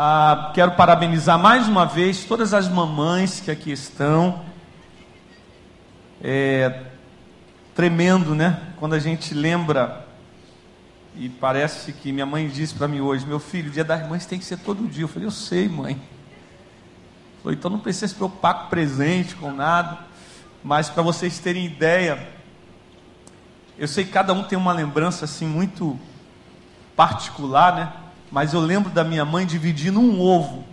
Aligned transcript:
Ah, 0.00 0.52
quero 0.54 0.76
parabenizar 0.76 1.36
mais 1.36 1.66
uma 1.66 1.84
vez 1.84 2.24
todas 2.24 2.54
as 2.54 2.68
mamães 2.68 3.40
que 3.40 3.50
aqui 3.50 3.72
estão. 3.72 4.44
É 6.22 6.84
tremendo, 7.74 8.32
né? 8.32 8.60
Quando 8.76 8.92
a 8.92 9.00
gente 9.00 9.34
lembra, 9.34 10.06
e 11.16 11.28
parece 11.28 11.92
que 11.92 12.12
minha 12.12 12.24
mãe 12.24 12.46
disse 12.46 12.76
para 12.76 12.86
mim 12.86 13.00
hoje: 13.00 13.26
Meu 13.26 13.40
filho, 13.40 13.70
o 13.70 13.72
dia 13.72 13.82
das 13.82 14.08
mães 14.08 14.24
tem 14.24 14.38
que 14.38 14.44
ser 14.44 14.58
todo 14.58 14.86
dia. 14.86 15.02
Eu 15.02 15.08
falei: 15.08 15.26
Eu 15.26 15.32
sei, 15.32 15.68
mãe. 15.68 16.00
Falei, 17.42 17.58
então 17.58 17.68
não 17.68 17.80
precisa 17.80 18.06
se 18.06 18.14
preocupar 18.14 18.54
com 18.54 18.68
presente, 18.68 19.34
com 19.34 19.50
nada. 19.50 19.98
Mas 20.62 20.88
para 20.88 21.02
vocês 21.02 21.40
terem 21.40 21.66
ideia, 21.66 22.24
eu 23.76 23.88
sei 23.88 24.04
que 24.04 24.12
cada 24.12 24.32
um 24.32 24.44
tem 24.44 24.56
uma 24.56 24.72
lembrança 24.72 25.24
assim 25.24 25.48
muito 25.48 25.98
particular, 26.94 27.74
né? 27.74 27.92
Mas 28.30 28.52
eu 28.52 28.60
lembro 28.60 28.90
da 28.90 29.02
minha 29.04 29.24
mãe 29.24 29.46
dividindo 29.46 30.00
um 30.00 30.20
ovo 30.20 30.64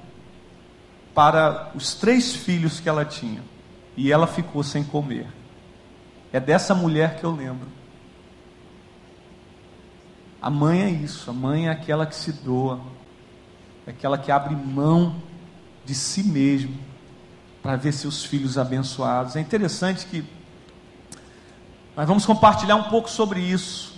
para 1.13 1.71
os 1.73 1.93
três 1.93 2.35
filhos 2.35 2.79
que 2.79 2.89
ela 2.89 3.05
tinha. 3.05 3.41
E 3.95 4.11
ela 4.11 4.27
ficou 4.27 4.61
sem 4.61 4.83
comer. 4.83 5.27
É 6.33 6.39
dessa 6.39 6.75
mulher 6.75 7.17
que 7.17 7.23
eu 7.23 7.31
lembro. 7.31 7.67
A 10.41 10.49
mãe 10.49 10.83
é 10.83 10.89
isso, 10.89 11.29
a 11.29 11.33
mãe 11.33 11.67
é 11.67 11.71
aquela 11.71 12.05
que 12.05 12.15
se 12.15 12.31
doa, 12.31 12.79
é 13.87 13.89
aquela 13.89 14.15
que 14.15 14.31
abre 14.31 14.55
mão 14.55 15.15
de 15.83 15.95
si 15.95 16.21
mesmo 16.21 16.77
para 17.63 17.75
ver 17.75 17.93
seus 17.93 18.23
filhos 18.23 18.55
abençoados. 18.55 19.35
É 19.35 19.39
interessante 19.39 20.05
que 20.05 20.23
nós 21.95 22.07
vamos 22.07 22.27
compartilhar 22.27 22.75
um 22.75 22.83
pouco 22.83 23.09
sobre 23.09 23.39
isso, 23.39 23.95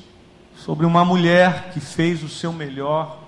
sobre 0.55 0.85
uma 0.85 1.03
mulher 1.03 1.71
que 1.73 1.81
fez 1.81 2.23
o 2.23 2.29
seu 2.29 2.53
melhor 2.53 3.26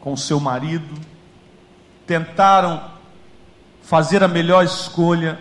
com 0.00 0.16
seu 0.16 0.40
marido, 0.40 0.94
tentaram 2.06 2.90
fazer 3.82 4.22
a 4.22 4.28
melhor 4.28 4.64
escolha, 4.64 5.38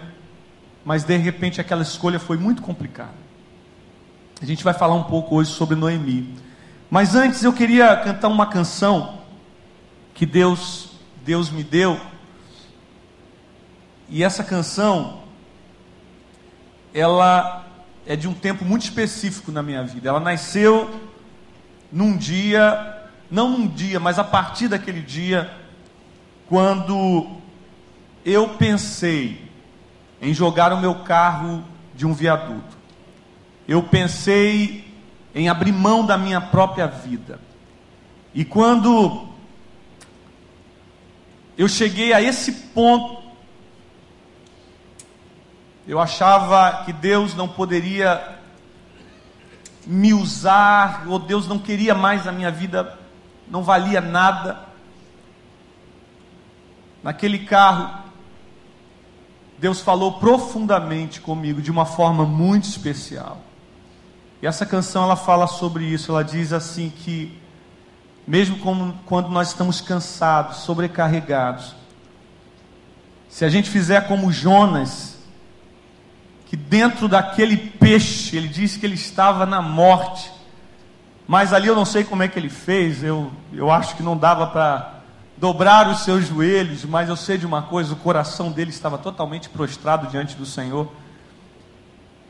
mas 0.84 1.04
de 1.04 1.18
repente 1.18 1.62
aquela 1.62 1.82
escolha 1.82 2.20
foi 2.20 2.38
muito 2.38 2.62
complicada. 2.62 3.14
A 4.42 4.46
gente 4.46 4.64
vai 4.64 4.74
falar 4.74 4.96
um 4.96 5.04
pouco 5.04 5.36
hoje 5.36 5.52
sobre 5.52 5.76
Noemi. 5.76 6.36
Mas 6.90 7.16
antes 7.16 7.44
eu 7.44 7.54
queria 7.54 7.96
cantar 7.98 8.30
uma 8.30 8.48
canção 8.48 9.20
que 10.14 10.26
Deus 10.26 10.90
Deus 11.24 11.50
me 11.50 11.64
deu. 11.64 12.00
E 14.10 14.24
essa 14.24 14.44
canção 14.44 15.22
ela 16.94 17.68
é 18.06 18.16
de 18.16 18.28
um 18.28 18.34
tempo 18.34 18.66
muito 18.66 18.84
específico 18.84 19.52
na 19.52 19.62
minha 19.62 19.84
vida. 19.84 20.10
Ela 20.10 20.20
nasceu 20.20 21.00
num 21.92 22.18
dia, 22.18 22.99
não 23.30 23.50
num 23.50 23.68
dia, 23.68 24.00
mas 24.00 24.18
a 24.18 24.24
partir 24.24 24.68
daquele 24.68 25.02
dia 25.02 25.52
quando 26.48 27.28
eu 28.26 28.50
pensei 28.50 29.50
em 30.22 30.34
jogar 30.34 30.74
o 30.74 30.82
meu 30.82 30.96
carro 30.96 31.64
de 31.94 32.06
um 32.06 32.14
viaduto. 32.14 32.78
Eu 33.68 33.84
pensei 33.84 34.88
em 35.34 35.48
abrir 35.48 35.72
mão 35.72 36.06
da 36.06 36.18
minha 36.18 36.42
própria 36.42 36.88
vida. 36.88 37.40
E 38.34 38.44
quando 38.44 39.30
eu 41.60 41.68
cheguei 41.68 42.14
a 42.14 42.22
esse 42.22 42.54
ponto. 42.54 43.22
Eu 45.86 46.00
achava 46.00 46.86
que 46.86 46.94
Deus 46.94 47.36
não 47.36 47.50
poderia 47.50 48.38
me 49.86 50.14
usar, 50.14 51.06
ou 51.08 51.20
Deus 51.20 51.50
não 51.50 51.60
queria 51.60 51.94
mais 51.94 52.26
a 52.26 52.32
minha 52.32 52.50
vida, 52.50 52.99
não 53.50 53.64
valia 53.64 54.02
nada. 54.02 54.68
Naquele 57.04 57.40
carro, 57.40 58.04
Deus 59.58 59.82
falou 59.82 60.14
profundamente 60.14 61.20
comigo, 61.22 61.62
de 61.62 61.72
uma 61.72 61.86
forma 61.86 62.26
muito 62.26 62.66
especial. 62.66 63.42
E 64.42 64.48
essa 64.48 64.66
canção 64.66 65.04
ela 65.04 65.16
fala 65.16 65.48
sobre 65.48 65.86
isso, 65.86 66.12
ela 66.12 66.24
diz 66.24 66.54
assim 66.54 66.90
que 66.90 67.38
mesmo 68.30 68.60
como, 68.60 68.94
quando 69.08 69.28
nós 69.30 69.48
estamos 69.48 69.82
cansados, 69.82 70.58
sobrecarregados. 70.58 71.76
Se 73.28 73.44
a 73.44 73.50
gente 73.50 73.72
fizer 73.72 74.08
como 74.08 74.32
Jonas, 74.32 75.18
que 76.46 76.56
dentro 76.56 77.08
daquele 77.08 77.58
peixe, 77.58 78.38
ele 78.38 78.48
disse 78.48 78.78
que 78.78 78.86
ele 78.86 78.94
estava 78.94 79.48
na 79.48 79.64
morte, 79.64 80.32
mas 81.30 81.54
ali 81.54 81.68
eu 81.68 81.76
não 81.76 81.86
sei 81.86 82.04
como 82.04 82.24
é 82.24 82.28
que 82.28 82.40
ele 82.40 82.50
fez, 82.50 83.04
eu, 83.04 83.32
eu 83.54 83.70
acho 83.70 83.96
que 83.96 84.02
não 84.02 84.18
dava 84.18 84.48
para 84.48 84.96
dobrar 85.38 85.88
os 85.88 86.00
seus 86.00 86.26
joelhos, 86.26 86.84
mas 86.86 87.08
eu 87.08 87.16
sei 87.16 87.38
de 87.38 87.46
uma 87.46 87.62
coisa: 87.62 87.94
o 87.94 87.98
coração 87.98 88.52
dele 88.52 88.72
estava 88.72 88.98
totalmente 88.98 89.48
prostrado 89.48 90.08
diante 90.08 90.36
do 90.36 90.44
Senhor. 90.44 90.92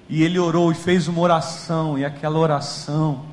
E 0.10 0.22
ele 0.22 0.38
orou 0.38 0.70
e 0.70 0.76
fez 0.76 1.08
uma 1.08 1.22
oração, 1.22 1.98
e 1.98 2.04
aquela 2.04 2.38
oração 2.38 3.24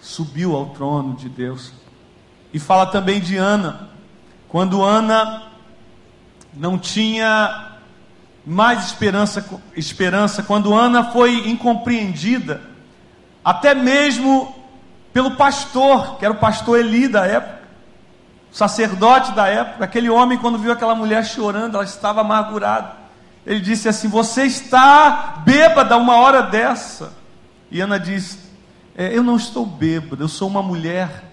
subiu 0.00 0.56
ao 0.56 0.70
trono 0.70 1.14
de 1.14 1.28
Deus. 1.28 1.72
E 2.52 2.58
fala 2.58 2.86
também 2.86 3.20
de 3.20 3.36
Ana, 3.36 3.90
quando 4.48 4.82
Ana 4.82 5.44
não 6.52 6.76
tinha 6.76 7.76
mais 8.44 8.86
esperança, 8.86 9.48
esperança, 9.76 10.42
quando 10.42 10.74
Ana 10.74 11.12
foi 11.12 11.48
incompreendida, 11.48 12.60
até 13.44 13.72
mesmo 13.72 14.55
pelo 15.16 15.30
pastor, 15.30 16.18
que 16.18 16.26
era 16.26 16.34
o 16.34 16.36
pastor 16.36 16.78
Eli 16.78 17.08
da 17.08 17.24
época, 17.24 17.62
sacerdote 18.52 19.32
da 19.32 19.48
época, 19.48 19.82
aquele 19.82 20.10
homem, 20.10 20.36
quando 20.36 20.58
viu 20.58 20.70
aquela 20.70 20.94
mulher 20.94 21.24
chorando, 21.24 21.76
ela 21.76 21.84
estava 21.84 22.20
amargurada. 22.20 22.92
Ele 23.46 23.60
disse 23.60 23.88
assim: 23.88 24.08
Você 24.08 24.42
está 24.42 25.40
bêbada 25.42 25.96
uma 25.96 26.16
hora 26.16 26.42
dessa. 26.42 27.14
E 27.70 27.80
Ana 27.80 27.98
disse: 27.98 28.40
é, 28.94 29.16
Eu 29.16 29.22
não 29.22 29.36
estou 29.36 29.64
bêbada, 29.64 30.22
eu 30.22 30.28
sou 30.28 30.48
uma 30.50 30.62
mulher 30.62 31.24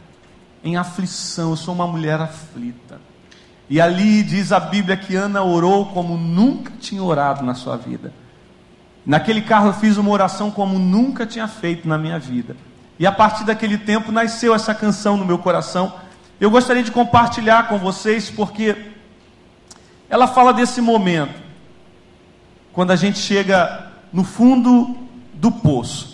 em 0.64 0.78
aflição, 0.78 1.50
eu 1.50 1.58
sou 1.58 1.76
uma 1.76 1.86
mulher 1.86 2.22
aflita. 2.22 3.02
E 3.70 3.82
ali 3.82 4.24
diz 4.24 4.54
a 4.54 4.62
Bíblia 4.62 4.96
que 4.96 5.14
Ana 5.14 5.44
orou 5.44 5.88
como 5.88 6.16
nunca 6.16 6.72
tinha 6.80 7.04
orado 7.04 7.44
na 7.44 7.54
sua 7.54 7.76
vida. 7.76 8.14
Naquele 9.06 9.42
carro 9.42 9.68
eu 9.68 9.74
fiz 9.74 9.98
uma 9.98 10.10
oração 10.10 10.50
como 10.50 10.80
nunca 10.80 11.26
tinha 11.26 11.50
feito 11.50 11.86
na 11.86 11.98
minha 11.98 12.18
vida. 12.18 12.56
E 13.04 13.06
a 13.06 13.12
partir 13.12 13.44
daquele 13.44 13.78
tempo 13.78 14.14
nasceu 14.14 14.56
essa 14.56 14.74
canção 14.74 15.18
no 15.18 15.26
meu 15.26 15.38
coração. 15.38 15.96
Eu 16.40 16.50
gostaria 16.50 16.82
de 16.82 16.90
compartilhar 16.90 17.68
com 17.68 17.78
vocês 17.78 18.30
porque 18.30 18.94
ela 20.10 20.26
fala 20.26 20.54
desse 20.54 20.80
momento, 20.80 21.38
quando 22.72 22.92
a 22.92 22.96
gente 22.96 23.20
chega 23.20 23.92
no 24.14 24.24
fundo 24.24 24.96
do 25.34 25.52
poço. 25.52 26.13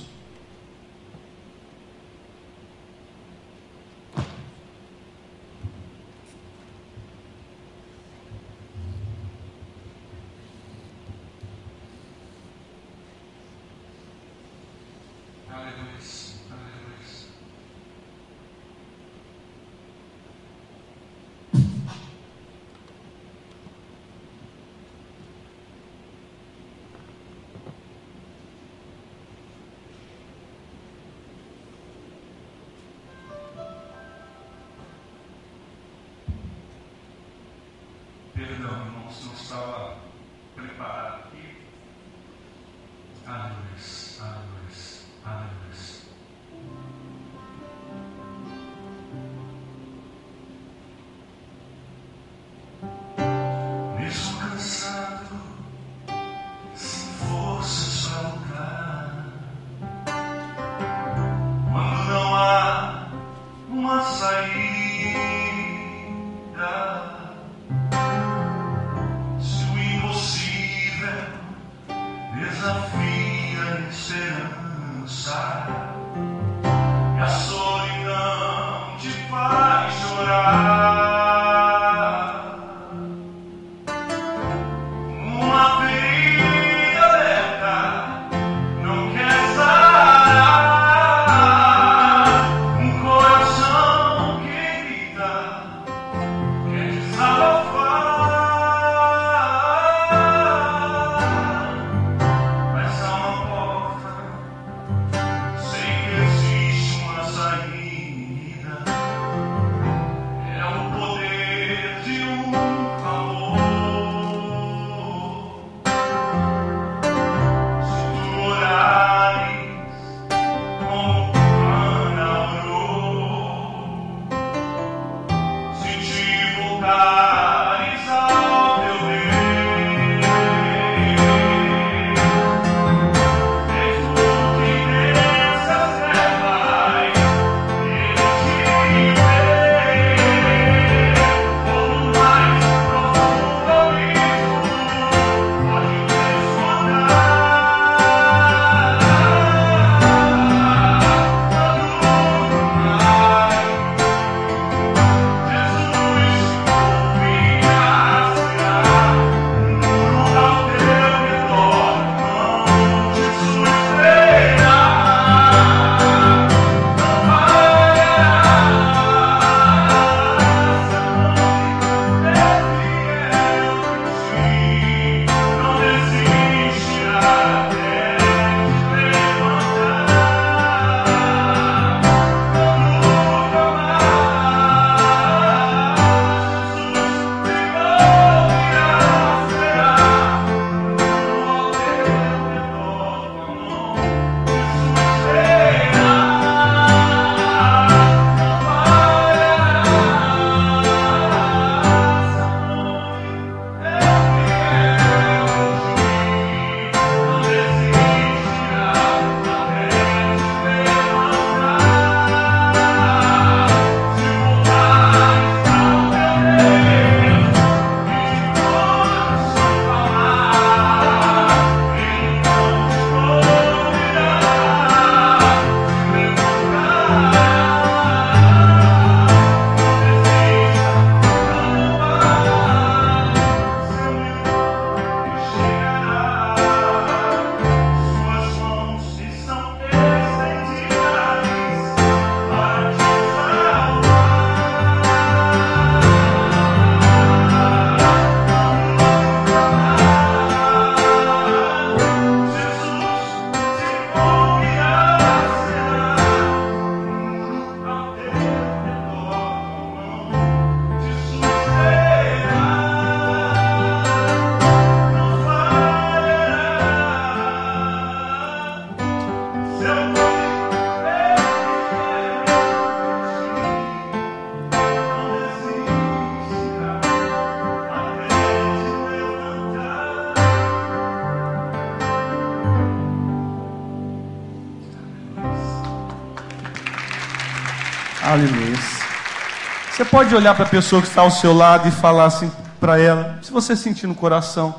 Você 290.00 290.05
pode 290.05 290.34
olhar 290.34 290.55
para 290.55 290.63
a 290.63 290.69
pessoa 290.69 291.01
que 291.01 291.10
está 291.10 291.24
ao 291.24 291.29
seu 291.29 291.51
lado 291.51 291.85
e 291.85 291.91
falar 291.91 292.24
assim 292.24 292.50
para 292.79 292.97
ela, 292.97 293.38
se 293.43 293.51
você 293.51 293.75
sentir 293.75 294.07
no 294.07 294.15
coração, 294.15 294.74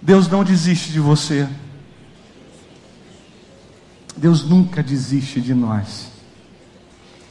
Deus 0.00 0.28
não 0.28 0.44
desiste 0.44 0.92
de 0.92 1.00
você. 1.00 1.48
Deus 4.16 4.48
nunca 4.48 4.84
desiste 4.84 5.40
de 5.40 5.52
nós. 5.52 6.12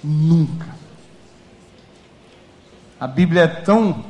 Nunca. 0.03 0.67
A 2.99 3.07
Bíblia 3.07 3.43
é 3.43 3.47
tão 3.47 4.03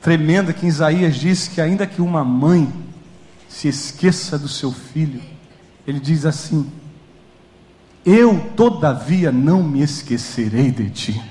tremenda 0.00 0.52
que 0.52 0.66
Isaías 0.66 1.14
diz 1.14 1.46
que 1.46 1.60
ainda 1.60 1.86
que 1.86 2.02
uma 2.02 2.24
mãe 2.24 2.68
se 3.48 3.68
esqueça 3.68 4.36
do 4.36 4.48
seu 4.48 4.72
filho, 4.72 5.22
ele 5.86 6.00
diz 6.00 6.26
assim: 6.26 6.68
eu, 8.06 8.52
todavia, 8.56 9.32
não 9.32 9.64
me 9.64 9.82
esquecerei 9.82 10.70
de 10.70 10.88
ti. 10.88 11.22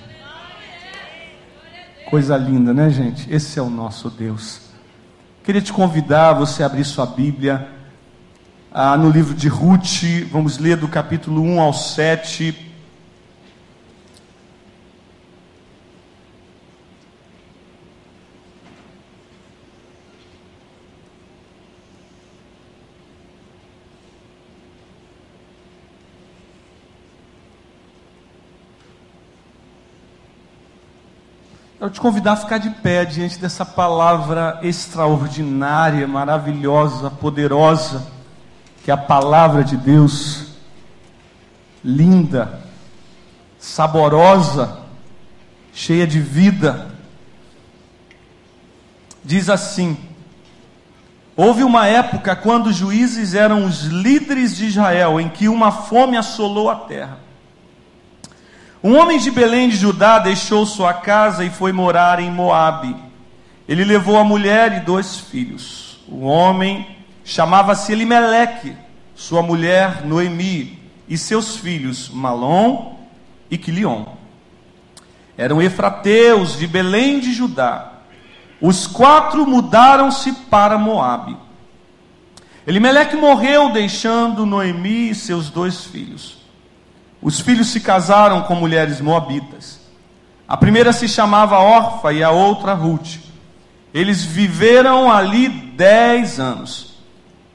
Coisa 2.09 2.35
linda, 2.35 2.73
né, 2.73 2.89
gente? 2.89 3.33
Esse 3.33 3.57
é 3.57 3.61
o 3.61 3.69
nosso 3.69 4.09
Deus. 4.09 4.59
Queria 5.41 5.61
te 5.61 5.71
convidar 5.71 6.31
a 6.31 6.33
você 6.33 6.63
abrir 6.63 6.83
sua 6.83 7.05
Bíblia 7.05 7.69
ah, 8.71 8.97
no 8.97 9.09
livro 9.09 9.33
de 9.33 9.47
Ruth, 9.47 10.03
vamos 10.29 10.57
ler 10.57 10.75
do 10.75 10.89
capítulo 10.89 11.41
1 11.41 11.61
ao 11.61 11.71
7. 11.73 12.74
Quero 31.77 31.91
te 31.91 31.99
convidar 31.99 32.33
a 32.33 32.37
ficar 32.37 32.57
de 32.57 32.69
pé 32.69 33.03
diante 33.03 33.37
dessa 33.37 33.65
palavra 33.65 34.59
extraordinária, 34.63 36.07
maravilhosa, 36.07 37.11
poderosa, 37.11 38.07
que 38.83 38.89
é 38.89 38.93
a 38.93 38.97
palavra 38.97 39.61
de 39.61 39.75
Deus, 39.75 40.53
linda, 41.83 42.61
saborosa, 43.59 44.79
cheia 45.73 46.07
de 46.07 46.21
vida. 46.21 46.95
Diz 49.21 49.49
assim: 49.49 49.97
Houve 51.35 51.61
uma 51.61 51.87
época 51.87 52.37
quando 52.37 52.67
os 52.67 52.75
juízes 52.77 53.33
eram 53.33 53.65
os 53.65 53.81
líderes 53.81 54.55
de 54.55 54.65
Israel, 54.65 55.19
em 55.19 55.27
que 55.27 55.49
uma 55.49 55.73
fome 55.73 56.15
assolou 56.15 56.69
a 56.69 56.75
terra. 56.75 57.25
Um 58.85 58.99
homem 58.99 59.17
de 59.17 59.31
Belém 59.31 59.67
de 59.67 59.77
Judá 59.77 60.19
deixou 60.19 60.63
sua 60.63 60.93
casa 60.93 61.43
e 61.43 61.49
foi 61.49 61.71
morar 61.71 62.19
em 62.19 62.29
Moabe. 62.29 62.95
Ele 63.67 63.83
levou 63.83 64.15
a 64.15 64.23
mulher 64.23 64.77
e 64.77 64.79
dois 64.81 65.17
filhos. 65.21 65.97
O 66.07 66.25
homem 66.25 66.95
chamava-se 67.23 67.91
Elimeleque, 67.91 68.77
sua 69.15 69.41
mulher 69.41 70.05
Noemi 70.05 70.79
e 71.09 71.17
seus 71.17 71.57
filhos 71.57 72.09
Malom 72.09 72.93
e 73.49 73.57
Quilion. 73.57 74.05
Eram 75.35 75.59
efrateus 75.59 76.55
de 76.55 76.67
Belém 76.67 77.19
de 77.19 77.33
Judá. 77.33 77.91
Os 78.61 78.85
quatro 78.85 79.47
mudaram-se 79.47 80.31
para 80.31 80.77
Moabe. 80.77 81.35
Elimeleque 82.67 83.15
morreu, 83.15 83.71
deixando 83.71 84.45
Noemi 84.45 85.09
e 85.09 85.15
seus 85.15 85.49
dois 85.49 85.85
filhos. 85.85 86.44
Os 87.25 87.39
filhos 87.39 87.69
se 87.69 87.79
casaram 87.79 88.43
com 88.43 88.53
mulheres 88.53 89.01
moabitas. 89.01 89.79
A 90.47 90.55
primeira 90.55 90.93
se 90.93 91.07
chamava 91.07 91.57
Orfa 91.57 92.13
e 92.13 92.23
a 92.23 92.29
outra 92.29 92.75
Ruth. 92.75 93.17
Eles 93.91 94.23
viveram 94.23 95.11
ali 95.11 95.49
dez 95.49 96.39
anos. 96.39 96.99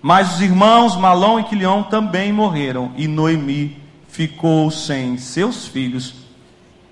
Mas 0.02 0.34
os 0.34 0.40
irmãos 0.40 0.96
Malom 0.96 1.38
e 1.38 1.44
Quilion 1.44 1.84
também 1.84 2.32
morreram, 2.32 2.90
e 2.96 3.06
Noemi 3.06 3.80
ficou 4.08 4.72
sem 4.72 5.16
seus 5.16 5.68
filhos 5.68 6.14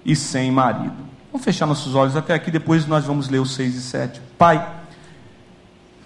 e 0.04 0.14
sem 0.14 0.52
marido. 0.52 1.04
Vamos 1.32 1.44
fechar 1.44 1.66
nossos 1.66 1.97
olhos 1.97 2.14
até 2.14 2.32
aqui, 2.32 2.49
depois 2.49 2.87
nós 2.87 3.04
vamos 3.04 3.28
ler 3.28 3.40
os 3.40 3.54
6 3.54 3.75
e 3.75 3.80
7. 3.80 4.20
Pai, 4.38 4.64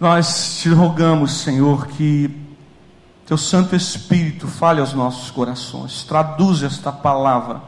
nós 0.01 0.63
te 0.63 0.71
rogamos, 0.71 1.33
Senhor, 1.33 1.87
que 1.89 2.31
teu 3.33 3.39
Santo 3.39 3.75
Espírito 3.75 4.47
fale 4.47 4.79
aos 4.79 4.93
nossos 4.93 5.31
corações, 5.31 6.05
traduz 6.05 6.63
esta 6.63 6.93
palavra 6.93 7.63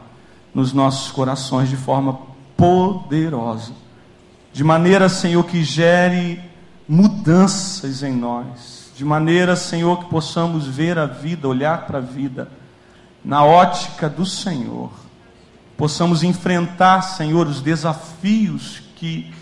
nos 0.53 0.73
nossos 0.73 1.11
corações 1.11 1.67
de 1.67 1.75
forma 1.75 2.19
poderosa, 2.55 3.71
de 4.53 4.63
maneira, 4.63 5.09
Senhor, 5.09 5.43
que 5.43 5.63
gere 5.63 6.39
mudanças 6.87 8.03
em 8.03 8.13
nós, 8.13 8.91
de 8.95 9.03
maneira, 9.03 9.55
Senhor, 9.55 10.03
que 10.03 10.05
possamos 10.05 10.67
ver 10.67 10.99
a 10.99 11.07
vida, 11.07 11.47
olhar 11.47 11.87
para 11.87 11.97
a 11.97 12.01
vida 12.01 12.47
na 13.23 13.43
ótica 13.43 14.07
do 14.07 14.23
Senhor, 14.23 14.91
possamos 15.75 16.21
enfrentar, 16.21 17.01
Senhor, 17.01 17.47
os 17.47 17.59
desafios 17.59 18.83
que 18.95 19.33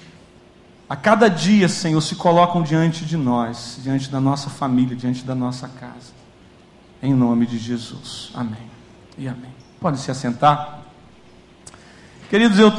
a 0.93 0.95
cada 0.95 1.27
dia, 1.27 1.67
Senhor, 1.67 1.99
se 2.01 2.13
colocam 2.13 2.61
diante 2.61 3.03
de 3.03 3.17
nós, 3.17 3.79
diante 3.81 4.11
da 4.11 4.21
nossa 4.21 4.47
família, 4.47 4.95
diante 4.95 5.23
da 5.23 5.33
nossa 5.33 5.67
casa. 5.67 6.13
Em 7.01 7.11
nome 7.15 7.47
de 7.47 7.57
Jesus. 7.57 8.29
Amém. 8.35 8.69
E 9.17 9.27
amém. 9.27 9.49
Pode 9.79 9.97
se 9.97 10.11
assentar. 10.11 10.81
Queridos, 12.29 12.59
eu 12.59 12.71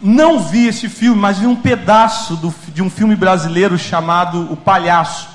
não 0.00 0.40
vi 0.40 0.68
esse 0.68 0.88
filme, 0.88 1.20
mas 1.20 1.36
vi 1.36 1.46
um 1.46 1.54
pedaço 1.54 2.34
do, 2.36 2.54
de 2.68 2.82
um 2.82 2.88
filme 2.88 3.14
brasileiro 3.14 3.76
chamado 3.76 4.50
O 4.50 4.56
Palhaço. 4.56 5.28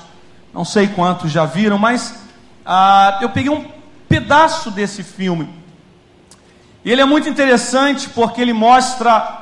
Não 0.52 0.64
sei 0.64 0.88
quantos 0.88 1.30
já 1.30 1.46
viram, 1.46 1.78
mas 1.78 2.24
ah, 2.66 3.20
eu 3.22 3.30
peguei 3.30 3.52
um 3.52 3.64
pedaço 4.08 4.72
desse 4.72 5.04
filme. 5.04 5.48
E 6.84 6.90
ele 6.90 7.02
é 7.02 7.04
muito 7.04 7.28
interessante 7.28 8.08
porque 8.08 8.40
ele 8.40 8.52
mostra, 8.52 9.39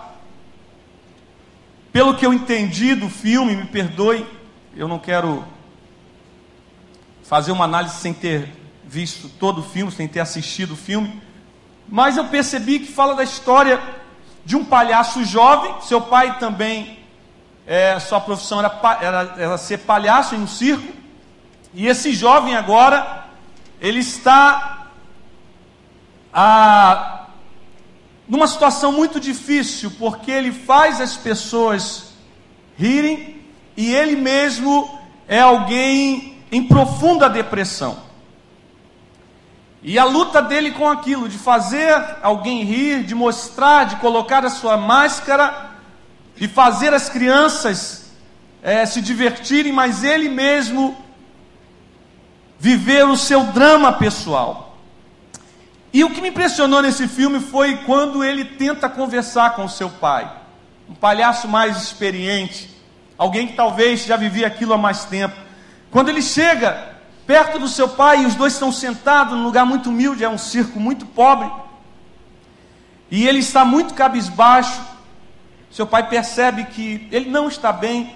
pelo 1.92 2.14
que 2.14 2.24
eu 2.26 2.32
entendi 2.32 2.94
do 2.94 3.08
filme, 3.08 3.56
me 3.56 3.64
perdoe, 3.64 4.26
eu 4.76 4.86
não 4.86 4.98
quero 4.98 5.44
fazer 7.22 7.52
uma 7.52 7.64
análise 7.64 7.96
sem 7.96 8.12
ter 8.12 8.52
visto 8.86 9.28
todo 9.28 9.60
o 9.60 9.64
filme, 9.64 9.92
sem 9.92 10.08
ter 10.08 10.20
assistido 10.20 10.72
o 10.72 10.76
filme, 10.76 11.22
mas 11.88 12.16
eu 12.16 12.24
percebi 12.24 12.78
que 12.78 12.92
fala 12.92 13.14
da 13.14 13.22
história 13.22 13.80
de 14.44 14.56
um 14.56 14.64
palhaço 14.64 15.24
jovem, 15.24 15.74
seu 15.82 16.00
pai 16.00 16.38
também, 16.38 16.98
é, 17.66 17.98
sua 17.98 18.20
profissão 18.20 18.60
era, 18.60 18.98
era, 19.00 19.34
era 19.36 19.58
ser 19.58 19.78
palhaço 19.78 20.34
em 20.34 20.38
um 20.38 20.46
circo, 20.46 20.92
e 21.74 21.86
esse 21.86 22.14
jovem 22.14 22.56
agora 22.56 23.26
ele 23.80 23.98
está 24.00 24.86
ah, 26.32 27.17
numa 28.28 28.46
situação 28.46 28.92
muito 28.92 29.18
difícil, 29.18 29.90
porque 29.98 30.30
ele 30.30 30.52
faz 30.52 31.00
as 31.00 31.16
pessoas 31.16 32.08
rirem 32.76 33.42
e 33.76 33.94
ele 33.94 34.16
mesmo 34.16 34.98
é 35.26 35.40
alguém 35.40 36.36
em 36.52 36.62
profunda 36.64 37.28
depressão. 37.28 38.06
E 39.82 39.98
a 39.98 40.04
luta 40.04 40.42
dele 40.42 40.72
com 40.72 40.88
aquilo, 40.88 41.28
de 41.28 41.38
fazer 41.38 41.94
alguém 42.22 42.64
rir, 42.64 43.04
de 43.04 43.14
mostrar, 43.14 43.84
de 43.84 43.96
colocar 43.96 44.44
a 44.44 44.50
sua 44.50 44.76
máscara, 44.76 45.70
de 46.36 46.48
fazer 46.48 46.92
as 46.92 47.08
crianças 47.08 48.10
é, 48.62 48.84
se 48.84 49.00
divertirem, 49.00 49.72
mas 49.72 50.02
ele 50.02 50.28
mesmo 50.28 50.96
viver 52.58 53.06
o 53.06 53.16
seu 53.16 53.44
drama 53.44 53.92
pessoal. 53.92 54.67
E 55.98 56.04
o 56.04 56.10
que 56.10 56.20
me 56.20 56.28
impressionou 56.28 56.80
nesse 56.80 57.08
filme 57.08 57.40
foi 57.40 57.78
quando 57.78 58.22
ele 58.22 58.44
tenta 58.44 58.88
conversar 58.88 59.56
com 59.56 59.66
seu 59.66 59.90
pai, 59.90 60.30
um 60.88 60.94
palhaço 60.94 61.48
mais 61.48 61.76
experiente, 61.82 62.70
alguém 63.18 63.48
que 63.48 63.54
talvez 63.54 64.04
já 64.04 64.16
vivia 64.16 64.46
aquilo 64.46 64.72
há 64.72 64.78
mais 64.78 65.04
tempo. 65.06 65.34
Quando 65.90 66.08
ele 66.08 66.22
chega 66.22 66.94
perto 67.26 67.58
do 67.58 67.66
seu 67.66 67.88
pai 67.88 68.22
e 68.22 68.26
os 68.26 68.36
dois 68.36 68.52
estão 68.52 68.70
sentados 68.70 69.36
num 69.36 69.42
lugar 69.42 69.66
muito 69.66 69.90
humilde, 69.90 70.22
é 70.22 70.28
um 70.28 70.38
circo 70.38 70.78
muito 70.78 71.04
pobre, 71.04 71.50
e 73.10 73.26
ele 73.26 73.40
está 73.40 73.64
muito 73.64 73.92
cabisbaixo. 73.92 74.80
Seu 75.68 75.84
pai 75.84 76.08
percebe 76.08 76.66
que 76.66 77.08
ele 77.10 77.28
não 77.28 77.48
está 77.48 77.72
bem, 77.72 78.14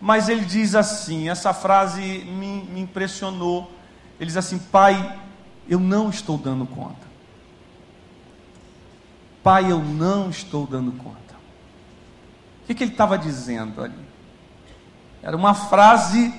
mas 0.00 0.30
ele 0.30 0.46
diz 0.46 0.74
assim: 0.74 1.28
essa 1.28 1.52
frase 1.52 2.00
me, 2.00 2.66
me 2.72 2.80
impressionou. 2.80 3.70
Ele 4.18 4.28
diz 4.28 4.38
assim: 4.38 4.58
Pai, 4.58 5.18
eu 5.68 5.78
não 5.78 6.08
estou 6.08 6.38
dando 6.38 6.64
conta. 6.64 7.01
Pai, 9.42 9.70
eu 9.70 9.80
não 9.80 10.30
estou 10.30 10.66
dando 10.66 10.92
conta. 10.92 11.34
O 12.62 12.66
que, 12.66 12.74
que 12.74 12.84
ele 12.84 12.92
estava 12.92 13.18
dizendo 13.18 13.82
ali? 13.82 13.94
Era 15.22 15.36
uma 15.36 15.52
frase 15.52 16.32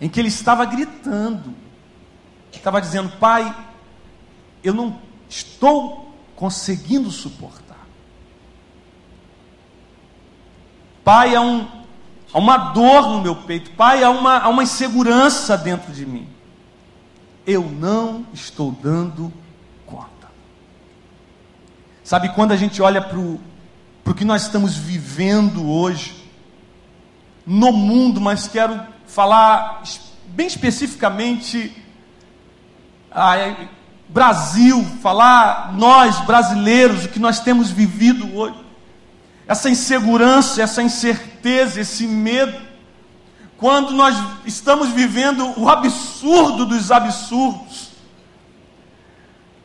em 0.00 0.08
que 0.08 0.18
ele 0.18 0.28
estava 0.28 0.64
gritando. 0.64 1.50
Ele 1.50 2.56
estava 2.56 2.80
dizendo: 2.80 3.10
Pai, 3.18 3.54
eu 4.64 4.72
não 4.72 4.98
estou 5.28 6.14
conseguindo 6.34 7.10
suportar. 7.10 7.86
Pai, 11.04 11.34
há, 11.34 11.40
um, 11.40 11.66
há 12.32 12.38
uma 12.38 12.56
dor 12.56 13.08
no 13.08 13.20
meu 13.20 13.36
peito. 13.36 13.70
Pai, 13.72 14.02
há 14.02 14.10
uma, 14.10 14.38
há 14.38 14.48
uma 14.48 14.62
insegurança 14.62 15.58
dentro 15.58 15.92
de 15.92 16.06
mim. 16.06 16.28
Eu 17.46 17.62
não 17.64 18.26
estou 18.32 18.72
dando 18.72 19.24
conta. 19.24 19.47
Sabe, 22.08 22.30
quando 22.30 22.52
a 22.52 22.56
gente 22.56 22.80
olha 22.80 23.02
para 23.02 23.18
o 23.18 24.14
que 24.16 24.24
nós 24.24 24.44
estamos 24.44 24.74
vivendo 24.74 25.70
hoje, 25.70 26.24
no 27.46 27.70
mundo, 27.70 28.18
mas 28.18 28.48
quero 28.48 28.80
falar 29.06 29.82
bem 30.28 30.46
especificamente 30.46 31.70
ah, 33.12 33.34
Brasil, 34.08 34.82
falar 35.02 35.74
nós 35.74 36.18
brasileiros, 36.20 37.04
o 37.04 37.08
que 37.10 37.18
nós 37.18 37.40
temos 37.40 37.70
vivido 37.70 38.34
hoje. 38.34 38.56
Essa 39.46 39.68
insegurança, 39.68 40.62
essa 40.62 40.82
incerteza, 40.82 41.78
esse 41.78 42.06
medo, 42.06 42.58
quando 43.58 43.92
nós 43.92 44.16
estamos 44.46 44.88
vivendo 44.88 45.52
o 45.60 45.68
absurdo 45.68 46.64
dos 46.64 46.90
absurdos, 46.90 47.87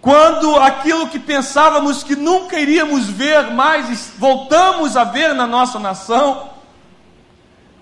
quando 0.03 0.57
aquilo 0.57 1.07
que 1.07 1.17
pensávamos 1.17 2.03
que 2.03 2.13
nunca 2.13 2.59
iríamos 2.59 3.07
ver 3.07 3.51
mais, 3.51 4.11
voltamos 4.17 4.97
a 4.97 5.05
ver 5.05 5.33
na 5.33 5.47
nossa 5.47 5.79
nação, 5.79 6.49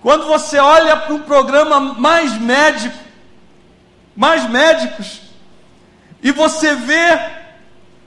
quando 0.04 0.28
você 0.28 0.60
olha 0.60 0.98
para 0.98 1.16
um 1.16 1.22
programa 1.22 1.80
mais 1.80 2.40
médico, 2.40 2.96
mais 4.16 4.48
médicos, 4.48 5.24
e 6.22 6.32
você 6.32 6.76
vê 6.76 7.20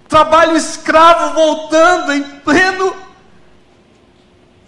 trabalho 0.09 0.56
escravo 0.56 1.35
voltando 1.35 2.12
em 2.12 2.23
pleno 2.23 2.94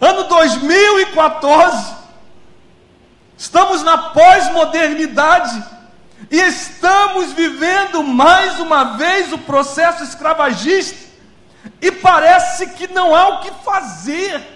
Ano 0.01 0.25
2014. 0.25 1.95
Estamos 3.37 3.81
na 3.81 3.97
pós-modernidade 3.97 5.76
e 6.29 6.39
estamos 6.39 7.33
vivendo 7.33 8.03
mais 8.03 8.59
uma 8.59 8.97
vez 8.97 9.31
o 9.31 9.37
processo 9.37 10.03
escravagista 10.03 11.07
e 11.81 11.91
parece 11.91 12.67
que 12.71 12.87
não 12.87 13.15
há 13.15 13.29
o 13.29 13.41
que 13.41 13.51
fazer. 13.63 14.55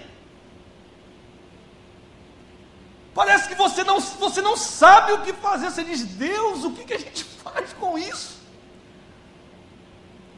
Parece 3.14 3.48
que 3.48 3.54
você 3.54 3.84
não, 3.84 4.00
você 4.00 4.40
não 4.40 4.56
sabe 4.56 5.12
o 5.12 5.22
que 5.22 5.32
fazer. 5.34 5.70
Você 5.70 5.84
diz, 5.84 6.04
Deus, 6.04 6.64
o 6.64 6.70
que, 6.72 6.84
que 6.84 6.94
a 6.94 6.98
gente 6.98 7.24
faz 7.24 7.72
com 7.74 7.98
isso? 7.98 8.40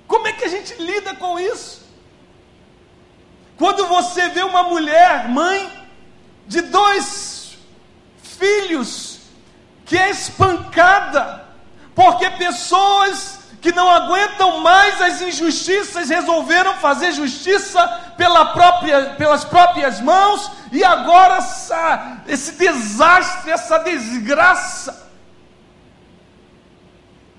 Como 0.07 0.27
é 0.27 0.33
que 0.33 0.45
a 0.45 0.49
gente 0.49 0.75
lida 0.75 1.15
com 1.15 1.39
isso? 1.39 1.85
Quando 3.57 3.87
você 3.87 4.29
vê 4.29 4.43
uma 4.43 4.65
mulher, 4.65 5.29
mãe 5.29 5.71
de 6.47 6.61
dois 6.63 7.57
filhos, 8.23 9.14
que 9.85 9.97
é 9.97 10.11
espancada, 10.11 11.45
porque 11.95 12.29
pessoas 12.31 13.45
que 13.65 13.73
não 13.73 13.89
aguentam 13.89 14.61
mais 14.61 15.01
as 15.01 15.23
injustiças 15.23 16.11
resolveram 16.11 16.75
fazer 16.75 17.13
justiça 17.13 17.87
pela 18.15 18.53
própria, 18.53 19.15
pelas 19.15 19.43
próprias 19.43 20.03
mãos, 20.03 20.51
e 20.71 20.85
agora 20.85 21.37
essa, 21.37 22.19
esse 22.27 22.53
desastre, 22.53 23.51
essa 23.51 23.79
desgraça. 23.79 25.09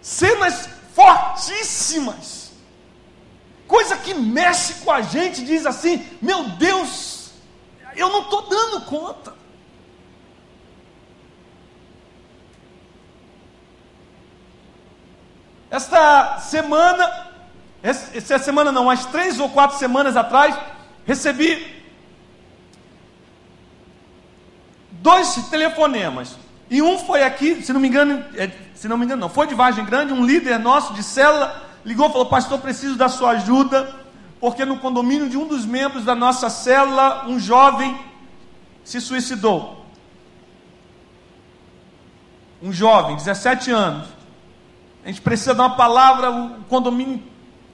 Cenas 0.02 0.68
fortíssimas, 0.96 2.54
coisa 3.68 3.96
que 3.96 4.16
mexe 4.16 4.76
com 4.76 4.92
a 4.92 5.02
gente, 5.02 5.46
diz 5.46 5.64
assim: 5.64 6.04
meu 6.20 6.50
Deus, 6.50 7.30
eu 7.96 8.10
não 8.10 8.22
estou 8.22 8.50
dando 8.50 8.82
conta. 8.86 9.35
Esta 15.70 16.40
semana, 16.40 17.28
essa 17.82 18.40
semana 18.40 18.72
não, 18.72 18.84
umas 18.84 19.06
três 19.06 19.40
ou 19.40 19.50
quatro 19.50 19.78
semanas 19.78 20.16
atrás, 20.16 20.58
recebi 21.06 21.84
dois 24.92 25.36
telefonemas. 25.50 26.38
E 26.70 26.82
um 26.82 26.98
foi 26.98 27.24
aqui, 27.24 27.62
se 27.62 27.72
não 27.72 27.80
me 27.80 27.88
engano, 27.88 28.24
é, 28.36 28.50
se 28.74 28.88
não 28.88 28.98
me 28.98 29.06
engano, 29.06 29.22
não, 29.22 29.30
foi 29.30 29.48
de 29.48 29.54
Vargem 29.54 29.86
Grande, 29.86 30.14
um 30.14 30.26
líder 30.26 30.58
nosso 30.58 30.94
de 30.94 31.04
célula 31.04 31.64
ligou 31.86 32.08
e 32.08 32.12
falou: 32.12 32.26
Pastor, 32.26 32.60
preciso 32.60 32.96
da 32.96 33.08
sua 33.08 33.32
ajuda, 33.32 33.94
porque 34.40 34.66
no 34.66 34.80
condomínio 34.80 35.30
de 35.30 35.38
um 35.38 35.48
dos 35.48 35.66
membros 35.66 36.04
da 36.04 36.16
nossa 36.16 36.50
célula, 36.50 37.26
um 37.28 37.40
jovem 37.40 37.98
se 38.84 39.00
suicidou. 39.00 39.86
Um 42.62 42.74
jovem, 42.74 43.16
17 43.16 43.70
anos. 43.72 44.15
A 45.06 45.10
gente 45.10 45.22
precisa 45.22 45.54
dar 45.54 45.68
uma 45.68 45.76
palavra, 45.76 46.32
o 46.32 46.64
condomínio 46.64 47.22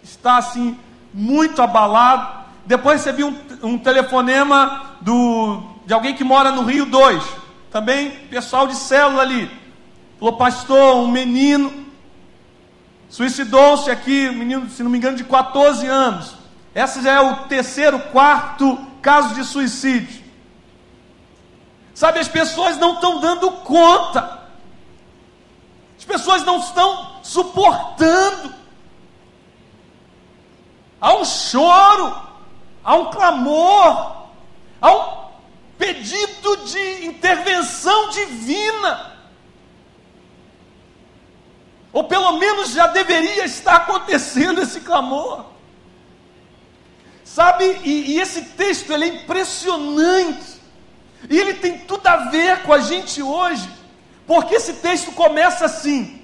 está 0.03 0.35
assim, 0.35 0.77
muito 1.13 1.61
abalado. 1.61 2.41
Depois 2.65 2.97
recebi 2.97 3.23
um, 3.23 3.33
um 3.63 3.77
telefonema 3.77 4.97
do, 4.99 5.63
de 5.85 5.93
alguém 5.93 6.13
que 6.13 6.25
mora 6.25 6.51
no 6.51 6.63
Rio 6.63 6.85
2, 6.85 7.23
também 7.71 8.11
pessoal 8.29 8.67
de 8.67 8.75
célula 8.75 9.21
ali. 9.21 9.49
Falou, 10.19 10.35
pastor, 10.35 10.97
um 10.97 11.07
menino 11.07 11.85
suicidou-se 13.07 13.89
aqui, 13.89 14.27
um 14.29 14.37
menino, 14.37 14.69
se 14.69 14.83
não 14.83 14.91
me 14.91 14.97
engano, 14.97 15.15
de 15.15 15.23
14 15.23 15.87
anos. 15.87 16.35
Esse 16.75 17.01
já 17.01 17.13
é 17.13 17.19
o 17.21 17.35
terceiro, 17.45 17.97
quarto 18.11 18.77
caso 19.01 19.35
de 19.35 19.45
suicídio. 19.45 20.21
Sabe, 21.93 22.19
as 22.19 22.27
pessoas 22.27 22.77
não 22.77 22.95
estão 22.95 23.21
dando 23.21 23.51
conta. 23.51 24.40
As 26.11 26.17
pessoas 26.17 26.43
não 26.43 26.59
estão 26.59 27.23
suportando. 27.23 28.53
Há 30.99 31.15
um 31.15 31.23
choro, 31.23 32.21
há 32.83 32.95
um 32.95 33.09
clamor, 33.11 34.27
há 34.81 34.91
um 34.91 35.21
pedido 35.77 36.57
de 36.65 37.05
intervenção 37.05 38.09
divina. 38.09 39.13
Ou 41.93 42.03
pelo 42.03 42.33
menos 42.33 42.71
já 42.71 42.87
deveria 42.87 43.45
estar 43.45 43.77
acontecendo 43.77 44.61
esse 44.61 44.81
clamor. 44.81 45.45
Sabe, 47.23 47.79
e, 47.85 48.11
e 48.11 48.19
esse 48.19 48.41
texto 48.41 48.91
ele 48.91 49.05
é 49.05 49.07
impressionante. 49.07 50.59
E 51.29 51.39
ele 51.39 51.53
tem 51.53 51.77
tudo 51.77 52.05
a 52.05 52.17
ver 52.29 52.63
com 52.63 52.73
a 52.73 52.79
gente 52.79 53.23
hoje. 53.23 53.80
Porque 54.31 54.55
esse 54.55 54.75
texto 54.75 55.11
começa 55.11 55.65
assim: 55.65 56.21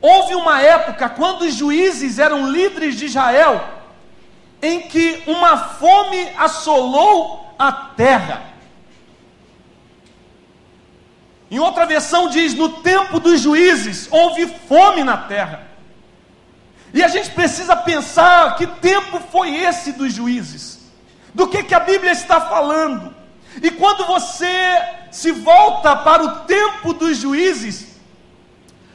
Houve 0.00 0.34
uma 0.34 0.58
época 0.62 1.06
quando 1.10 1.42
os 1.42 1.52
juízes 1.52 2.18
eram 2.18 2.50
líderes 2.50 2.96
de 2.96 3.04
Israel, 3.04 3.62
em 4.62 4.88
que 4.88 5.22
uma 5.26 5.58
fome 5.58 6.26
assolou 6.38 7.54
a 7.58 7.70
terra. 7.70 8.42
Em 11.50 11.58
outra 11.58 11.84
versão 11.84 12.30
diz: 12.30 12.54
no 12.54 12.70
tempo 12.80 13.20
dos 13.20 13.42
juízes 13.42 14.08
houve 14.10 14.46
fome 14.66 15.04
na 15.04 15.18
terra. 15.18 15.66
E 16.94 17.04
a 17.04 17.08
gente 17.08 17.32
precisa 17.32 17.76
pensar 17.76 18.56
que 18.56 18.66
tempo 18.66 19.20
foi 19.30 19.56
esse 19.56 19.92
dos 19.92 20.14
juízes? 20.14 20.90
Do 21.34 21.48
que, 21.48 21.64
que 21.64 21.74
a 21.74 21.80
Bíblia 21.80 22.12
está 22.12 22.40
falando? 22.40 23.14
E 23.62 23.70
quando 23.70 24.06
você 24.06 25.03
se 25.14 25.30
volta 25.30 25.94
para 25.94 26.24
o 26.24 26.40
tempo 26.40 26.92
dos 26.92 27.16
juízes, 27.18 27.86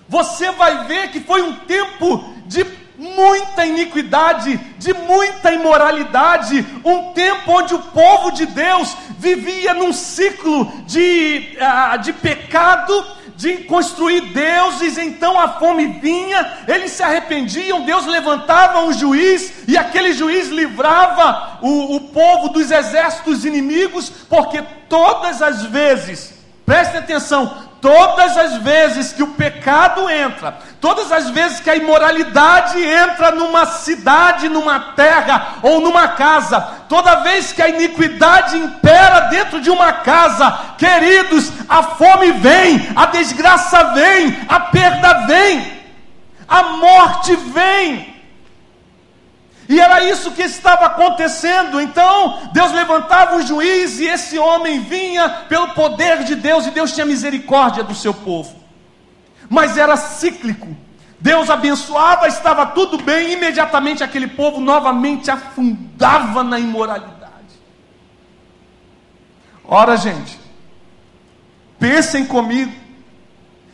você 0.06 0.52
vai 0.52 0.86
ver 0.86 1.12
que 1.12 1.22
foi 1.22 1.42
um 1.42 1.54
tempo 1.56 2.34
de 2.46 2.66
muita 2.98 3.66
iniquidade, 3.66 4.58
de 4.78 4.94
muita 4.94 5.54
imoralidade, 5.54 6.66
um 6.84 7.14
tempo 7.14 7.54
onde 7.54 7.74
o 7.74 7.80
povo 7.80 8.32
de 8.32 8.46
Deus 8.48 8.98
vivia 9.18 9.74
num 9.74 9.94
ciclo 9.94 10.70
de, 10.86 11.58
uh, 11.58 11.98
de 12.00 12.12
pecado, 12.12 12.94
de 13.40 13.60
construir 13.60 14.20
deuses, 14.34 14.98
então 14.98 15.40
a 15.40 15.48
fome 15.48 15.88
vinha, 16.02 16.58
eles 16.68 16.92
se 16.92 17.02
arrependiam, 17.02 17.86
Deus 17.86 18.06
levantava 18.06 18.82
um 18.82 18.92
juiz, 18.92 19.64
e 19.66 19.78
aquele 19.78 20.12
juiz 20.12 20.50
livrava 20.50 21.58
o, 21.62 21.96
o 21.96 22.02
povo 22.10 22.50
dos 22.50 22.70
exércitos 22.70 23.46
inimigos, 23.46 24.10
porque 24.28 24.62
todas 24.90 25.42
as 25.42 25.64
vezes, 25.64 26.34
preste 26.66 26.98
atenção, 26.98 27.69
Todas 27.82 28.38
as 28.38 28.58
vezes 28.58 29.14
que 29.14 29.24
o 29.24 29.28
pecado 29.28 30.10
entra, 30.10 30.58
todas 30.82 31.12
as 31.12 31.30
vezes 31.30 31.62
que 31.62 31.70
a 31.70 31.76
imoralidade 31.78 32.84
entra 32.84 33.32
numa 33.32 33.66
cidade, 33.66 34.50
numa 34.50 34.80
terra 34.96 35.56
ou 35.62 35.80
numa 35.80 36.10
casa, 36.10 36.60
toda 36.90 37.22
vez 37.22 37.54
que 37.54 37.62
a 37.62 37.70
iniquidade 37.70 38.58
impera 38.58 39.22
dentro 39.30 39.62
de 39.62 39.70
uma 39.70 39.94
casa, 39.94 40.76
queridos, 40.78 41.52
a 41.70 41.84
fome 41.84 42.34
vem, 42.34 42.90
a 42.96 43.06
desgraça 43.06 43.94
vem, 43.94 44.38
a 44.50 44.60
perda 44.60 45.26
vem, 45.26 45.82
a 46.48 46.64
morte 46.64 47.36
vem. 47.36 48.09
E 49.70 49.80
era 49.80 50.04
isso 50.04 50.32
que 50.32 50.42
estava 50.42 50.88
acontecendo. 50.88 51.80
Então, 51.80 52.50
Deus 52.52 52.72
levantava 52.72 53.36
um 53.36 53.46
juiz 53.46 54.00
e 54.00 54.08
esse 54.08 54.40
homem 54.40 54.80
vinha 54.80 55.30
pelo 55.48 55.70
poder 55.76 56.24
de 56.24 56.34
Deus 56.34 56.66
e 56.66 56.72
Deus 56.72 56.92
tinha 56.92 57.06
misericórdia 57.06 57.84
do 57.84 57.94
seu 57.94 58.12
povo. 58.12 58.56
Mas 59.48 59.78
era 59.78 59.96
cíclico. 59.96 60.76
Deus 61.20 61.52
abençoava, 61.52 62.28
estava 62.28 62.66
tudo 62.66 62.98
bem, 62.98 63.34
imediatamente 63.34 64.04
aquele 64.04 64.28
povo 64.28 64.60
novamente 64.60 65.30
afundava 65.30 66.44
na 66.44 66.60
imoralidade. 66.60 67.20
Ora, 69.64 69.98
gente, 69.98 70.40
pensem 71.78 72.26
comigo, 72.26 72.74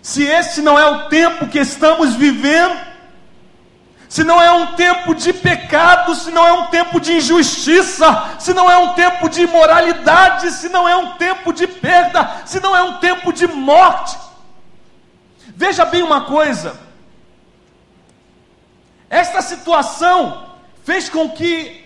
se 0.02 0.24
esse 0.24 0.62
não 0.62 0.78
é 0.78 0.86
o 0.86 1.08
tempo 1.08 1.48
que 1.48 1.60
estamos 1.60 2.16
vivendo, 2.16 2.76
se 4.08 4.24
não 4.24 4.42
é 4.42 4.52
um 4.52 4.76
tempo 4.76 5.14
de 5.16 5.34
pecado, 5.34 6.14
se 6.16 6.32
não 6.32 6.46
é 6.46 6.54
um 6.54 6.68
tempo 6.68 7.00
de 7.00 7.14
injustiça, 7.14 8.36
se 8.40 8.54
não 8.54 8.70
é 8.70 8.78
um 8.78 8.94
tempo 8.94 9.28
de 9.30 9.42
imoralidade, 9.42 10.52
se 10.52 10.70
não 10.70 10.88
é 10.88 10.96
um 10.96 11.14
tempo 11.14 11.52
de 11.52 11.68
perda, 11.68 12.44
se 12.46 12.60
não 12.60 12.76
é 12.76 12.84
um 12.84 12.98
tempo 12.98 13.34
de 13.34 13.48
morte. 13.48 14.18
Veja 15.48 15.86
bem 15.86 16.04
uma 16.04 16.26
coisa: 16.26 16.80
esta 19.10 19.42
situação 19.42 20.50
fez 20.84 21.10
com 21.10 21.30
que 21.30 21.84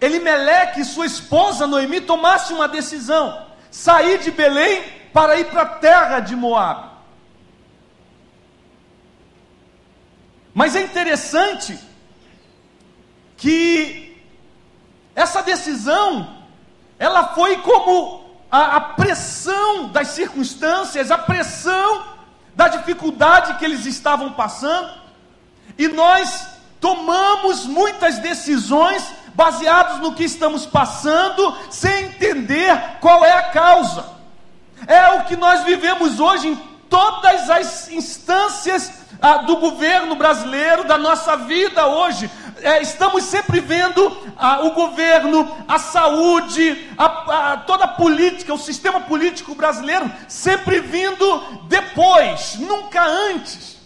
Elimeleque 0.00 0.80
e 0.80 0.84
sua 0.84 1.04
esposa 1.04 1.66
Noemi 1.66 2.00
tomassem 2.00 2.56
uma 2.56 2.66
decisão: 2.66 3.46
sair 3.70 4.18
de 4.18 4.30
Belém 4.30 4.82
para 5.12 5.38
ir 5.38 5.46
para 5.46 5.62
a 5.62 5.66
terra 5.66 6.20
de 6.20 6.34
Moab. 6.34 6.89
Mas 10.52 10.74
é 10.74 10.82
interessante 10.82 11.78
que 13.36 14.16
essa 15.14 15.42
decisão, 15.42 16.38
ela 16.98 17.28
foi 17.34 17.58
como 17.58 18.24
a, 18.50 18.76
a, 18.76 18.80
pressão 18.80 19.88
das 19.88 20.08
circunstâncias, 20.08 21.10
a 21.10 21.18
pressão 21.18 22.04
da 22.54 22.68
dificuldade 22.68 23.54
que 23.54 23.64
eles 23.64 23.86
estavam 23.86 24.32
passando, 24.32 24.90
e 25.78 25.88
nós 25.88 26.48
tomamos 26.80 27.64
muitas 27.64 28.18
decisões 28.18 29.06
baseadas 29.34 29.98
no 30.00 30.14
que 30.14 30.24
estamos 30.24 30.66
passando, 30.66 31.56
sem 31.70 32.06
entender 32.06 32.98
qual 33.00 33.24
é 33.24 33.32
a 33.32 33.50
causa. 33.50 34.04
É 34.86 35.08
o 35.12 35.24
que 35.24 35.36
nós 35.36 35.62
vivemos 35.64 36.18
hoje 36.18 36.48
em 36.48 36.69
todas 36.90 37.48
as 37.48 37.90
instâncias 37.90 38.92
ah, 39.22 39.38
do 39.38 39.56
governo 39.56 40.16
brasileiro, 40.16 40.84
da 40.84 40.98
nossa 40.98 41.36
vida 41.36 41.86
hoje. 41.86 42.28
É, 42.62 42.82
estamos 42.82 43.24
sempre 43.24 43.60
vendo 43.60 44.14
ah, 44.36 44.60
o 44.64 44.72
governo, 44.72 45.56
a 45.66 45.78
saúde, 45.78 46.90
a, 46.98 47.52
a, 47.52 47.56
toda 47.58 47.84
a 47.84 47.88
política, 47.88 48.52
o 48.52 48.58
sistema 48.58 49.00
político 49.00 49.54
brasileiro 49.54 50.10
sempre 50.28 50.80
vindo 50.80 51.62
depois, 51.68 52.56
nunca 52.56 53.02
antes. 53.02 53.79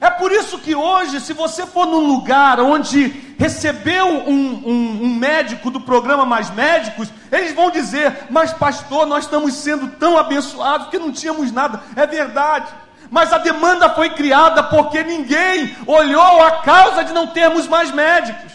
É 0.00 0.08
por 0.08 0.32
isso 0.32 0.58
que 0.58 0.74
hoje, 0.74 1.20
se 1.20 1.34
você 1.34 1.66
for 1.66 1.84
num 1.86 2.06
lugar 2.06 2.58
onde 2.58 3.34
recebeu 3.38 4.06
um, 4.06 4.62
um, 4.66 5.02
um, 5.02 5.14
médico 5.14 5.70
do 5.70 5.80
programa 5.80 6.24
Mais 6.24 6.50
Médicos, 6.50 7.12
eles 7.30 7.54
vão 7.54 7.70
dizer: 7.70 8.26
Mas, 8.30 8.50
pastor, 8.50 9.06
nós 9.06 9.24
estamos 9.24 9.52
sendo 9.54 9.88
tão 9.88 10.16
abençoados 10.16 10.88
que 10.88 10.98
não 10.98 11.12
tínhamos 11.12 11.52
nada. 11.52 11.82
É 11.94 12.06
verdade. 12.06 12.72
Mas 13.10 13.30
a 13.30 13.38
demanda 13.38 13.90
foi 13.90 14.10
criada 14.10 14.62
porque 14.62 15.02
ninguém 15.02 15.76
olhou 15.86 16.42
a 16.42 16.62
causa 16.62 17.04
de 17.04 17.12
não 17.12 17.26
termos 17.26 17.66
mais 17.68 17.90
médicos. 17.90 18.52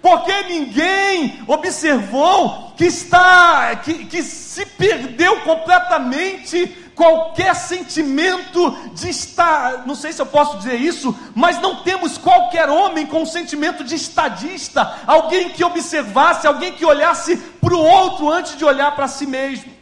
Porque 0.00 0.32
ninguém 0.44 1.42
observou 1.46 2.72
que 2.74 2.86
está 2.86 3.76
que, 3.76 4.06
que 4.06 4.22
se 4.22 4.64
perdeu 4.64 5.40
completamente 5.40 6.79
qualquer 7.00 7.56
sentimento 7.56 8.76
de 8.92 9.08
estar, 9.08 9.86
não 9.86 9.94
sei 9.94 10.12
se 10.12 10.20
eu 10.20 10.26
posso 10.26 10.58
dizer 10.58 10.74
isso, 10.74 11.18
mas 11.34 11.58
não 11.58 11.76
temos 11.76 12.18
qualquer 12.18 12.68
homem 12.68 13.06
com 13.06 13.24
sentimento 13.24 13.82
de 13.82 13.94
estadista, 13.94 14.98
alguém 15.06 15.48
que 15.48 15.64
observasse, 15.64 16.46
alguém 16.46 16.74
que 16.74 16.84
olhasse 16.84 17.38
para 17.38 17.74
o 17.74 17.82
outro 17.82 18.30
antes 18.30 18.54
de 18.54 18.66
olhar 18.66 18.94
para 18.94 19.08
si 19.08 19.26
mesmo. 19.26 19.72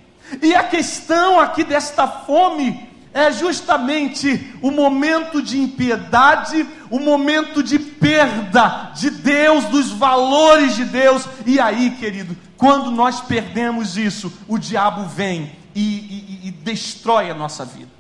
E 0.41 0.55
a 0.55 0.63
questão 0.63 1.41
aqui 1.41 1.65
desta 1.65 2.07
fome 2.07 2.89
é 3.13 3.33
justamente 3.33 4.55
o 4.63 4.71
momento 4.71 5.43
de 5.43 5.59
impiedade, 5.59 6.65
o 6.89 7.01
momento 7.01 7.65
de 7.65 7.81
perda 7.81 8.93
de 8.95 9.11
Deus, 9.11 9.65
dos 9.65 9.91
valores 9.91 10.77
de 10.77 10.85
Deus. 10.85 11.27
E 11.45 11.59
aí, 11.59 11.91
querido, 11.99 12.37
quando 12.57 12.93
nós 12.93 13.21
perdemos 13.21 13.97
isso, 13.97 14.33
o 14.47 14.57
diabo 14.57 15.03
vem 15.09 15.58
e, 15.81 16.41
e, 16.45 16.49
e 16.49 16.51
destrói 16.51 17.31
a 17.31 17.35
nossa 17.35 17.65
vida. 17.65 17.91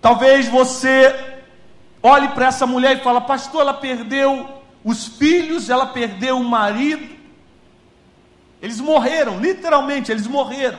Talvez 0.00 0.48
você 0.48 1.42
olhe 2.02 2.28
para 2.28 2.46
essa 2.46 2.66
mulher 2.66 2.96
e 2.96 3.02
fala, 3.02 3.20
pastor, 3.20 3.60
ela 3.60 3.74
perdeu 3.74 4.48
os 4.82 5.06
filhos, 5.06 5.68
ela 5.68 5.86
perdeu 5.86 6.38
o 6.38 6.44
marido. 6.44 7.16
Eles 8.62 8.80
morreram, 8.80 9.38
literalmente, 9.40 10.10
eles 10.10 10.26
morreram. 10.26 10.78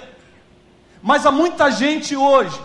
Mas 1.03 1.25
há 1.25 1.31
muita 1.31 1.69
gente 1.69 2.15
hoje, 2.15 2.59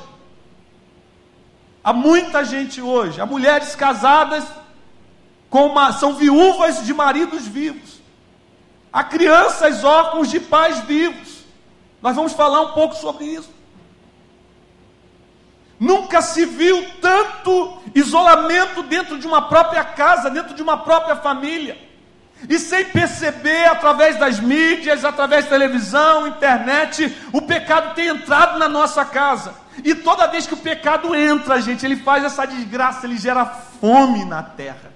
há 1.84 1.92
muita 1.92 2.42
gente 2.44 2.80
hoje, 2.80 3.20
há 3.20 3.26
mulheres 3.26 3.76
casadas 3.76 4.44
com 5.50 5.66
uma, 5.66 5.92
são 5.92 6.14
viúvas 6.14 6.86
de 6.86 6.94
maridos 6.94 7.46
vivos, 7.46 8.00
há 8.90 9.04
crianças 9.04 9.84
órfãos 9.84 10.30
de 10.30 10.40
pais 10.40 10.80
vivos. 10.80 11.41
Nós 12.02 12.16
vamos 12.16 12.32
falar 12.32 12.60
um 12.60 12.72
pouco 12.72 12.96
sobre 12.96 13.24
isso. 13.24 13.50
Nunca 15.78 16.20
se 16.20 16.44
viu 16.44 16.84
tanto 17.00 17.80
isolamento 17.94 18.82
dentro 18.82 19.18
de 19.18 19.26
uma 19.26 19.42
própria 19.42 19.84
casa, 19.84 20.30
dentro 20.30 20.54
de 20.54 20.62
uma 20.62 20.78
própria 20.78 21.16
família. 21.16 21.78
E 22.48 22.58
sem 22.58 22.84
perceber, 22.84 23.66
através 23.66 24.18
das 24.18 24.40
mídias, 24.40 25.04
através 25.04 25.44
da 25.44 25.50
televisão, 25.50 26.26
internet, 26.26 27.16
o 27.32 27.40
pecado 27.42 27.94
tem 27.94 28.08
entrado 28.08 28.58
na 28.58 28.68
nossa 28.68 29.04
casa. 29.04 29.54
E 29.84 29.94
toda 29.94 30.26
vez 30.26 30.46
que 30.46 30.54
o 30.54 30.58
pecado 30.58 31.14
entra, 31.14 31.60
gente, 31.60 31.86
ele 31.86 31.96
faz 31.96 32.24
essa 32.24 32.44
desgraça, 32.44 33.06
ele 33.06 33.16
gera 33.16 33.44
fome 33.44 34.24
na 34.24 34.42
terra. 34.42 34.92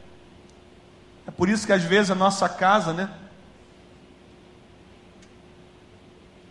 É 1.26 1.30
por 1.30 1.48
isso 1.48 1.66
que 1.66 1.72
às 1.72 1.82
vezes 1.82 2.10
a 2.10 2.14
nossa 2.16 2.48
casa, 2.48 2.92
né? 2.92 3.08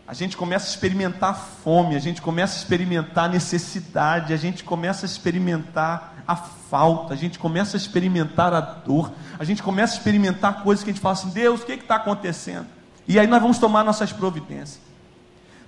A 0.07 0.13
gente 0.13 0.37
começa 0.37 0.67
a 0.67 0.69
experimentar 0.69 1.35
fome, 1.35 1.95
a 1.95 1.99
gente 1.99 2.21
começa 2.21 2.55
a 2.55 2.57
experimentar 2.57 3.27
necessidade, 3.27 4.33
a 4.33 4.37
gente 4.37 4.63
começa 4.63 5.05
a 5.05 5.07
experimentar 5.07 6.23
a 6.27 6.35
falta, 6.35 7.13
a 7.13 7.17
gente 7.17 7.39
começa 7.39 7.75
a 7.75 7.79
experimentar 7.79 8.53
a 8.53 8.61
dor, 8.61 9.11
a 9.39 9.43
gente 9.43 9.63
começa 9.63 9.95
a 9.95 9.97
experimentar 9.97 10.61
coisas 10.63 10.83
que 10.83 10.91
a 10.91 10.93
gente 10.93 11.01
fala 11.01 11.13
assim: 11.13 11.29
Deus, 11.29 11.61
o 11.61 11.65
que 11.65 11.73
está 11.73 11.95
acontecendo? 11.95 12.67
E 13.07 13.19
aí 13.19 13.25
nós 13.25 13.41
vamos 13.41 13.57
tomar 13.57 13.83
nossas 13.83 14.11
providências. 14.11 14.79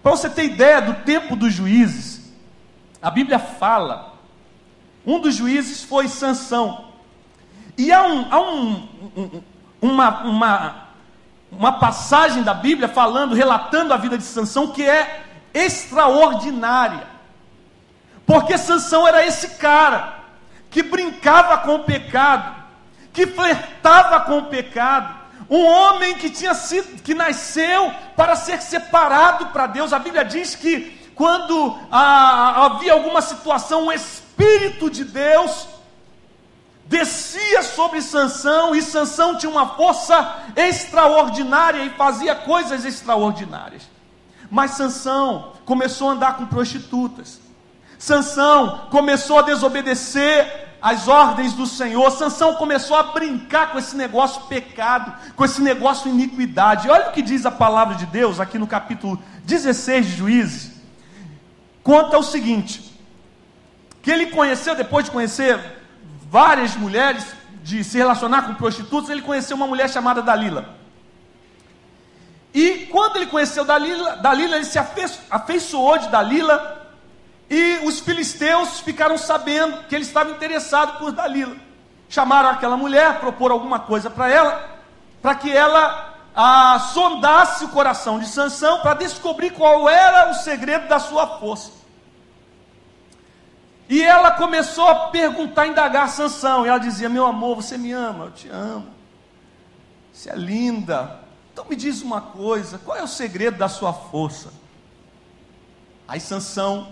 Para 0.04 0.12
você 0.12 0.30
ter 0.30 0.46
ideia 0.46 0.82
do 0.82 0.94
tempo 1.04 1.36
dos 1.36 1.54
juízes, 1.54 2.32
a 3.02 3.10
Bíblia 3.10 3.40
fala, 3.40 4.14
um 5.06 5.20
dos 5.20 5.36
juízes 5.36 5.84
foi 5.84 6.08
Sansão. 6.08 6.86
E 7.76 7.92
há, 7.92 8.04
um, 8.04 8.34
há 8.34 8.40
um, 8.40 8.90
um, 9.16 9.42
uma, 9.82 10.24
uma 10.24 10.87
uma 11.52 11.74
passagem 11.74 12.44
da 12.44 12.54
Bíblia 12.54 12.88
falando, 12.88 13.36
relatando 13.36 13.94
a 13.94 13.98
vida 13.98 14.18
de 14.18 14.24
Sansão 14.24 14.68
que 14.68 14.88
é 14.88 15.24
extraordinária. 15.54 17.08
Porque 18.26 18.58
Sansão 18.58 19.08
era 19.08 19.26
esse 19.26 19.50
cara 19.56 20.20
que 20.70 20.84
brincava 20.84 21.60
com 21.60 21.76
o 21.76 21.84
pecado, 21.84 22.56
que 23.14 23.26
flertava 23.26 24.22
com 24.22 24.40
o 24.40 24.46
pecado, 24.46 25.16
um 25.50 25.66
homem 25.66 26.16
que 26.16 26.30
tinha 26.30 26.54
sido, 26.54 27.02
que 27.02 27.14
nasceu 27.14 27.92
para 28.16 28.36
ser 28.36 28.62
separado 28.62 29.48
para 29.48 29.68
Deus. 29.68 29.94
A 29.94 30.00
Bíblia 30.00 30.26
diz 30.26 30.56
que 30.56 30.98
quando 31.16 31.80
ah, 31.90 32.66
havia 32.66 32.94
alguma 32.94 33.22
situação, 33.22 33.88
o 33.88 33.92
Espírito 33.92 34.90
de 34.90 35.06
Deus 35.06 35.68
descia 36.88 37.62
sobre 37.64 38.02
Sansão 38.02 38.74
e 38.74 38.82
Sansão 38.82 39.38
tinha 39.38 39.52
uma 39.52 39.76
força 39.76 40.38
extraordinária 40.56 41.84
e 41.84 41.90
fazia 41.92 42.34
coisas 42.34 42.86
extraordinárias. 42.86 43.84
Mas 44.50 44.72
Sansão 44.72 45.54
começou 45.66 46.10
a 46.10 46.14
andar 46.14 46.38
com 46.38 46.46
prostitutas. 46.46 47.40
Sansão 48.00 48.88
começou 48.90 49.40
a 49.40 49.42
desobedecer 49.42 50.68
as 50.82 51.08
ordens 51.08 51.54
do 51.54 51.66
Senhor. 51.66 52.10
Sansão 52.12 52.56
começou 52.56 52.96
a 52.96 53.04
brincar 53.04 53.72
com 53.72 53.80
esse 53.80 53.96
negócio 53.96 54.44
pecado, 54.44 55.14
com 55.36 55.44
esse 55.44 55.62
negócio 55.62 56.10
iniquidade. 56.10 56.90
Olha 56.90 57.10
o 57.10 57.12
que 57.12 57.22
diz 57.22 57.46
a 57.46 57.52
palavra 57.52 57.96
de 57.96 58.06
Deus 58.06 58.40
aqui 58.40 58.58
no 58.58 58.68
capítulo 58.68 59.22
16 59.44 60.06
de 60.06 60.16
Juízes. 60.16 60.72
Conta 61.84 62.18
o 62.18 62.24
seguinte: 62.24 62.98
que 64.02 64.12
ele 64.12 64.28
conheceu 64.28 64.76
depois 64.76 65.06
de 65.06 65.12
conhecer 65.12 65.77
várias 66.30 66.76
mulheres, 66.76 67.26
de 67.64 67.84
se 67.84 67.98
relacionar 67.98 68.44
com 68.44 68.54
prostitutas, 68.56 69.10
ele 69.10 69.22
conheceu 69.22 69.58
uma 69.58 69.68
mulher 69.68 69.90
chamada 69.90 70.22
Dalila. 70.22 70.70
E 72.54 72.88
quando 72.90 73.18
ele 73.18 73.26
conheceu 73.26 73.66
Dalila, 73.66 74.16
Dalila 74.16 74.56
ele 74.56 74.66
se 74.66 74.80
afeiçoou 75.30 75.98
de 75.98 76.08
Dalila, 76.08 76.88
e 77.50 77.80
os 77.84 78.00
filisteus 78.00 78.80
ficaram 78.80 79.18
sabendo 79.18 79.84
que 79.84 79.96
ele 79.96 80.04
estava 80.04 80.32
interessado 80.32 80.98
por 80.98 81.12
Dalila. 81.12 81.56
Chamaram 82.10 82.50
aquela 82.50 82.78
mulher, 82.78 83.20
propor 83.20 83.52
alguma 83.52 83.80
coisa 83.80 84.10
para 84.10 84.30
ela, 84.30 84.80
para 85.22 85.36
que 85.36 85.52
ela 85.52 86.16
ah, 86.36 86.80
sondasse 86.94 87.66
o 87.66 87.70
coração 87.70 88.18
de 88.18 88.28
Sansão 88.28 88.80
para 88.80 88.94
descobrir 88.94 89.52
qual 89.52 89.90
era 89.90 90.32
o 90.32 90.34
segredo 90.36 90.88
da 90.88 91.00
sua 91.00 91.40
força. 91.40 91.72
E 93.90 94.04
ela 94.04 94.32
começou 94.32 94.88
a 94.88 95.08
perguntar, 95.08 95.68
indagar 95.68 96.06
a 96.06 96.08
Sansão. 96.10 96.66
E 96.66 96.70
ela 96.70 96.78
dizia: 96.78 97.08
Meu 97.08 97.26
amor, 97.26 97.56
você 97.56 97.78
me 97.78 97.92
ama? 97.92 98.26
Eu 98.26 98.32
te 98.32 98.50
amo. 98.50 98.88
Você 100.12 100.30
é 100.30 100.36
linda. 100.36 101.20
Então 101.54 101.66
me 101.70 101.76
diz 101.76 102.02
uma 102.02 102.22
coisa: 102.22 102.78
qual 102.78 102.98
é 102.98 103.04
o 103.04 103.08
segredo 103.08 103.58
da 103.58 103.70
sua 103.70 103.94
força? 103.94 104.52
Aí 106.08 106.20
Sansão, 106.20 106.88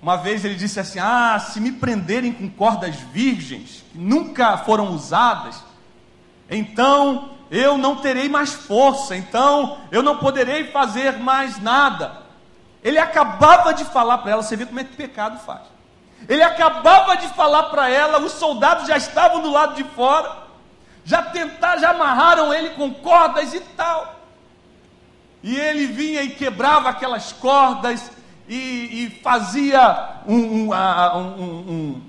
uma 0.00 0.16
vez 0.16 0.44
ele 0.44 0.54
disse 0.54 0.80
assim: 0.80 0.98
Ah, 0.98 1.38
se 1.38 1.60
me 1.60 1.72
prenderem 1.72 2.32
com 2.32 2.48
cordas 2.48 2.96
virgens, 2.96 3.84
que 3.92 3.98
nunca 3.98 4.56
foram 4.58 4.90
usadas, 4.92 5.62
então 6.48 7.36
eu 7.50 7.76
não 7.76 7.96
terei 7.96 8.28
mais 8.28 8.52
força, 8.52 9.16
então 9.16 9.78
eu 9.90 10.02
não 10.02 10.18
poderei 10.18 10.70
fazer 10.70 11.18
mais 11.18 11.60
nada. 11.60 12.22
Ele 12.82 12.98
acabava 12.98 13.74
de 13.74 13.84
falar 13.84 14.18
para 14.18 14.32
ela, 14.32 14.42
você 14.42 14.56
vê 14.56 14.66
como 14.66 14.80
é 14.80 14.84
que 14.84 14.94
o 14.94 14.96
pecado 14.96 15.38
faz. 15.38 15.75
Ele 16.28 16.42
acabava 16.42 17.16
de 17.16 17.28
falar 17.28 17.64
para 17.64 17.88
ela, 17.88 18.20
os 18.20 18.32
soldados 18.32 18.86
já 18.86 18.96
estavam 18.96 19.40
do 19.40 19.50
lado 19.50 19.74
de 19.74 19.84
fora, 19.84 20.44
já 21.04 21.22
tentaram, 21.22 21.80
já 21.80 21.90
amarraram 21.90 22.52
ele 22.52 22.70
com 22.70 22.92
cordas 22.92 23.54
e 23.54 23.60
tal. 23.60 24.16
E 25.42 25.56
ele 25.56 25.86
vinha 25.86 26.22
e 26.22 26.30
quebrava 26.30 26.88
aquelas 26.88 27.32
cordas 27.32 28.10
e, 28.48 29.04
e 29.04 29.20
fazia 29.22 30.20
um, 30.26 30.34
um, 30.34 30.74
um, 30.74 31.42
um, 31.42 32.02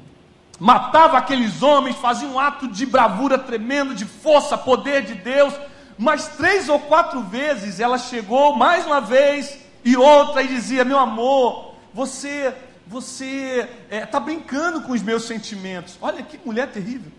matava 0.59 1.17
aqueles 1.17 1.61
homens, 1.61 1.95
fazia 1.97 2.27
um 2.27 2.39
ato 2.39 2.67
de 2.67 2.85
bravura 2.85 3.37
tremendo, 3.37 3.93
de 3.93 4.05
força, 4.05 4.57
poder 4.57 5.03
de 5.03 5.13
Deus. 5.13 5.53
Mas 5.97 6.27
três 6.29 6.69
ou 6.69 6.79
quatro 6.79 7.21
vezes 7.21 7.79
ela 7.79 7.97
chegou 7.97 8.55
mais 8.55 8.85
uma 8.85 9.01
vez 9.01 9.59
e 9.83 9.95
outra 9.95 10.41
e 10.41 10.47
dizia: 10.47 10.83
Meu 10.83 10.97
amor, 10.97 11.75
você 11.93 12.53
você 12.87 13.67
está 13.89 13.95
é, 13.95 14.05
tá 14.05 14.19
brincando 14.19 14.81
com 14.81 14.93
os 14.93 15.01
meus 15.01 15.23
sentimentos. 15.23 15.97
Olha 16.01 16.23
que 16.23 16.39
mulher 16.43 16.67
terrível. 16.71 17.11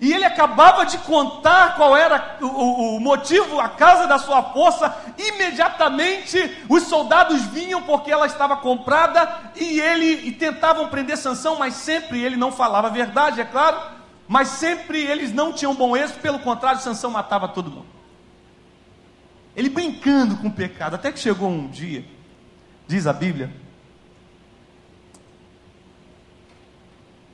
E 0.00 0.12
ele 0.12 0.24
acabava 0.24 0.86
de 0.86 0.96
contar 0.98 1.74
qual 1.74 1.96
era 1.96 2.38
o, 2.40 2.96
o, 2.96 3.00
motivo, 3.00 3.58
a 3.58 3.68
causa 3.68 4.06
da 4.06 4.18
sua 4.18 4.42
força. 4.52 4.96
Imediatamente 5.16 6.56
os 6.68 6.84
soldados 6.84 7.42
vinham 7.46 7.82
porque 7.82 8.10
ela 8.10 8.26
estava 8.26 8.56
comprada 8.56 9.50
e 9.56 9.80
ele 9.80 10.28
e 10.28 10.32
tentavam 10.32 10.88
prender 10.88 11.16
Sansão, 11.16 11.58
mas 11.58 11.74
sempre 11.74 12.22
ele 12.22 12.36
não 12.36 12.52
falava 12.52 12.86
a 12.86 12.92
verdade, 12.92 13.40
é 13.40 13.44
claro. 13.44 13.76
Mas 14.28 14.48
sempre 14.48 15.00
eles 15.00 15.32
não 15.32 15.52
tinham 15.52 15.74
bom 15.74 15.96
êxito, 15.96 16.20
pelo 16.20 16.38
contrário, 16.38 16.80
Sansão 16.80 17.10
matava 17.10 17.48
todo 17.48 17.70
mundo. 17.70 17.86
Ele 19.56 19.68
brincando 19.68 20.36
com 20.36 20.46
o 20.46 20.52
pecado, 20.52 20.94
até 20.94 21.10
que 21.10 21.18
chegou 21.18 21.48
um 21.48 21.66
dia, 21.66 22.04
diz 22.86 23.08
a 23.08 23.12
Bíblia, 23.12 23.50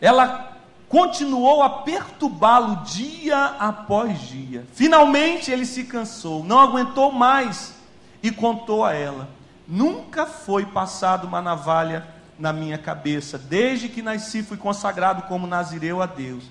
ela 0.05 0.53
continuou 0.87 1.63
a 1.63 1.71
perturbá-lo 1.71 2.85
dia 2.85 3.57
após 3.59 4.21
dia. 4.21 4.67
Finalmente 4.75 5.51
ele 5.51 5.65
se 5.65 5.85
cansou, 5.85 6.45
não 6.45 6.61
aguentou 6.61 7.11
mais 7.11 7.75
e 8.23 8.31
contou 8.31 8.85
a 8.85 8.93
ela: 8.93 9.31
Nunca 9.67 10.27
foi 10.27 10.67
passada 10.67 11.27
uma 11.27 11.41
navalha 11.41 12.07
na 12.39 12.53
minha 12.53 12.77
cabeça, 12.77 13.39
desde 13.39 13.89
que 13.89 14.03
nasci 14.03 14.43
fui 14.43 14.59
consagrado 14.59 15.23
como 15.23 15.47
nazireu 15.47 16.03
a 16.03 16.07
Deus. 16.07 16.45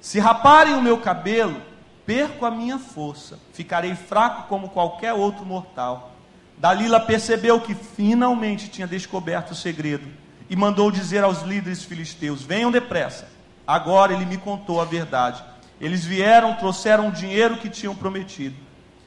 Se 0.00 0.20
raparem 0.20 0.74
o 0.74 0.82
meu 0.82 0.98
cabelo, 0.98 1.60
perco 2.06 2.46
a 2.46 2.52
minha 2.52 2.78
força, 2.78 3.40
ficarei 3.52 3.96
fraco 3.96 4.46
como 4.46 4.68
qualquer 4.68 5.12
outro 5.12 5.44
mortal. 5.44 6.12
Dalila 6.56 7.00
percebeu 7.00 7.60
que 7.60 7.74
finalmente 7.74 8.68
tinha 8.68 8.86
descoberto 8.86 9.50
o 9.50 9.56
segredo 9.56 10.06
e 10.48 10.56
mandou 10.56 10.90
dizer 10.90 11.24
aos 11.24 11.42
líderes 11.42 11.84
filisteus: 11.84 12.42
Venham 12.42 12.70
depressa 12.70 13.36
Agora 13.66 14.12
ele 14.12 14.24
me 14.24 14.38
contou 14.38 14.80
a 14.80 14.84
verdade. 14.84 15.42
Eles 15.80 16.04
vieram, 16.04 16.54
trouxeram 16.54 17.08
o 17.08 17.12
dinheiro 17.12 17.56
que 17.56 17.68
tinham 17.68 17.94
prometido. 17.94 18.56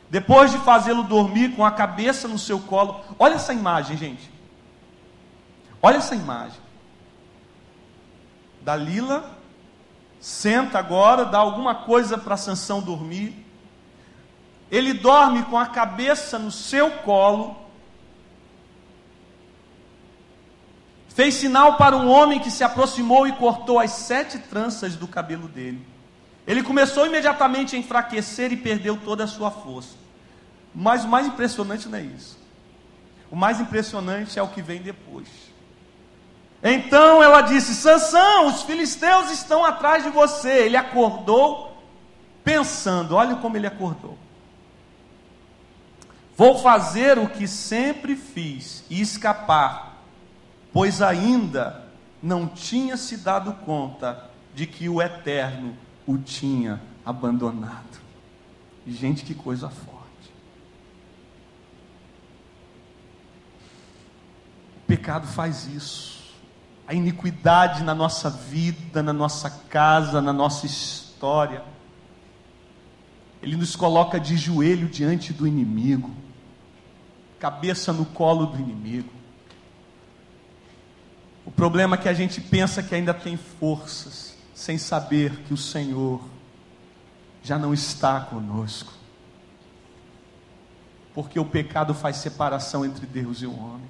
Depois 0.10 0.52
de 0.52 0.58
fazê-lo 0.60 1.04
dormir 1.04 1.56
com 1.56 1.64
a 1.64 1.72
cabeça 1.72 2.28
no 2.28 2.38
seu 2.38 2.60
colo, 2.60 3.00
olha 3.18 3.36
essa 3.36 3.54
imagem, 3.54 3.96
gente. 3.96 4.30
Olha 5.82 5.98
essa 5.98 6.14
imagem. 6.14 6.60
Dalila 8.62 9.38
senta 10.20 10.78
agora, 10.78 11.24
dá 11.24 11.38
alguma 11.38 11.74
coisa 11.74 12.18
para 12.18 12.36
Sansão 12.36 12.82
dormir. 12.82 13.46
Ele 14.70 14.94
dorme 14.94 15.44
com 15.44 15.58
a 15.58 15.68
cabeça 15.68 16.38
no 16.38 16.52
seu 16.52 16.92
colo 16.92 17.56
Fez 21.20 21.36
sinal 21.36 21.76
para 21.76 21.98
um 21.98 22.08
homem 22.10 22.40
que 22.40 22.50
se 22.50 22.64
aproximou 22.64 23.28
e 23.28 23.34
cortou 23.34 23.78
as 23.78 23.92
sete 23.92 24.40
tranças 24.40 24.96
do 24.96 25.06
cabelo 25.06 25.50
dele. 25.50 25.86
Ele 26.48 26.64
começou 26.64 27.06
imediatamente 27.06 27.76
a 27.76 27.78
enfraquecer 27.78 28.54
e 28.54 28.56
perdeu 28.56 28.96
toda 28.96 29.26
a 29.26 29.28
sua 29.28 29.52
força. 29.52 29.98
Mas 30.74 31.04
o 31.04 31.10
mais 31.10 31.28
impressionante 31.28 31.90
não 31.90 31.98
é 31.98 32.04
isso. 32.04 32.40
O 33.30 33.36
mais 33.36 33.60
impressionante 33.60 34.40
é 34.40 34.42
o 34.42 34.48
que 34.48 34.62
vem 34.62 34.82
depois. 34.82 35.28
Então 36.64 37.22
ela 37.22 37.42
disse: 37.42 37.76
Sansão, 37.76 38.48
os 38.48 38.62
filisteus 38.62 39.30
estão 39.30 39.66
atrás 39.66 40.06
de 40.06 40.10
você. 40.10 40.68
Ele 40.68 40.78
acordou 40.78 41.84
pensando, 42.46 43.16
olha 43.16 43.36
como 43.36 43.58
ele 43.58 43.68
acordou. 43.68 44.18
Vou 46.38 46.60
fazer 46.60 47.20
o 47.20 47.28
que 47.28 47.46
sempre 47.46 48.16
fiz 48.16 48.86
e 48.90 49.02
escapar 49.02 49.89
pois 50.74 51.02
ainda 51.02 51.88
não 52.22 52.48
tinha 52.48 52.98
se 52.98 53.18
dado 53.18 53.54
conta 53.66 54.30
de 54.54 54.68
que 54.68 54.90
o 54.90 55.02
Eterno 55.02 55.76
o 56.06 56.18
tinha 56.18 56.82
abandonado. 57.06 58.00
Gente, 58.86 59.24
que 59.24 59.34
coisa 59.34 59.70
forte. 59.70 60.00
O 64.78 64.88
pecado 64.88 65.28
faz 65.28 65.68
isso. 65.68 66.20
A 66.88 66.94
iniquidade 66.94 67.84
na 67.84 67.94
nossa 67.94 68.30
vida, 68.30 69.04
na 69.04 69.14
nossa 69.14 69.50
casa, 69.70 70.22
na 70.22 70.34
nossa 70.34 70.66
história. 70.66 71.64
Ele 73.42 73.56
nos 73.56 73.76
coloca 73.76 74.20
de 74.20 74.36
joelho 74.36 74.90
diante 74.90 75.32
do 75.32 75.48
inimigo, 75.48 76.12
cabeça 77.40 77.94
no 77.94 78.06
colo 78.06 78.48
do 78.48 78.60
inimigo. 78.60 79.19
O 81.46 81.52
problema 81.52 81.96
é 81.96 82.00
que 82.00 82.10
a 82.10 82.14
gente 82.14 82.42
pensa 82.42 82.84
que 82.84 82.94
ainda 82.94 83.14
tem 83.14 83.38
forças, 83.38 84.36
sem 84.54 84.78
saber 84.78 85.32
que 85.48 85.54
o 85.54 85.58
Senhor 85.58 86.22
já 87.42 87.58
não 87.58 87.74
está 87.74 88.20
conosco. 88.22 88.94
Porque 91.14 91.40
o 91.40 91.46
pecado 91.46 91.94
faz 91.94 92.18
separação 92.18 92.86
entre 92.86 93.06
Deus 93.06 93.42
e 93.42 93.46
o 93.46 93.58
homem. 93.58 93.90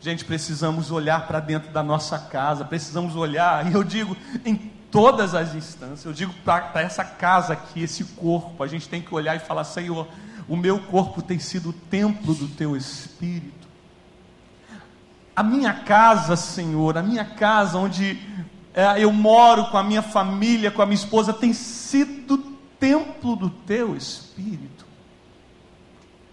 Gente, 0.00 0.24
precisamos 0.24 0.90
olhar 0.90 1.26
para 1.26 1.40
dentro 1.40 1.72
da 1.72 1.82
nossa 1.82 2.18
casa, 2.18 2.62
precisamos 2.64 3.16
olhar, 3.16 3.70
e 3.70 3.74
eu 3.74 3.82
digo 3.82 4.14
em 4.44 4.54
todas 4.90 5.34
as 5.34 5.54
instâncias, 5.54 6.04
eu 6.04 6.12
digo 6.12 6.32
para 6.44 6.82
essa 6.82 7.04
casa 7.04 7.54
aqui, 7.54 7.82
esse 7.82 8.04
corpo, 8.04 8.62
a 8.62 8.66
gente 8.66 8.86
tem 8.88 9.00
que 9.00 9.14
olhar 9.14 9.34
e 9.34 9.40
falar: 9.40 9.64
Senhor, 9.64 10.06
o 10.46 10.56
meu 10.56 10.78
corpo 10.78 11.22
tem 11.22 11.38
sido 11.38 11.70
o 11.70 11.72
templo 11.72 12.34
do 12.34 12.48
teu 12.48 12.76
espírito. 12.76 13.63
A 15.34 15.42
minha 15.42 15.72
casa, 15.72 16.36
Senhor, 16.36 16.96
a 16.96 17.02
minha 17.02 17.24
casa 17.24 17.78
onde 17.78 18.18
é, 18.72 19.02
eu 19.02 19.12
moro 19.12 19.66
com 19.66 19.76
a 19.76 19.82
minha 19.82 20.02
família, 20.02 20.70
com 20.70 20.82
a 20.82 20.86
minha 20.86 20.96
esposa, 20.96 21.32
tem 21.32 21.52
sido 21.52 22.38
templo 22.78 23.36
do 23.36 23.48
teu 23.48 23.96
Espírito? 23.96 24.84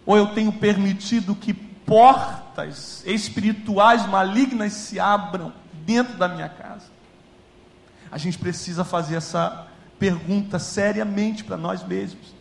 Ou 0.05 0.17
eu 0.17 0.27
tenho 0.27 0.51
permitido 0.51 1.35
que 1.35 1.53
portas 1.53 3.03
espirituais 3.05 4.05
malignas 4.07 4.73
se 4.73 4.99
abram 4.99 5.53
dentro 5.85 6.17
da 6.17 6.27
minha 6.27 6.49
casa? 6.49 6.87
A 8.11 8.17
gente 8.17 8.37
precisa 8.37 8.83
fazer 8.83 9.15
essa 9.15 9.67
pergunta 9.97 10.59
seriamente 10.59 11.43
para 11.43 11.55
nós 11.55 11.83
mesmos. 11.83 12.40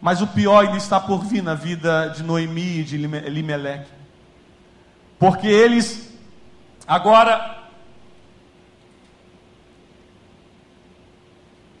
Mas 0.00 0.20
o 0.20 0.26
pior 0.26 0.64
ainda 0.64 0.76
está 0.76 1.00
por 1.00 1.24
vir 1.24 1.42
na 1.42 1.54
vida 1.54 2.08
de 2.08 2.22
Noemi 2.22 2.80
e 2.80 2.84
de 2.84 2.96
Elimelech. 2.96 3.86
Porque 5.18 5.48
eles 5.48 6.08
agora 6.86 7.58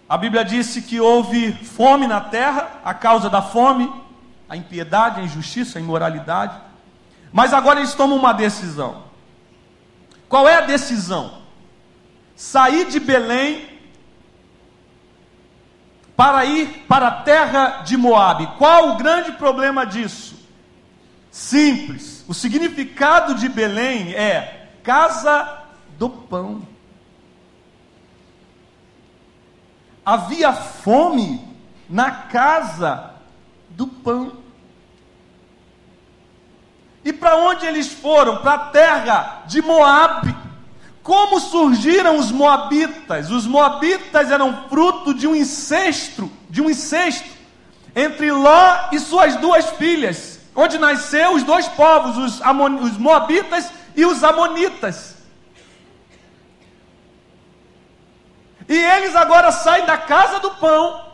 A 0.08 0.16
Bíblia 0.16 0.42
disse 0.42 0.80
que 0.80 0.98
houve 0.98 1.52
fome 1.52 2.06
na 2.06 2.18
terra, 2.18 2.80
a 2.82 2.94
causa 2.94 3.28
da 3.28 3.42
fome, 3.42 3.92
a 4.48 4.56
impiedade, 4.56 5.20
a 5.20 5.22
injustiça, 5.22 5.78
a 5.78 5.82
imoralidade. 5.82 6.56
Mas 7.30 7.52
agora 7.52 7.80
eles 7.80 7.92
tomam 7.92 8.16
uma 8.16 8.32
decisão. 8.32 9.04
Qual 10.26 10.48
é 10.48 10.54
a 10.54 10.62
decisão? 10.62 11.42
Sair 12.34 12.86
de 12.86 12.98
Belém 12.98 13.77
para 16.18 16.44
ir 16.44 16.84
para 16.88 17.06
a 17.06 17.22
terra 17.22 17.82
de 17.84 17.96
Moabe. 17.96 18.48
Qual 18.58 18.90
o 18.90 18.96
grande 18.96 19.30
problema 19.30 19.86
disso? 19.86 20.36
Simples. 21.30 22.24
O 22.26 22.34
significado 22.34 23.36
de 23.36 23.48
Belém 23.48 24.14
é 24.14 24.68
casa 24.82 25.62
do 25.96 26.10
pão. 26.10 26.62
Havia 30.04 30.52
fome 30.52 31.56
na 31.88 32.10
casa 32.10 33.14
do 33.70 33.86
pão. 33.86 34.38
E 37.04 37.12
para 37.12 37.36
onde 37.36 37.64
eles 37.64 37.92
foram? 37.92 38.38
Para 38.38 38.54
a 38.54 38.66
terra 38.70 39.42
de 39.46 39.62
Moabe. 39.62 40.34
Como 41.08 41.40
surgiram 41.40 42.18
os 42.18 42.30
moabitas? 42.30 43.30
Os 43.30 43.46
moabitas 43.46 44.30
eram 44.30 44.68
fruto 44.68 45.14
de 45.14 45.26
um 45.26 45.34
incesto, 45.34 46.30
de 46.50 46.60
um 46.60 46.68
incesto 46.68 47.26
entre 47.96 48.30
Ló 48.30 48.90
e 48.92 49.00
suas 49.00 49.34
duas 49.36 49.70
filhas, 49.70 50.38
onde 50.54 50.76
nasceu 50.76 51.32
os 51.32 51.42
dois 51.42 51.66
povos, 51.66 52.18
os, 52.18 52.42
Amon, 52.42 52.82
os 52.82 52.98
moabitas 52.98 53.72
e 53.96 54.04
os 54.04 54.22
amonitas. 54.22 55.16
E 58.68 58.76
eles 58.76 59.16
agora 59.16 59.50
saem 59.50 59.86
da 59.86 59.96
casa 59.96 60.40
do 60.40 60.50
pão 60.56 61.06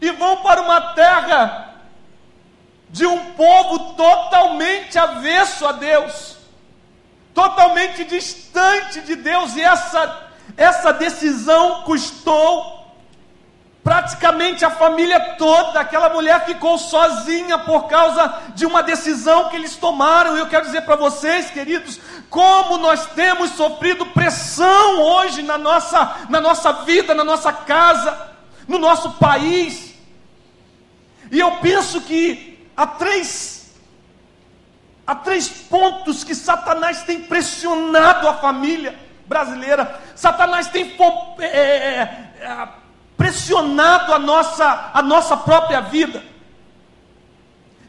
e 0.00 0.08
vão 0.12 0.36
para 0.36 0.62
uma 0.62 0.80
terra 0.94 1.74
de 2.88 3.04
um 3.04 3.32
povo 3.32 3.94
totalmente 3.94 4.96
avesso 4.96 5.66
a 5.66 5.72
Deus 5.72 6.38
totalmente 7.34 8.04
distante 8.04 9.00
de 9.00 9.16
Deus, 9.16 9.56
e 9.56 9.62
essa, 9.62 10.28
essa 10.56 10.92
decisão 10.92 11.82
custou 11.82 12.80
Praticamente 13.82 14.62
a 14.62 14.70
família 14.70 15.18
toda, 15.38 15.80
aquela 15.80 16.10
mulher 16.10 16.44
ficou 16.44 16.76
sozinha 16.76 17.58
por 17.58 17.88
causa 17.88 18.40
de 18.54 18.66
uma 18.66 18.82
decisão 18.82 19.48
que 19.48 19.56
eles 19.56 19.74
tomaram. 19.76 20.36
E 20.36 20.40
eu 20.40 20.48
quero 20.48 20.66
dizer 20.66 20.82
para 20.82 20.96
vocês, 20.96 21.50
queridos, 21.50 21.98
como 22.28 22.76
nós 22.76 23.06
temos 23.06 23.52
sofrido 23.52 24.04
pressão 24.06 25.00
hoje 25.00 25.42
na 25.42 25.56
nossa, 25.56 26.26
na 26.28 26.42
nossa 26.42 26.72
vida, 26.84 27.14
na 27.14 27.24
nossa 27.24 27.54
casa, 27.54 28.28
no 28.68 28.78
nosso 28.78 29.12
país. 29.12 29.94
E 31.32 31.40
eu 31.40 31.52
penso 31.56 32.02
que 32.02 32.68
há 32.76 32.86
três, 32.86 33.59
há 35.10 35.14
três 35.16 35.48
pontos 35.48 36.22
que 36.22 36.36
Satanás 36.36 37.02
tem 37.02 37.22
pressionado 37.22 38.28
a 38.28 38.34
família 38.34 38.96
brasileira. 39.26 40.00
Satanás 40.14 40.68
tem 40.68 40.96
é, 41.40 41.44
é, 41.44 42.32
é, 42.42 42.68
pressionado 43.16 44.14
a 44.14 44.20
nossa, 44.20 44.90
a 44.94 45.02
nossa 45.02 45.36
própria 45.36 45.80
vida, 45.80 46.22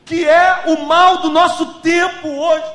que 0.03 0.27
é 0.27 0.63
o 0.65 0.83
mal 0.87 1.17
do 1.17 1.29
nosso 1.29 1.75
tempo 1.75 2.27
hoje. 2.27 2.71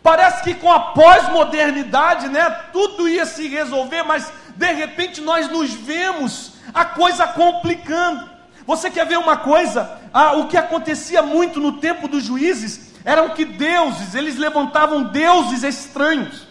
Parece 0.00 0.44
que 0.44 0.54
com 0.54 0.70
a 0.70 0.78
pós-modernidade, 0.78 2.28
né, 2.28 2.48
tudo 2.72 3.08
ia 3.08 3.26
se 3.26 3.48
resolver, 3.48 4.04
mas 4.04 4.32
de 4.54 4.72
repente 4.74 5.20
nós 5.20 5.48
nos 5.48 5.74
vemos 5.74 6.52
a 6.72 6.84
coisa 6.84 7.26
complicando. 7.26 8.30
Você 8.64 8.88
quer 8.92 9.06
ver 9.06 9.18
uma 9.18 9.38
coisa? 9.38 9.98
Ah, 10.14 10.34
o 10.34 10.46
que 10.46 10.56
acontecia 10.56 11.20
muito 11.20 11.58
no 11.58 11.72
tempo 11.80 12.06
dos 12.06 12.22
juízes 12.22 12.89
eram 13.04 13.30
que 13.30 13.44
deuses, 13.44 14.14
eles 14.14 14.36
levantavam 14.36 15.04
deuses 15.04 15.62
estranhos. 15.62 16.46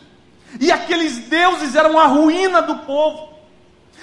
E 0.60 0.72
aqueles 0.72 1.18
deuses 1.18 1.76
eram 1.76 2.00
a 2.00 2.06
ruína 2.06 2.62
do 2.62 2.78
povo. 2.78 3.30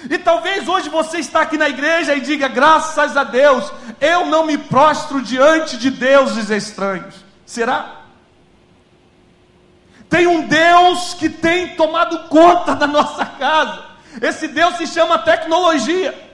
E 0.09 0.17
talvez 0.17 0.67
hoje 0.67 0.89
você 0.89 1.17
está 1.17 1.41
aqui 1.41 1.57
na 1.57 1.67
igreja 1.67 2.15
e 2.15 2.21
diga: 2.21 2.47
graças 2.47 3.17
a 3.17 3.23
Deus, 3.23 3.71
eu 3.99 4.27
não 4.27 4.45
me 4.45 4.57
prostro 4.57 5.21
diante 5.21 5.77
de 5.77 5.89
deuses 5.89 6.49
estranhos. 6.49 7.15
Será? 7.45 7.95
Tem 10.09 10.27
um 10.27 10.47
Deus 10.47 11.13
que 11.15 11.29
tem 11.29 11.75
tomado 11.75 12.29
conta 12.29 12.75
da 12.75 12.87
nossa 12.87 13.25
casa. 13.25 13.83
Esse 14.21 14.47
Deus 14.47 14.75
se 14.77 14.87
chama 14.87 15.19
tecnologia. 15.19 16.27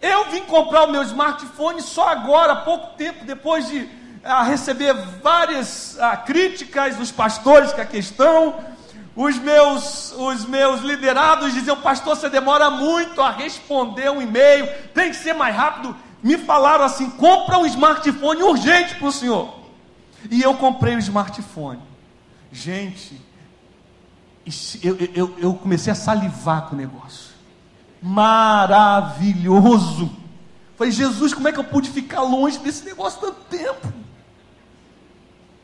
Eu 0.00 0.30
vim 0.30 0.42
comprar 0.42 0.84
o 0.84 0.90
meu 0.90 1.02
smartphone 1.02 1.80
só 1.80 2.08
agora, 2.08 2.56
pouco 2.56 2.96
tempo, 2.96 3.24
depois 3.24 3.66
de 3.68 3.88
ah, 4.24 4.42
receber 4.42 4.92
várias 5.22 5.96
ah, 6.00 6.16
críticas 6.16 6.96
dos 6.96 7.12
pastores 7.12 7.72
que 7.72 7.80
aqui 7.80 7.98
estão, 7.98 8.56
os 9.14 9.38
meus, 9.38 10.10
os 10.12 10.44
meus 10.44 10.80
liderados 10.80 11.54
diziam, 11.54 11.76
pastor, 11.76 12.16
você 12.16 12.28
demora 12.28 12.68
muito 12.70 13.20
a 13.20 13.30
responder 13.30 14.10
um 14.10 14.20
e-mail, 14.20 14.66
tem 14.92 15.10
que 15.10 15.16
ser 15.16 15.34
mais 15.34 15.54
rápido. 15.54 15.96
Me 16.22 16.36
falaram 16.38 16.84
assim: 16.84 17.10
compra 17.10 17.58
um 17.58 17.66
smartphone 17.66 18.42
urgente 18.42 18.96
para 18.96 19.06
o 19.06 19.12
senhor. 19.12 19.62
E 20.30 20.42
eu 20.42 20.54
comprei 20.54 20.94
o 20.94 20.96
um 20.96 21.00
smartphone. 21.00 21.80
Gente, 22.50 23.20
eu, 24.82 24.96
eu, 25.14 25.32
eu 25.38 25.54
comecei 25.54 25.92
a 25.92 25.96
salivar 25.96 26.62
com 26.62 26.74
o 26.74 26.78
negócio. 26.78 27.34
Maravilhoso. 28.02 30.10
Falei, 30.76 30.92
Jesus, 30.92 31.32
como 31.32 31.46
é 31.46 31.52
que 31.52 31.60
eu 31.60 31.64
pude 31.64 31.88
ficar 31.90 32.22
longe 32.22 32.58
desse 32.58 32.84
negócio 32.84 33.20
tanto 33.20 33.38
tempo? 33.48 33.92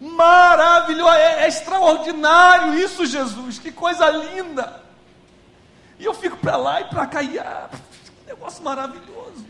Maravilhoso, 0.00 1.10
é, 1.10 1.44
é 1.44 1.48
extraordinário 1.48 2.74
isso, 2.78 3.04
Jesus, 3.04 3.58
que 3.58 3.70
coisa 3.70 4.08
linda. 4.08 4.82
E 5.98 6.04
eu 6.06 6.14
fico 6.14 6.38
para 6.38 6.56
lá 6.56 6.80
e 6.80 6.84
para 6.84 7.06
cá, 7.06 7.22
e 7.22 7.38
ah, 7.38 7.68
que 7.70 8.26
negócio 8.26 8.64
maravilhoso. 8.64 9.44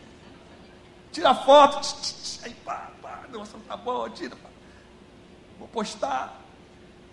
Tira 1.11 1.33
foto, 1.33 1.79
tch, 1.79 1.93
tch, 1.93 2.13
tch, 2.13 2.45
aí 2.45 2.53
pá, 2.65 2.89
pá, 3.01 3.19
negócio 3.31 3.57
tá 3.65 3.77
bom, 3.77 4.09
tira, 4.09 4.35
pá. 4.35 4.49
vou 5.57 5.67
postar. 5.69 6.41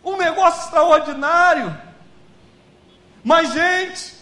Um 0.05 0.17
negócio 0.17 0.65
extraordinário. 0.65 1.77
Mas, 3.23 3.53
gente, 3.53 4.15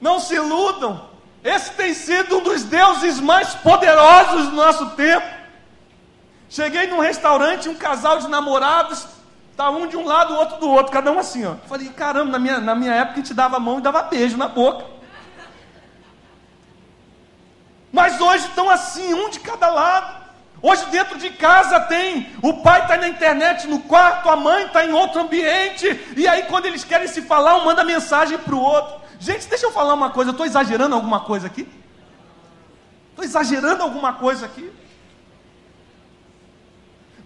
não 0.00 0.20
se 0.20 0.34
iludam, 0.34 1.08
esse 1.42 1.70
tem 1.72 1.94
sido 1.94 2.38
um 2.38 2.42
dos 2.42 2.64
deuses 2.64 3.20
mais 3.20 3.54
poderosos 3.54 4.48
do 4.48 4.56
nosso 4.56 4.90
tempo. 4.90 5.35
Cheguei 6.48 6.86
num 6.86 7.00
restaurante, 7.00 7.68
um 7.68 7.74
casal 7.74 8.18
de 8.18 8.28
namorados, 8.28 9.06
tá 9.56 9.70
um 9.70 9.86
de 9.86 9.96
um 9.96 10.04
lado, 10.04 10.34
o 10.34 10.36
outro 10.36 10.58
do 10.58 10.68
outro, 10.68 10.92
cada 10.92 11.10
um 11.10 11.18
assim, 11.18 11.44
ó. 11.44 11.54
Falei, 11.68 11.88
caramba, 11.88 12.32
na 12.32 12.38
minha, 12.38 12.60
na 12.60 12.74
minha 12.74 12.92
época 12.92 13.14
a 13.14 13.16
gente 13.22 13.34
dava 13.34 13.56
a 13.56 13.60
mão 13.60 13.78
e 13.78 13.82
dava 13.82 14.02
beijo 14.02 14.36
na 14.36 14.48
boca. 14.48 14.84
Mas 17.92 18.20
hoje 18.20 18.46
estão 18.46 18.68
assim, 18.68 19.14
um 19.14 19.30
de 19.30 19.40
cada 19.40 19.68
lado. 19.70 20.26
Hoje 20.62 20.84
dentro 20.86 21.18
de 21.18 21.30
casa 21.30 21.80
tem, 21.80 22.30
o 22.42 22.62
pai 22.62 22.82
está 22.82 22.96
na 22.96 23.08
internet 23.08 23.66
no 23.66 23.80
quarto, 23.80 24.28
a 24.28 24.36
mãe 24.36 24.66
está 24.66 24.84
em 24.84 24.92
outro 24.92 25.20
ambiente, 25.20 25.86
e 26.16 26.26
aí 26.26 26.44
quando 26.44 26.66
eles 26.66 26.82
querem 26.82 27.06
se 27.06 27.22
falar, 27.22 27.56
um 27.56 27.64
manda 27.64 27.84
mensagem 27.84 28.38
para 28.38 28.54
o 28.54 28.60
outro. 28.60 29.00
Gente, 29.18 29.46
deixa 29.48 29.66
eu 29.66 29.72
falar 29.72 29.94
uma 29.94 30.10
coisa, 30.10 30.30
eu 30.30 30.32
estou 30.32 30.46
exagerando 30.46 30.94
alguma 30.94 31.20
coisa 31.20 31.46
aqui? 31.46 31.68
Estou 33.10 33.24
exagerando 33.24 33.82
alguma 33.82 34.14
coisa 34.14 34.46
aqui? 34.46 34.70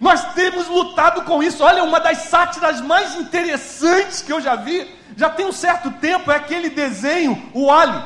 Nós 0.01 0.33
temos 0.33 0.67
lutado 0.67 1.21
com 1.21 1.43
isso. 1.43 1.63
Olha, 1.63 1.83
uma 1.83 1.99
das 1.99 2.17
sátiras 2.23 2.81
mais 2.81 3.15
interessantes 3.15 4.23
que 4.23 4.33
eu 4.33 4.41
já 4.41 4.55
vi, 4.55 4.89
já 5.15 5.29
tem 5.29 5.45
um 5.45 5.51
certo 5.51 5.91
tempo, 5.91 6.31
é 6.31 6.37
aquele 6.37 6.71
desenho, 6.71 7.51
o 7.53 7.67
Oli. 7.67 8.03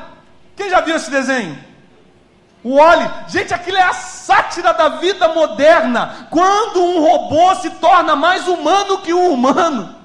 Quem 0.58 0.69
já 0.69 0.81
viu 0.81 0.97
esse 0.97 1.10
desenho? 1.10 1.58
O 2.62 2.75
Oli. 2.77 3.10
Gente, 3.29 3.53
aquilo 3.53 3.77
é 3.77 3.84
a 3.84 3.93
sátira 3.93 4.73
da 4.73 4.89
vida 4.89 5.29
moderna. 5.29 6.27
Quando 6.29 6.84
um 6.84 6.99
robô 6.99 7.55
se 7.55 7.69
torna 7.69 8.13
mais 8.13 8.45
humano 8.45 8.97
que 8.97 9.13
o 9.13 9.31
humano. 9.31 9.95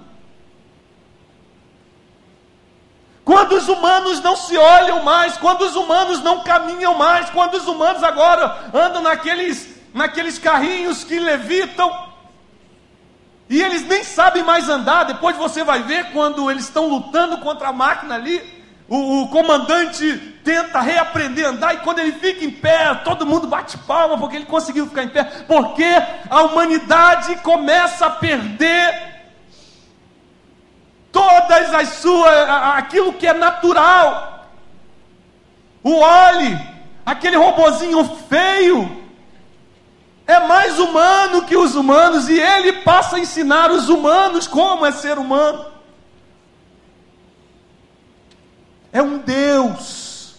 Quando 3.25 3.57
os 3.57 3.69
humanos 3.69 4.21
não 4.21 4.37
se 4.37 4.57
olham 4.57 5.03
mais, 5.03 5.37
quando 5.39 5.63
os 5.63 5.75
humanos 5.75 6.23
não 6.23 6.45
caminham 6.45 6.95
mais, 6.95 7.29
quando 7.31 7.55
os 7.55 7.67
humanos 7.67 8.05
agora 8.05 8.71
andam 8.73 9.03
naqueles 9.03 9.80
naqueles 9.93 10.39
carrinhos 10.39 11.05
que 11.05 11.19
levitam, 11.19 12.09
e 13.49 13.61
eles 13.61 13.85
nem 13.87 14.05
sabem 14.05 14.45
mais 14.45 14.69
andar. 14.69 15.05
Depois 15.05 15.37
você 15.37 15.65
vai 15.65 15.83
ver 15.83 16.13
quando 16.13 16.51
eles 16.51 16.65
estão 16.65 16.89
lutando 16.89 17.39
contra 17.39 17.69
a 17.69 17.73
máquina 17.73 18.15
ali, 18.15 18.41
o, 18.89 19.23
o, 19.23 19.29
comandante 19.29 20.17
tenta 20.45 20.81
reaprender 20.81 21.47
a 21.47 21.51
andar, 21.51 21.75
e 21.75 21.79
quando 21.79 22.01
ele 22.01 22.13
fica 22.13 22.45
em 22.45 22.51
pé, 22.51 22.93
todo 23.05 23.27
mundo 23.27 23.47
bate 23.47 23.79
palma 23.79 24.19
porque 24.19 24.37
ele 24.37 24.47
conseguiu 24.47 24.87
ficar 24.87 25.05
em 25.05 25.09
pé, 25.09 25.25
porque 25.47 25.85
a 26.29 26.43
humanidade 26.43 27.37
começa 27.37 28.07
a 28.07 28.11
perder 28.11 29.11
todas 31.13 31.73
as 31.73 31.89
suas, 31.89 32.49
aquilo 32.77 33.13
que 33.13 33.27
é 33.27 33.33
natural. 33.33 34.49
O 35.83 35.99
olhe, 35.99 36.59
aquele 37.07 37.37
robozinho 37.37 38.05
feio, 38.29 39.00
é 40.27 40.39
mais 40.41 40.79
humano 40.79 41.45
que 41.45 41.57
os 41.57 41.75
humanos 41.75 42.29
e 42.29 42.39
ele 42.39 42.73
passa 42.85 43.17
a 43.17 43.21
ensinar 43.21 43.71
os 43.71 43.89
humanos 43.89 44.47
como 44.47 44.87
é 44.87 44.93
ser 44.93 45.19
humano. 45.19 45.67
É 48.93 49.03
um 49.03 49.19
Deus. 49.19 50.37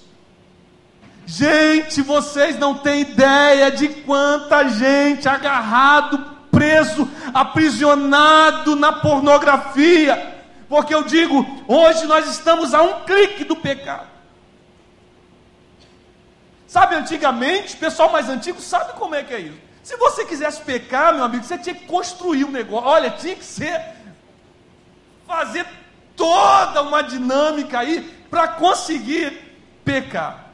Gente, 1.26 2.02
vocês 2.02 2.60
não 2.60 2.76
têm 2.76 3.02
ideia 3.02 3.72
de 3.72 3.88
quanta 3.88 4.68
gente 4.68 5.30
agarrado, 5.30 6.18
preso, 6.52 7.10
aprisionado 7.34 8.76
na 8.76 8.92
pornografia. 8.92 10.44
Porque 10.68 10.94
eu 10.94 11.04
digo, 11.04 11.46
hoje 11.68 12.06
nós 12.06 12.30
estamos 12.30 12.74
a 12.74 12.82
um 12.82 13.02
clique 13.06 13.44
do 13.44 13.56
pecado. 13.56 14.08
Sabe, 16.68 16.96
antigamente, 16.96 17.76
o 17.76 17.78
pessoal 17.78 18.12
mais 18.12 18.30
antigo 18.30 18.62
sabe 18.62 18.94
como 18.94 19.16
é 19.16 19.24
que 19.24 19.34
é 19.34 19.40
isso. 19.42 19.71
Se 19.84 19.96
você 19.98 20.26
quisesse 20.26 20.62
pecar, 20.62 21.14
meu 21.14 21.24
amigo, 21.24 21.44
você 21.44 21.58
tinha 21.58 21.74
que 21.74 21.86
construir 21.86 22.46
um 22.46 22.52
negócio. 22.52 22.88
Olha, 22.88 23.10
tinha 23.10 23.36
que 23.36 23.44
ser 23.44 23.82
fazer 25.26 25.66
toda 26.16 26.82
uma 26.82 27.02
dinâmica 27.02 27.80
aí 27.80 28.02
para 28.30 28.48
conseguir 28.50 29.40
pecar. 29.84 30.52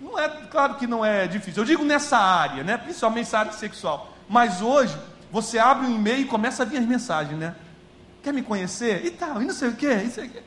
Não 0.00 0.18
é, 0.18 0.28
claro 0.50 0.74
que 0.74 0.86
não 0.86 1.04
é 1.04 1.26
difícil. 1.26 1.62
Eu 1.62 1.66
digo 1.66 1.84
nessa 1.84 2.18
área, 2.18 2.62
né? 2.62 2.76
Principalmente 2.76 3.26
essa 3.26 3.38
área 3.38 3.52
sexual. 3.52 4.12
Mas 4.28 4.60
hoje 4.60 4.96
você 5.30 5.58
abre 5.58 5.86
um 5.86 5.94
e-mail 5.94 6.20
e 6.20 6.24
começa 6.24 6.62
a 6.62 6.66
vir 6.66 6.78
as 6.78 6.86
mensagens, 6.86 7.38
né? 7.38 7.56
Quer 8.22 8.32
me 8.32 8.42
conhecer? 8.42 9.04
E 9.04 9.10
tal, 9.10 9.40
e 9.40 9.46
não 9.46 9.54
sei 9.54 9.68
o 9.68 9.76
quê, 9.76 9.94
e 10.04 10.10
sei 10.10 10.26
o 10.26 10.30
quê. 10.30 10.42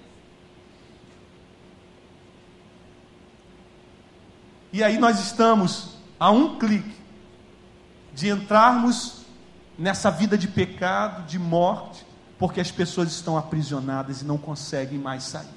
E 4.74 4.84
aí 4.84 4.98
nós 4.98 5.20
estamos 5.20 5.98
a 6.20 6.32
um 6.32 6.58
clique 6.58 7.01
de 8.22 8.30
entrarmos 8.30 9.26
nessa 9.76 10.12
vida 10.12 10.38
de 10.38 10.48
pecado, 10.48 11.26
de 11.26 11.40
morte, 11.40 12.06
porque 12.38 12.62
as 12.62 12.70
pessoas 12.70 13.12
estão 13.12 13.36
aprisionadas 13.36 14.22
e 14.22 14.26
não 14.26 14.38
conseguem 14.38 15.00
mais 15.00 15.24
sair. 15.24 15.48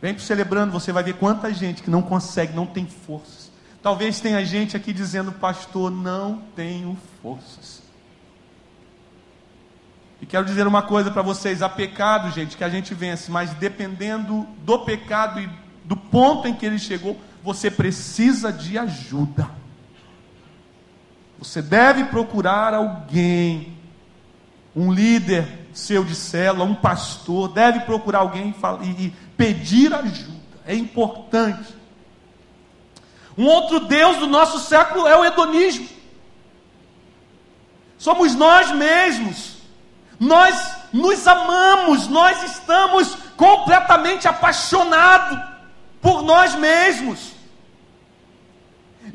Vem 0.00 0.14
para 0.14 0.22
celebrando, 0.22 0.72
você 0.72 0.92
vai 0.92 1.02
ver 1.02 1.16
quanta 1.16 1.52
gente 1.52 1.82
que 1.82 1.90
não 1.90 2.00
consegue, 2.00 2.54
não 2.54 2.64
tem 2.64 2.86
forças. 2.86 3.52
Talvez 3.82 4.18
tenha 4.18 4.42
gente 4.46 4.78
aqui 4.78 4.94
dizendo, 4.94 5.30
pastor, 5.30 5.90
não 5.90 6.42
tenho 6.56 6.96
forças. 7.20 7.82
E 10.22 10.24
quero 10.24 10.46
dizer 10.46 10.66
uma 10.66 10.80
coisa 10.80 11.10
para 11.10 11.20
vocês: 11.20 11.60
há 11.60 11.68
pecado, 11.68 12.30
gente, 12.30 12.56
que 12.56 12.64
a 12.64 12.70
gente 12.70 12.94
vence, 12.94 13.30
mas 13.30 13.52
dependendo 13.52 14.46
do 14.64 14.78
pecado 14.86 15.38
e 15.38 15.50
do 15.84 15.98
ponto 15.98 16.48
em 16.48 16.54
que 16.54 16.64
ele 16.64 16.78
chegou, 16.78 17.20
você 17.44 17.70
precisa 17.70 18.50
de 18.50 18.78
ajuda. 18.78 19.65
Você 21.38 21.60
deve 21.60 22.04
procurar 22.04 22.74
alguém, 22.74 23.76
um 24.74 24.92
líder 24.92 25.66
seu 25.72 26.02
de 26.02 26.14
célula, 26.14 26.64
um 26.64 26.74
pastor, 26.74 27.48
deve 27.48 27.80
procurar 27.80 28.20
alguém 28.20 28.54
e 28.82 29.10
pedir 29.36 29.92
ajuda. 29.92 30.36
É 30.66 30.74
importante. 30.74 31.74
Um 33.36 33.44
outro 33.44 33.80
Deus 33.80 34.16
do 34.16 34.26
nosso 34.26 34.58
século 34.58 35.06
é 35.06 35.16
o 35.16 35.24
hedonismo. 35.24 35.86
Somos 37.98 38.34
nós 38.34 38.70
mesmos. 38.72 39.56
Nós 40.18 40.76
nos 40.92 41.26
amamos, 41.26 42.08
nós 42.08 42.42
estamos 42.42 43.14
completamente 43.36 44.26
apaixonados 44.26 45.38
por 46.00 46.22
nós 46.22 46.54
mesmos. 46.54 47.35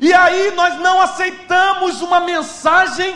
E 0.02 0.12
aí 0.12 0.50
nós 0.50 0.80
não 0.80 1.00
aceitamos 1.00 2.02
uma 2.02 2.18
mensagem 2.18 3.14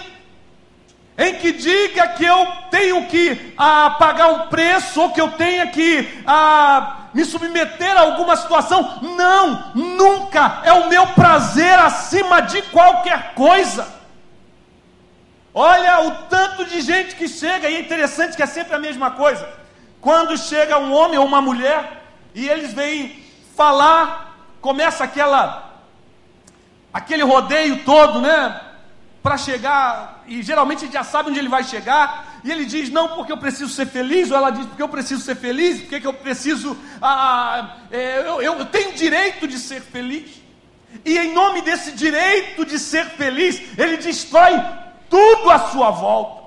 em 1.18 1.34
que 1.34 1.50
diga 1.50 2.06
que 2.10 2.24
eu 2.24 2.46
tenho 2.70 3.08
que 3.08 3.52
ah, 3.58 3.96
pagar 3.98 4.28
um 4.28 4.46
preço 4.46 5.00
ou 5.02 5.10
que 5.10 5.20
eu 5.20 5.32
tenha 5.32 5.66
que 5.66 6.22
ah, 6.24 7.08
me 7.12 7.24
submeter 7.24 7.96
a 7.96 8.02
alguma 8.02 8.36
situação. 8.36 9.00
Não, 9.02 9.72
nunca 9.74 10.60
é 10.62 10.72
o 10.74 10.88
meu 10.88 11.08
prazer 11.08 11.76
acima 11.76 12.40
de 12.42 12.62
qualquer 12.62 13.34
coisa. 13.34 13.92
Olha 15.52 16.02
o 16.02 16.12
tanto 16.28 16.66
de 16.66 16.80
gente 16.82 17.16
que 17.16 17.26
chega, 17.26 17.68
e 17.68 17.74
é 17.74 17.80
interessante 17.80 18.36
que 18.36 18.44
é 18.44 18.46
sempre 18.46 18.76
a 18.76 18.78
mesma 18.78 19.10
coisa. 19.10 19.48
Quando 20.00 20.38
chega 20.38 20.78
um 20.78 20.92
homem 20.92 21.18
ou 21.18 21.26
uma 21.26 21.42
mulher 21.42 22.04
e 22.32 22.48
eles 22.48 22.72
vêm 22.72 23.24
falar, 23.56 24.36
começa 24.60 25.02
aquela 25.02 25.65
aquele 26.96 27.22
rodeio 27.22 27.84
todo, 27.84 28.22
né? 28.22 28.58
Para 29.22 29.36
chegar, 29.36 30.22
e 30.26 30.40
geralmente 30.42 30.82
gente 30.82 30.92
já 30.92 31.04
sabe 31.04 31.28
onde 31.28 31.38
ele 31.38 31.48
vai 31.48 31.62
chegar, 31.62 32.40
e 32.42 32.50
ele 32.50 32.64
diz: 32.64 32.88
Não, 32.90 33.08
porque 33.08 33.30
eu 33.30 33.36
preciso 33.36 33.70
ser 33.70 33.86
feliz, 33.86 34.30
ou 34.30 34.36
ela 34.36 34.50
diz: 34.50 34.64
Porque 34.66 34.82
eu 34.82 34.88
preciso 34.88 35.22
ser 35.22 35.36
feliz, 35.36 35.80
porque 35.80 36.00
que 36.00 36.06
eu 36.06 36.14
preciso, 36.14 36.76
ah, 37.02 37.76
é, 37.90 38.20
eu, 38.20 38.40
eu, 38.40 38.54
eu 38.60 38.66
tenho 38.66 38.94
direito 38.94 39.46
de 39.46 39.58
ser 39.58 39.82
feliz, 39.82 40.40
e 41.04 41.18
em 41.18 41.34
nome 41.34 41.60
desse 41.60 41.92
direito 41.92 42.64
de 42.64 42.78
ser 42.78 43.04
feliz, 43.10 43.60
ele 43.76 43.98
destrói 43.98 44.54
tudo 45.10 45.50
à 45.50 45.58
sua 45.70 45.90
volta. 45.90 46.45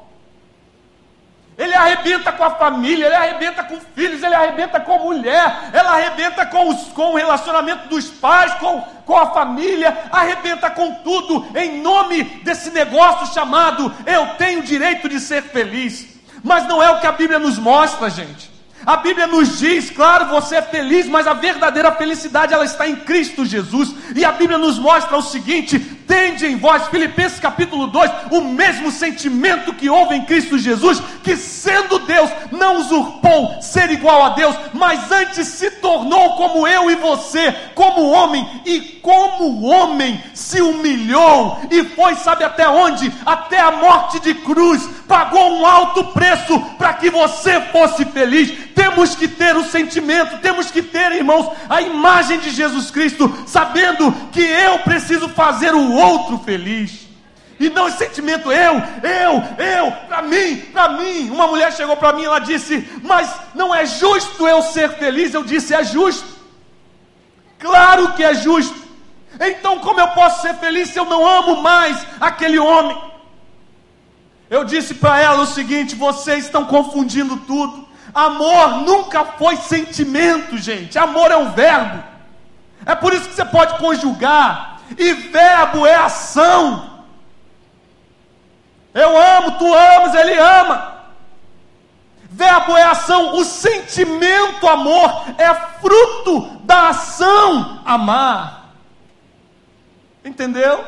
Ele 1.60 1.74
arrebenta 1.74 2.32
com 2.32 2.46
a 2.46 2.52
família, 2.52 3.06
ele 3.06 3.16
arrebenta 3.16 3.64
com 3.66 3.78
filhos, 3.94 4.24
ele 4.24 4.34
arrebenta 4.34 4.80
com 4.80 4.98
mulher, 5.00 5.70
ela 5.74 5.92
arrebenta 5.92 6.46
com, 6.46 6.70
os, 6.70 6.84
com 6.94 7.12
o 7.12 7.18
relacionamento 7.18 7.90
dos 7.90 8.06
pais, 8.06 8.54
com, 8.54 8.82
com 9.06 9.18
a 9.18 9.32
família, 9.32 10.06
arrebenta 10.10 10.70
com 10.70 10.94
tudo, 11.04 11.46
em 11.54 11.82
nome 11.82 12.24
desse 12.46 12.70
negócio 12.70 13.34
chamado 13.34 13.94
eu 14.06 14.26
tenho 14.38 14.64
direito 14.64 15.10
de 15.10 15.20
ser 15.20 15.44
feliz. 15.44 16.18
Mas 16.42 16.66
não 16.66 16.82
é 16.82 16.90
o 16.92 17.02
que 17.02 17.08
a 17.08 17.12
Bíblia 17.12 17.38
nos 17.38 17.58
mostra, 17.60 18.10
gente. 18.10 18.50
A 18.86 18.96
Bíblia 18.96 19.28
nos 19.28 19.60
diz, 19.60 19.90
claro, 19.90 20.28
você 20.28 20.56
é 20.56 20.62
feliz, 20.62 21.06
mas 21.08 21.28
a 21.28 21.34
verdadeira 21.34 21.92
felicidade 21.92 22.54
ela 22.54 22.64
está 22.64 22.88
em 22.88 22.96
Cristo 22.96 23.46
Jesus. 23.46 23.94
E 24.16 24.24
a 24.24 24.32
Bíblia 24.32 24.58
nos 24.58 24.80
mostra 24.80 25.18
o 25.18 25.22
seguinte: 25.22 25.78
tende 26.10 26.48
em 26.48 26.58
vós, 26.58 26.88
Filipenses 26.88 27.40
capítulo 27.40 27.86
2, 27.86 28.12
o 28.32 28.42
mesmo 28.42 28.92
sentimento 28.92 29.76
que 29.76 29.92
houve 29.92 30.16
em 30.16 30.26
Cristo 30.26 30.58
Jesus, 30.58 31.00
que 31.24 31.38
sendo 31.38 32.00
Deus, 32.00 32.32
não 32.52 32.78
usurpou 32.78 33.62
ser 33.62 33.92
igual 33.92 34.24
a 34.24 34.30
Deus, 34.30 34.56
mas 34.74 35.12
antes 35.12 35.48
se 35.48 35.70
tornou 35.70 36.36
como 36.36 36.68
eu 36.68 36.90
e 36.90 36.96
você, 36.96 37.56
como 37.76 38.10
homem, 38.10 38.46
e 38.66 38.82
como 39.04 39.62
homem 39.62 40.22
se 40.34 40.60
humilhou 40.60 41.60
e 41.70 41.84
foi, 41.84 42.16
sabe 42.16 42.44
até 42.44 42.68
onde? 42.68 43.14
Até 43.24 43.60
a 43.60 43.72
morte 43.72 44.20
de 44.20 44.34
cruz, 44.34 44.90
pagou 45.08 45.60
um 45.60 45.66
alto 45.66 46.06
preço 46.06 46.60
para 46.80 46.94
que 46.94 47.12
você 47.12 47.62
fosse 47.72 48.04
feliz 48.06 48.70
temos 48.80 49.14
que 49.14 49.28
ter 49.28 49.56
o 49.58 49.64
sentimento, 49.64 50.38
temos 50.38 50.72
que 50.72 50.82
ter, 50.82 51.12
irmãos, 51.12 51.52
a 51.70 51.82
imagem 51.82 52.40
de 52.40 52.50
Jesus 52.50 52.90
Cristo, 52.90 53.32
sabendo 53.46 54.12
que 54.32 54.42
eu 54.42 54.80
preciso 54.80 55.28
fazer 55.30 55.76
o 55.76 55.99
outro 56.00 56.40
feliz. 56.40 57.08
E 57.60 57.70
não 57.70 57.90
esse 57.90 57.98
sentimento, 57.98 58.50
eu, 58.52 58.74
eu, 59.04 59.66
eu, 59.66 59.92
para 60.08 60.22
mim, 60.22 60.58
para 60.72 60.90
mim. 60.90 61.30
Uma 61.30 61.48
mulher 61.48 61.74
chegou 61.74 61.98
para 61.98 62.14
mim 62.14 62.22
e 62.22 62.26
ela 62.26 62.40
disse: 62.40 62.88
Mas 63.04 63.30
não 63.54 63.76
é 63.76 63.86
justo 63.86 64.48
eu 64.48 64.62
ser 64.62 64.90
feliz? 64.92 65.34
Eu 65.34 65.44
disse: 65.44 65.74
É 65.74 65.84
justo. 65.84 66.40
Claro 67.60 68.14
que 68.14 68.24
é 68.24 68.34
justo. 68.34 68.88
Então, 69.40 69.80
como 69.80 70.00
eu 70.00 70.08
posso 70.10 70.42
ser 70.42 70.56
feliz 70.56 70.90
se 70.90 70.98
eu 70.98 71.06
não 71.06 71.28
amo 71.28 71.62
mais 71.62 72.06
aquele 72.20 72.58
homem? 72.58 72.98
Eu 74.50 74.64
disse 74.64 74.96
para 74.96 75.20
ela 75.20 75.42
o 75.42 75.46
seguinte: 75.46 75.96
vocês 75.96 76.46
estão 76.46 76.66
confundindo 76.66 77.38
tudo. 77.38 77.88
Amor 78.14 78.82
nunca 78.82 79.24
foi 79.24 79.58
sentimento, 79.58 80.58
gente. 80.58 80.98
Amor 80.98 81.30
é 81.30 81.38
um 81.38 81.52
verbo. 81.52 82.04
É 82.86 82.96
por 82.96 83.14
isso 83.14 83.28
que 83.30 83.36
você 83.36 83.46
pode 83.46 83.78
conjugar. 83.78 84.79
E 84.98 85.14
verbo 85.14 85.86
é 85.86 85.96
ação. 85.96 87.04
Eu 88.94 89.18
amo, 89.18 89.58
tu 89.58 89.74
amas, 89.74 90.16
ele 90.16 90.38
ama. 90.38 91.00
Verbo 92.30 92.76
é 92.76 92.84
ação. 92.84 93.36
O 93.36 93.44
sentimento 93.44 94.68
amor 94.68 95.26
é 95.38 95.54
fruto 95.80 96.60
da 96.64 96.90
ação 96.90 97.82
amar. 97.86 98.74
Entendeu? 100.24 100.84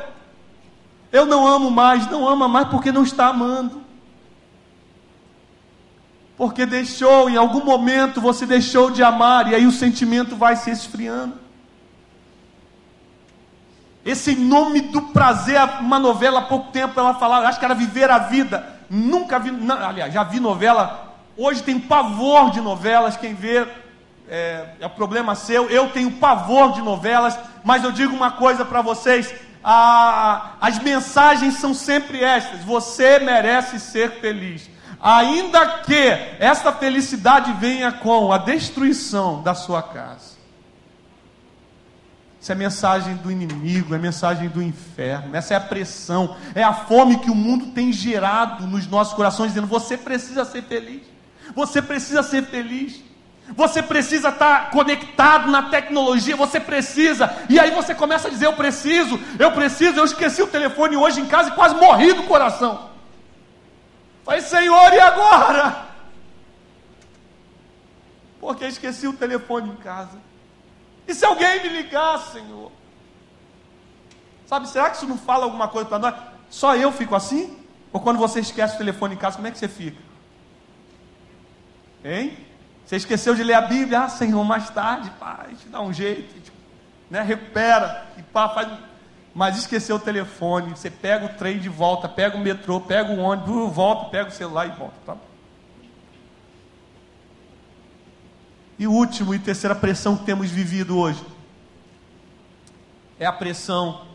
Eu 1.11 1.25
não 1.25 1.45
amo 1.45 1.69
mais, 1.69 2.07
não 2.07 2.27
ama 2.27 2.47
mais 2.47 2.67
porque 2.69 2.91
não 2.91 3.03
está 3.03 3.27
amando 3.27 3.81
porque 6.41 6.65
deixou, 6.65 7.29
em 7.29 7.37
algum 7.37 7.63
momento 7.63 8.19
você 8.19 8.47
deixou 8.47 8.89
de 8.89 9.03
amar, 9.03 9.51
e 9.51 9.53
aí 9.53 9.67
o 9.67 9.71
sentimento 9.71 10.35
vai 10.35 10.55
se 10.55 10.71
esfriando. 10.71 11.35
Esse 14.05 14.35
nome 14.35 14.81
do 14.81 15.01
prazer, 15.03 15.59
uma 15.79 15.99
novela 15.99 16.39
há 16.39 16.43
pouco 16.43 16.71
tempo 16.71 16.99
ela 16.99 17.13
falava, 17.13 17.47
acho 17.47 17.59
que 17.59 17.65
era 17.65 17.75
Viver 17.75 18.09
a 18.09 18.17
Vida. 18.17 18.67
Nunca 18.89 19.39
vi, 19.39 19.51
não, 19.51 19.75
aliás, 19.75 20.13
já 20.13 20.23
vi 20.23 20.39
novela. 20.39 21.13
Hoje 21.37 21.63
tem 21.63 21.79
pavor 21.79 22.51
de 22.51 22.59
novelas. 22.59 23.15
Quem 23.15 23.33
vê 23.33 23.67
é, 24.27 24.65
é 24.79 24.87
problema 24.89 25.35
seu. 25.35 25.69
Eu 25.69 25.89
tenho 25.89 26.11
pavor 26.11 26.73
de 26.73 26.81
novelas, 26.81 27.37
mas 27.63 27.83
eu 27.83 27.91
digo 27.91 28.15
uma 28.15 28.31
coisa 28.31 28.65
para 28.65 28.81
vocês: 28.81 29.33
a, 29.63 30.53
as 30.59 30.79
mensagens 30.79 31.55
são 31.55 31.73
sempre 31.73 32.23
estas. 32.23 32.63
Você 32.63 33.19
merece 33.19 33.79
ser 33.79 34.19
feliz 34.19 34.69
ainda 35.01 35.79
que 35.79 36.09
esta 36.39 36.71
felicidade 36.71 37.51
venha 37.53 37.91
com 37.91 38.31
a 38.31 38.37
destruição 38.37 39.41
da 39.41 39.55
sua 39.55 39.81
casa. 39.81 40.30
Isso 42.41 42.51
é 42.51 42.55
mensagem 42.55 43.15
do 43.17 43.31
inimigo, 43.31 43.93
é 43.93 43.99
mensagem 43.99 44.49
do 44.49 44.63
inferno, 44.63 45.35
essa 45.35 45.53
é 45.53 45.57
a 45.57 45.61
pressão, 45.61 46.35
é 46.55 46.63
a 46.63 46.73
fome 46.73 47.19
que 47.19 47.29
o 47.29 47.35
mundo 47.35 47.67
tem 47.67 47.93
gerado 47.93 48.65
nos 48.65 48.87
nossos 48.87 49.13
corações, 49.13 49.49
dizendo: 49.49 49.67
você 49.67 49.95
precisa 49.95 50.43
ser 50.43 50.63
feliz, 50.63 51.03
você 51.55 51.81
precisa 51.81 52.23
ser 52.23 52.43
feliz. 52.45 53.11
Você 53.53 53.83
precisa 53.83 54.29
estar 54.29 54.69
conectado 54.69 55.51
na 55.51 55.63
tecnologia, 55.63 56.37
você 56.37 56.57
precisa. 56.57 57.35
E 57.49 57.59
aí 57.59 57.71
você 57.71 57.93
começa 57.93 58.29
a 58.29 58.31
dizer: 58.31 58.45
Eu 58.45 58.53
preciso, 58.53 59.19
eu 59.37 59.51
preciso. 59.51 59.99
Eu 59.99 60.05
esqueci 60.05 60.41
o 60.41 60.47
telefone 60.47 60.95
hoje 60.95 61.19
em 61.19 61.25
casa 61.25 61.49
e 61.49 61.53
quase 61.53 61.75
morri 61.75 62.13
do 62.13 62.23
coração. 62.23 62.91
Falei, 64.23 64.39
Senhor, 64.39 64.93
e 64.93 64.99
agora? 64.99 65.85
Porque 68.39 68.63
esqueci 68.65 69.05
o 69.05 69.13
telefone 69.13 69.71
em 69.71 69.75
casa. 69.75 70.30
E 71.07 71.13
se 71.13 71.25
alguém 71.25 71.61
me 71.63 71.69
ligar, 71.69 72.17
Senhor? 72.19 72.71
Sabe, 74.45 74.67
será 74.67 74.89
que 74.89 74.97
isso 74.97 75.07
não 75.07 75.17
fala 75.17 75.45
alguma 75.45 75.67
coisa 75.67 75.87
para 75.87 75.99
nós? 75.99 76.15
Só 76.49 76.75
eu 76.75 76.91
fico 76.91 77.15
assim? 77.15 77.57
Ou 77.93 78.01
quando 78.01 78.17
você 78.17 78.39
esquece 78.39 78.75
o 78.75 78.77
telefone 78.77 79.15
em 79.15 79.17
casa, 79.17 79.37
como 79.37 79.47
é 79.47 79.51
que 79.51 79.57
você 79.57 79.67
fica? 79.67 80.01
Hein? 82.03 82.37
Você 82.85 82.97
esqueceu 82.97 83.33
de 83.35 83.43
ler 83.43 83.53
a 83.53 83.61
Bíblia? 83.61 84.01
Ah, 84.01 84.09
Senhor, 84.09 84.43
mais 84.43 84.69
tarde, 84.69 85.09
pai, 85.19 85.55
te 85.55 85.69
dá 85.69 85.81
um 85.81 85.93
jeito, 85.93 86.51
né? 87.09 87.21
recupera, 87.21 88.07
e 88.17 88.21
pá, 88.21 88.49
faz 88.49 88.67
mas 89.33 89.57
esqueceu 89.57 89.95
o 89.95 89.99
telefone, 89.99 90.71
você 90.71 90.89
pega 90.89 91.25
o 91.25 91.29
trem 91.29 91.57
de 91.57 91.69
volta, 91.69 92.09
pega 92.09 92.35
o 92.35 92.39
metrô, 92.39 92.81
pega 92.81 93.13
o 93.13 93.19
ônibus, 93.19 93.73
volta, 93.73 94.09
pega 94.09 94.29
o 94.29 94.31
celular 94.31 94.67
e 94.67 94.71
volta. 94.71 94.95
Tá? 95.05 95.15
E 98.81 98.87
o 98.87 98.91
último 98.91 99.31
e 99.35 99.37
terceira 99.37 99.75
pressão 99.75 100.17
que 100.17 100.25
temos 100.25 100.49
vivido 100.49 100.97
hoje 100.97 101.23
é 103.19 103.27
a 103.27 103.31
pressão. 103.31 104.07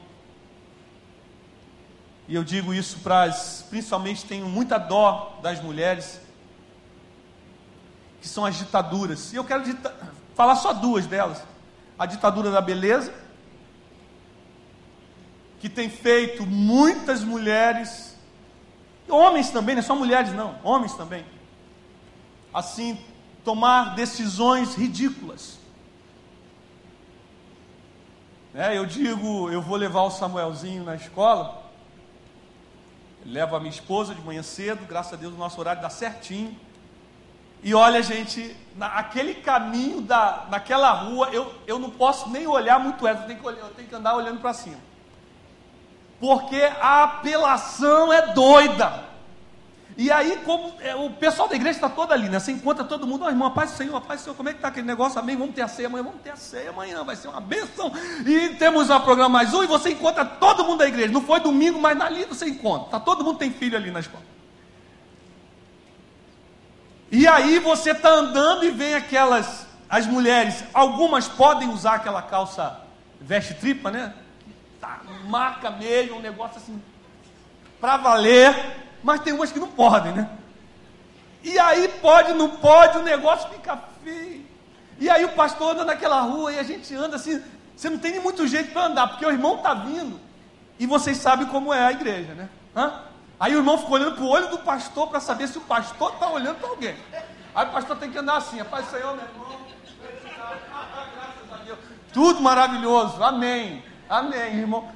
E 2.27 2.35
eu 2.35 2.43
digo 2.43 2.75
isso 2.75 2.99
para 2.99 3.23
as, 3.23 3.65
principalmente 3.71 4.25
tenho 4.25 4.47
muita 4.47 4.77
dó 4.77 5.39
das 5.41 5.63
mulheres 5.63 6.21
que 8.21 8.27
são 8.27 8.45
as 8.45 8.57
ditaduras. 8.57 9.33
E 9.33 9.37
eu 9.37 9.45
quero 9.45 9.63
dita 9.63 9.95
falar 10.35 10.57
só 10.57 10.73
duas 10.73 11.07
delas: 11.07 11.41
a 11.97 12.05
ditadura 12.05 12.51
da 12.51 12.61
beleza, 12.61 13.15
que 15.61 15.69
tem 15.69 15.89
feito 15.89 16.45
muitas 16.45 17.23
mulheres, 17.23 18.17
homens 19.09 19.49
também, 19.49 19.77
não 19.77 19.81
é 19.81 19.85
só 19.85 19.95
mulheres, 19.95 20.33
não, 20.33 20.59
homens 20.65 20.93
também, 20.95 21.25
assim, 22.53 22.99
tomar 23.47 23.95
decisões 23.95 24.75
ridículas. 24.75 25.57
É, 28.53 28.77
eu 28.77 28.85
digo, 28.85 29.49
eu 29.53 29.63
vou 29.63 29.77
levar 29.77 30.03
o 30.03 30.11
Samuelzinho 30.11 30.83
na 30.83 30.97
escola, 30.97 31.63
levo 33.25 33.55
a 33.55 33.61
minha 33.61 33.71
esposa 33.71 34.17
de 34.17 34.21
manhã 34.21 34.43
cedo, 34.43 34.85
graças 34.85 35.13
a 35.13 35.17
Deus 35.17 35.33
o 35.33 35.37
nosso 35.37 35.61
horário 35.61 35.81
dá 35.81 35.89
certinho. 35.89 36.59
E 37.63 37.73
olha, 37.73 38.03
gente, 38.03 38.57
naquele 38.75 39.35
caminho 39.35 40.01
da, 40.01 40.47
naquela 40.51 40.91
rua, 40.91 41.29
eu, 41.31 41.55
eu 41.69 41.79
não 41.79 41.91
posso 41.91 42.29
nem 42.29 42.49
olhar 42.49 42.81
muito 42.81 43.07
ela, 43.07 43.21
eu 43.21 43.27
tenho 43.29 43.39
que, 43.39 43.47
eu 43.47 43.75
tenho 43.77 43.89
que 43.89 43.95
andar 43.95 44.17
olhando 44.17 44.41
para 44.41 44.55
cima. 44.55 44.79
Porque 46.19 46.63
a 46.81 47.05
apelação 47.05 48.13
é 48.13 48.33
doida. 48.33 49.05
E 49.99 50.13
aí, 50.13 50.37
como 50.45 50.75
é, 50.81 50.95
o 50.95 51.09
pessoal 51.09 51.49
da 51.49 51.57
igreja 51.57 51.79
está 51.79 51.89
todo 51.89 52.13
ali, 52.13 52.29
né? 52.29 52.39
Você 52.39 52.53
encontra 52.53 52.85
todo 52.85 53.07
mundo, 53.07 53.23
ó 53.23 53.29
oh, 53.29 53.31
irmão, 53.31 53.51
paz 53.51 53.71
do 53.71 53.77
Senhor, 53.79 53.99
paz 54.03 54.21
do 54.21 54.25
Senhor, 54.25 54.37
como 54.37 54.51
é 54.51 54.53
que 54.53 54.59
está 54.59 54.69
aquele 54.69 54.87
negócio? 54.87 55.19
Amém? 55.19 55.35
Vamos 55.37 55.55
ter 55.55 55.63
a 55.63 55.69
ceia 55.69 55.89
amanhã, 55.89 56.05
vamos 56.05 56.21
ter 56.21 56.31
a 56.31 56.37
ceia 56.37 56.69
amanhã, 56.69 57.03
vai 57.03 57.17
ser 57.17 57.29
uma 57.29 57.41
bênção. 57.41 57.91
E 58.27 58.51
temos 58.57 58.91
o 58.91 59.01
programa 59.01 59.31
mais 59.31 59.55
um, 59.55 59.63
e 59.63 59.67
você 59.67 59.91
encontra 59.91 60.23
todo 60.23 60.65
mundo 60.65 60.81
da 60.81 60.87
igreja. 60.87 61.11
Não 61.11 61.23
foi 61.23 61.41
domingo, 61.41 61.81
mas 61.81 61.99
ali 61.99 62.27
você 62.27 62.45
encontra. 62.45 62.91
Tá, 62.91 63.01
todo 63.01 63.25
mundo 63.25 63.39
tem 63.39 63.51
filho 63.51 63.75
ali 63.75 63.91
na 63.91 64.01
escola. 64.01 64.23
E 67.11 67.27
aí 67.27 67.59
você 67.59 67.93
está 67.93 68.11
andando 68.11 68.65
e 68.65 68.71
vem 68.71 68.95
aquelas, 68.95 69.67
as 69.89 70.07
mulheres, 70.07 70.63
algumas 70.75 71.27
podem 71.27 71.71
usar 71.71 71.95
aquela 71.95 72.21
calça 72.21 72.83
veste 73.19 73.55
tripa, 73.55 73.91
né? 73.91 74.13
Tá, 74.79 75.01
marca 75.25 75.71
mesmo, 75.71 76.17
um 76.17 76.21
negócio 76.21 76.59
assim, 76.59 76.83
para 77.81 77.97
valer, 77.97 78.55
mas 79.07 79.21
tem 79.21 79.33
umas 79.33 79.53
que 79.53 79.61
não 79.61 79.69
podem, 79.69 80.13
né? 80.13 80.29
E 81.41 81.57
aí 81.61 81.87
pode, 82.03 82.33
não 82.33 82.51
pode, 82.51 82.99
o 82.99 83.03
negócio 83.05 83.49
fica 83.51 83.77
feio. 84.03 84.45
E 84.99 85.09
aí 85.09 85.25
o 85.25 85.29
pastor 85.29 85.75
anda 85.75 85.85
naquela 85.85 86.23
rua 86.23 86.53
e 86.53 86.59
a 86.59 86.65
gente 86.65 86.93
anda 86.93 87.15
assim, 87.15 87.41
você 87.77 87.89
não 87.89 87.99
tem 87.99 88.11
nem 88.11 88.21
muito 88.21 88.49
jeito 88.49 88.73
para 88.73 88.87
andar, 88.87 89.07
porque 89.07 89.25
o 89.25 89.31
irmão 89.31 89.59
está 89.59 89.75
vindo. 89.75 90.19
E 90.77 90.87
vocês 90.87 91.19
sabem 91.19 91.47
como 91.47 91.73
é 91.73 91.87
a 91.87 91.93
igreja, 91.93 92.35
né? 92.35 92.49
Hã? 92.75 93.01
Aí 93.39 93.55
o 93.55 93.59
irmão 93.59 93.79
ficou 93.79 93.95
olhando 93.95 94.17
para 94.17 94.25
o 94.25 94.29
olho 94.29 94.49
do 94.49 94.59
pastor 94.59 95.07
para 95.07 95.21
saber 95.21 95.47
se 95.47 95.59
o 95.59 95.61
pastor 95.61 96.15
está 96.15 96.29
olhando 96.29 96.57
para 96.57 96.69
alguém. 96.69 96.97
Aí 97.55 97.65
o 97.65 97.71
pastor 97.71 97.97
tem 97.99 98.11
que 98.11 98.19
andar 98.19 98.39
assim, 98.39 98.63
Pai 98.65 98.83
Senhor, 98.91 99.15
meu 99.15 99.25
irmão. 99.25 99.47
Tudo 102.13 102.41
maravilhoso, 102.41 103.23
amém, 103.23 103.85
amém, 104.09 104.57
irmão. 104.57 104.91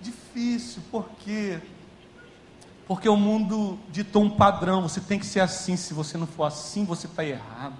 Difícil, 0.00 0.82
por 0.90 1.08
quê? 1.20 1.60
Porque 2.86 3.08
o 3.08 3.16
mundo 3.16 3.78
ditou 3.90 4.22
um 4.22 4.30
padrão, 4.30 4.82
você 4.82 5.00
tem 5.00 5.18
que 5.18 5.26
ser 5.26 5.40
assim, 5.40 5.76
se 5.76 5.94
você 5.94 6.18
não 6.18 6.26
for 6.26 6.44
assim, 6.44 6.84
você 6.84 7.06
está 7.06 7.24
errado. 7.24 7.76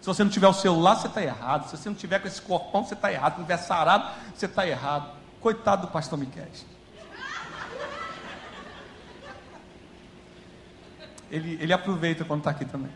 Se 0.00 0.06
você 0.06 0.24
não 0.24 0.30
tiver 0.30 0.48
o 0.48 0.54
celular, 0.54 0.96
você 0.96 1.08
está 1.08 1.22
errado. 1.22 1.68
Se 1.68 1.76
você 1.76 1.88
não 1.88 1.96
tiver 1.96 2.18
com 2.20 2.26
esse 2.26 2.40
corpão, 2.40 2.84
você 2.84 2.94
está 2.94 3.12
errado. 3.12 3.34
Se 3.34 3.38
não 3.40 3.44
tiver 3.44 3.58
sarado, 3.58 4.10
você 4.34 4.46
está 4.46 4.66
errado. 4.66 5.10
Coitado 5.40 5.82
do 5.86 5.92
pastor 5.92 6.18
Miquel. 6.18 6.46
ele, 11.30 11.58
ele 11.60 11.72
aproveita 11.72 12.24
quando 12.24 12.40
está 12.40 12.50
aqui 12.50 12.64
também. 12.64 12.90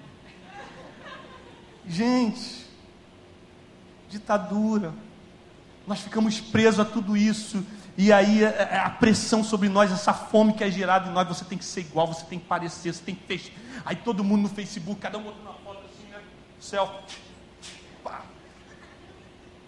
Gente, 1.87 2.67
ditadura. 4.09 4.93
Nós 5.87 6.01
ficamos 6.01 6.41
presos 6.41 6.81
a 6.81 6.85
tudo 6.85 7.17
isso. 7.17 7.65
E 7.97 8.13
aí 8.13 8.43
é, 8.43 8.69
é, 8.73 8.79
a 8.79 8.91
pressão 8.91 9.45
sobre 9.45 9.69
nós, 9.69 9.93
essa 9.93 10.13
fome 10.13 10.53
que 10.53 10.65
é 10.65 10.71
gerada 10.71 11.09
em 11.09 11.13
nós, 11.13 11.29
você 11.29 11.45
tem 11.45 11.57
que 11.57 11.65
ser 11.65 11.81
igual, 11.81 12.07
você 12.07 12.25
tem 12.25 12.39
que 12.39 12.47
parecer, 12.47 12.93
você 12.93 13.03
tem 13.03 13.15
que 13.15 13.25
fechar. 13.25 13.53
Aí 13.85 13.97
todo 13.97 14.25
mundo 14.25 14.43
no 14.43 14.49
Facebook, 14.49 15.01
cada 15.01 15.17
um 15.19 15.23
botando 15.23 15.43
uma 15.43 15.55
foto 15.55 15.85
assim, 15.87 16.09
né? 16.11 16.21
Selfie. 16.59 17.25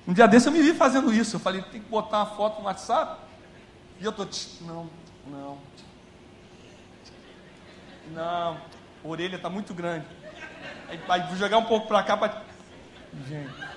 Um 0.09 0.13
dia 0.13 0.29
desse 0.29 0.47
eu 0.47 0.53
me 0.53 0.63
vi 0.63 0.73
fazendo 0.73 1.13
isso. 1.13 1.37
Eu 1.37 1.41
falei, 1.41 1.63
tem 1.63 1.81
que 1.81 1.89
botar 1.89 2.19
uma 2.19 2.27
foto 2.27 2.61
no 2.61 2.67
WhatsApp. 2.67 3.21
E 4.01 4.05
eu 4.05 4.13
tô, 4.13 4.27
não, 4.61 4.89
não, 5.27 5.59
não, 8.13 8.57
a 9.05 9.09
orelha 9.09 9.37
está 9.37 9.51
muito 9.51 9.75
grande. 9.75 10.07
Aí 11.09 11.23
vou 11.29 11.37
jogar 11.37 11.59
um 11.59 11.65
pouco 11.65 11.89
para 11.89 12.03
cá 12.03 12.17
para. 12.17 12.43
Gente. 13.27 13.76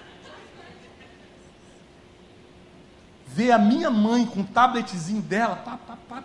Ver 3.29 3.51
a 3.51 3.57
minha 3.57 3.89
mãe 3.89 4.25
com 4.25 4.41
o 4.41 4.43
tabletzinho 4.43 5.21
dela, 5.21 5.55
pá, 5.57 5.77
pá, 5.77 5.97
pá, 6.07 6.23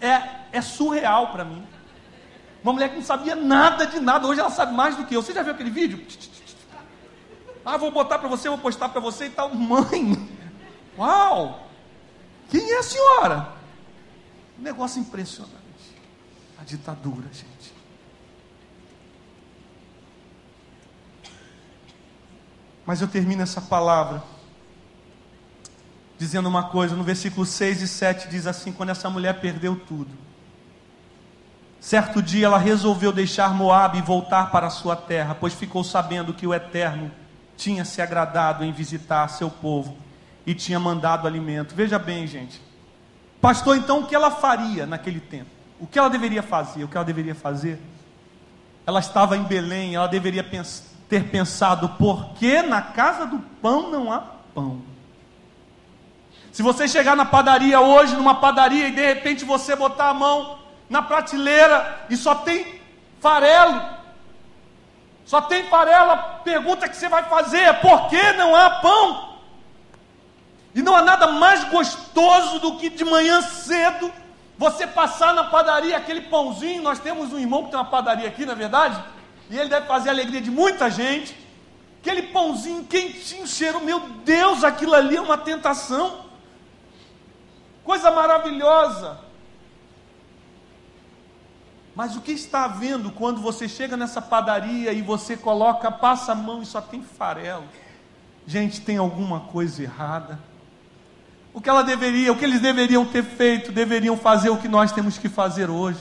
é, 0.00 0.58
é 0.58 0.60
surreal 0.60 1.30
para 1.30 1.44
mim. 1.44 1.64
Uma 2.64 2.72
mulher 2.72 2.88
que 2.90 2.96
não 2.96 3.02
sabia 3.02 3.36
nada 3.36 3.86
de 3.86 4.00
nada, 4.00 4.26
hoje 4.26 4.40
ela 4.40 4.50
sabe 4.50 4.74
mais 4.74 4.96
do 4.96 5.04
que 5.04 5.14
eu. 5.14 5.22
Você 5.22 5.32
já 5.32 5.42
viu 5.42 5.52
aquele 5.52 5.70
vídeo? 5.70 6.04
Ah, 7.64 7.76
vou 7.76 7.90
botar 7.90 8.18
para 8.18 8.28
você, 8.28 8.48
vou 8.48 8.58
postar 8.58 8.88
para 8.88 9.00
você 9.00 9.26
e 9.26 9.30
tal. 9.30 9.54
Mãe, 9.54 10.28
uau! 10.98 11.68
Quem 12.48 12.72
é 12.72 12.78
a 12.78 12.82
senhora? 12.82 13.52
Um 14.58 14.62
negócio 14.62 15.00
impressionante 15.00 15.62
a 16.62 16.64
ditadura, 16.64 17.26
gente. 17.32 17.74
Mas 22.86 23.00
eu 23.00 23.08
termino 23.08 23.42
essa 23.42 23.60
palavra 23.60 24.22
dizendo 26.22 26.48
uma 26.48 26.62
coisa, 26.62 26.94
no 26.94 27.02
versículo 27.02 27.44
6 27.44 27.82
e 27.82 27.88
7 27.88 28.28
diz 28.28 28.46
assim: 28.46 28.70
quando 28.70 28.90
essa 28.90 29.10
mulher 29.10 29.40
perdeu 29.40 29.74
tudo, 29.74 30.10
certo 31.80 32.22
dia 32.22 32.46
ela 32.46 32.58
resolveu 32.58 33.12
deixar 33.12 33.52
Moabe 33.52 33.98
e 33.98 34.02
voltar 34.02 34.52
para 34.52 34.68
a 34.68 34.70
sua 34.70 34.94
terra, 34.94 35.34
pois 35.34 35.52
ficou 35.52 35.82
sabendo 35.82 36.32
que 36.32 36.46
o 36.46 36.54
Eterno 36.54 37.10
tinha 37.56 37.84
se 37.84 38.00
agradado 38.00 38.64
em 38.64 38.70
visitar 38.70 39.26
seu 39.26 39.50
povo 39.50 39.96
e 40.46 40.54
tinha 40.54 40.78
mandado 40.78 41.26
alimento. 41.26 41.74
Veja 41.74 41.98
bem, 41.98 42.24
gente. 42.24 42.62
Pastor, 43.40 43.76
então 43.76 44.02
o 44.02 44.06
que 44.06 44.14
ela 44.14 44.30
faria 44.30 44.86
naquele 44.86 45.18
tempo? 45.18 45.50
O 45.80 45.88
que 45.88 45.98
ela 45.98 46.08
deveria 46.08 46.42
fazer? 46.44 46.84
O 46.84 46.88
que 46.88 46.96
ela 46.96 47.04
deveria 47.04 47.34
fazer? 47.34 47.80
Ela 48.86 49.00
estava 49.00 49.36
em 49.36 49.42
Belém, 49.42 49.96
ela 49.96 50.06
deveria 50.06 50.48
ter 51.08 51.24
pensado: 51.24 51.88
por 51.88 52.34
que 52.34 52.62
na 52.62 52.80
casa 52.80 53.26
do 53.26 53.40
pão 53.60 53.90
não 53.90 54.12
há 54.12 54.20
pão? 54.54 54.91
Se 56.52 56.62
você 56.62 56.86
chegar 56.86 57.16
na 57.16 57.24
padaria 57.24 57.80
hoje, 57.80 58.14
numa 58.14 58.34
padaria, 58.34 58.88
e 58.88 58.92
de 58.92 59.04
repente 59.04 59.44
você 59.44 59.74
botar 59.74 60.10
a 60.10 60.14
mão 60.14 60.58
na 60.88 61.00
prateleira 61.00 62.04
e 62.10 62.16
só 62.16 62.34
tem 62.34 62.80
farelo, 63.20 63.82
só 65.24 65.40
tem 65.40 65.64
farelo, 65.64 66.10
a 66.10 66.16
pergunta 66.16 66.86
que 66.88 66.96
você 66.96 67.08
vai 67.08 67.22
fazer 67.24 67.60
é: 67.60 67.72
por 67.72 68.08
que 68.08 68.32
não 68.34 68.54
há 68.54 68.68
pão? 68.68 69.32
E 70.74 70.82
não 70.82 70.94
há 70.94 71.00
nada 71.00 71.26
mais 71.26 71.64
gostoso 71.64 72.58
do 72.58 72.76
que 72.76 72.90
de 72.90 73.04
manhã 73.04 73.40
cedo 73.40 74.12
você 74.58 74.86
passar 74.86 75.34
na 75.34 75.44
padaria 75.44 75.96
aquele 75.96 76.20
pãozinho, 76.20 76.82
nós 76.82 76.98
temos 76.98 77.32
um 77.32 77.38
irmão 77.38 77.64
que 77.64 77.70
tem 77.70 77.78
uma 77.78 77.86
padaria 77.86 78.28
aqui, 78.28 78.44
na 78.44 78.52
é 78.52 78.56
verdade, 78.56 79.02
e 79.50 79.58
ele 79.58 79.68
deve 79.68 79.86
fazer 79.86 80.10
a 80.10 80.12
alegria 80.12 80.40
de 80.40 80.50
muita 80.50 80.90
gente. 80.90 81.36
Aquele 82.00 82.22
pãozinho 82.22 82.84
quentinho, 82.84 83.46
cheiro, 83.46 83.80
meu 83.80 84.00
Deus, 84.24 84.62
aquilo 84.62 84.94
ali 84.94 85.16
é 85.16 85.20
uma 85.20 85.38
tentação. 85.38 86.21
Coisa 87.84 88.10
maravilhosa. 88.10 89.18
Mas 91.94 92.16
o 92.16 92.20
que 92.20 92.32
está 92.32 92.64
havendo 92.64 93.10
quando 93.10 93.40
você 93.40 93.68
chega 93.68 93.96
nessa 93.96 94.22
padaria 94.22 94.92
e 94.92 95.02
você 95.02 95.36
coloca, 95.36 95.90
passa 95.90 96.32
a 96.32 96.34
mão 96.34 96.62
e 96.62 96.66
só 96.66 96.80
tem 96.80 97.02
farelo? 97.02 97.64
Gente, 98.46 98.80
tem 98.80 98.96
alguma 98.96 99.40
coisa 99.40 99.82
errada. 99.82 100.38
O 101.52 101.60
que 101.60 101.68
ela 101.68 101.82
deveria, 101.82 102.32
o 102.32 102.36
que 102.36 102.44
eles 102.44 102.60
deveriam 102.60 103.04
ter 103.04 103.22
feito, 103.22 103.70
deveriam 103.70 104.16
fazer 104.16 104.48
o 104.48 104.56
que 104.56 104.68
nós 104.68 104.90
temos 104.90 105.18
que 105.18 105.28
fazer 105.28 105.68
hoje. 105.68 106.00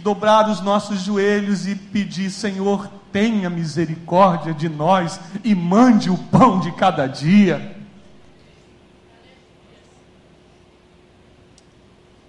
Dobrar 0.00 0.48
os 0.48 0.60
nossos 0.60 1.00
joelhos 1.00 1.66
e 1.68 1.76
pedir, 1.76 2.28
Senhor, 2.28 2.90
tenha 3.12 3.48
misericórdia 3.48 4.52
de 4.52 4.68
nós 4.68 5.20
e 5.44 5.54
mande 5.54 6.10
o 6.10 6.18
pão 6.18 6.58
de 6.58 6.72
cada 6.72 7.06
dia. 7.06 7.73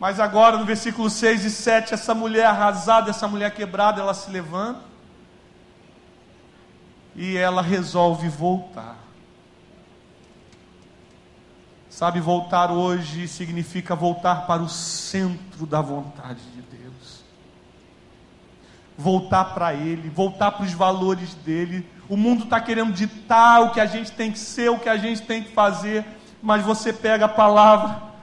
Mas 0.05 0.19
agora 0.19 0.55
no 0.55 0.65
versículo 0.65 1.09
6 1.09 1.45
e 1.45 1.49
7, 1.49 1.95
essa 1.95 2.13
mulher 2.13 2.45
arrasada, 2.45 3.09
essa 3.09 3.27
mulher 3.27 3.49
quebrada, 3.55 3.99
ela 3.99 4.13
se 4.13 4.29
levanta. 4.29 4.81
e 7.15 7.35
ela 7.35 7.59
resolve 7.59 8.29
voltar. 8.29 8.97
Sabe, 11.89 12.19
voltar 12.19 12.69
hoje 12.69 13.27
significa 13.27 13.95
voltar 13.95 14.45
para 14.45 14.61
o 14.61 14.69
centro 14.69 15.65
da 15.65 15.81
vontade 15.81 16.41
de 16.53 16.61
Deus. 16.61 17.23
Voltar 18.95 19.55
para 19.55 19.73
Ele, 19.73 20.07
voltar 20.07 20.51
para 20.51 20.65
os 20.65 20.73
valores 20.73 21.33
dele. 21.33 21.83
O 22.07 22.15
mundo 22.15 22.43
está 22.43 22.61
querendo 22.61 22.93
ditar 22.93 23.63
o 23.63 23.71
que 23.71 23.79
a 23.79 23.87
gente 23.87 24.11
tem 24.11 24.31
que 24.31 24.37
ser, 24.37 24.69
o 24.69 24.77
que 24.77 24.89
a 24.89 24.97
gente 24.97 25.23
tem 25.23 25.41
que 25.41 25.51
fazer, 25.51 26.05
mas 26.43 26.63
você 26.63 26.93
pega 26.93 27.25
a 27.25 27.29
palavra, 27.29 28.13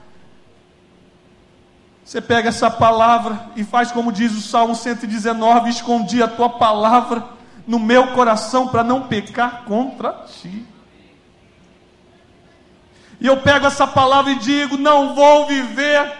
você 2.03 2.19
pega 2.19 2.49
essa 2.49 2.69
palavra 2.69 3.47
e 3.55 3.63
faz 3.63 3.91
como 3.91 4.11
diz 4.11 4.33
o 4.33 4.41
Salmo 4.41 4.75
119: 4.75 5.69
escondi 5.69 6.21
a 6.21 6.27
tua 6.27 6.49
palavra 6.49 7.23
no 7.65 7.79
meu 7.79 8.07
coração 8.07 8.67
para 8.67 8.83
não 8.83 9.07
pecar 9.07 9.63
contra 9.63 10.25
ti. 10.27 10.65
E 13.21 13.27
eu 13.27 13.37
pego 13.37 13.67
essa 13.67 13.87
palavra 13.87 14.33
e 14.33 14.39
digo: 14.39 14.77
não 14.77 15.15
vou 15.15 15.47
viver 15.47 16.11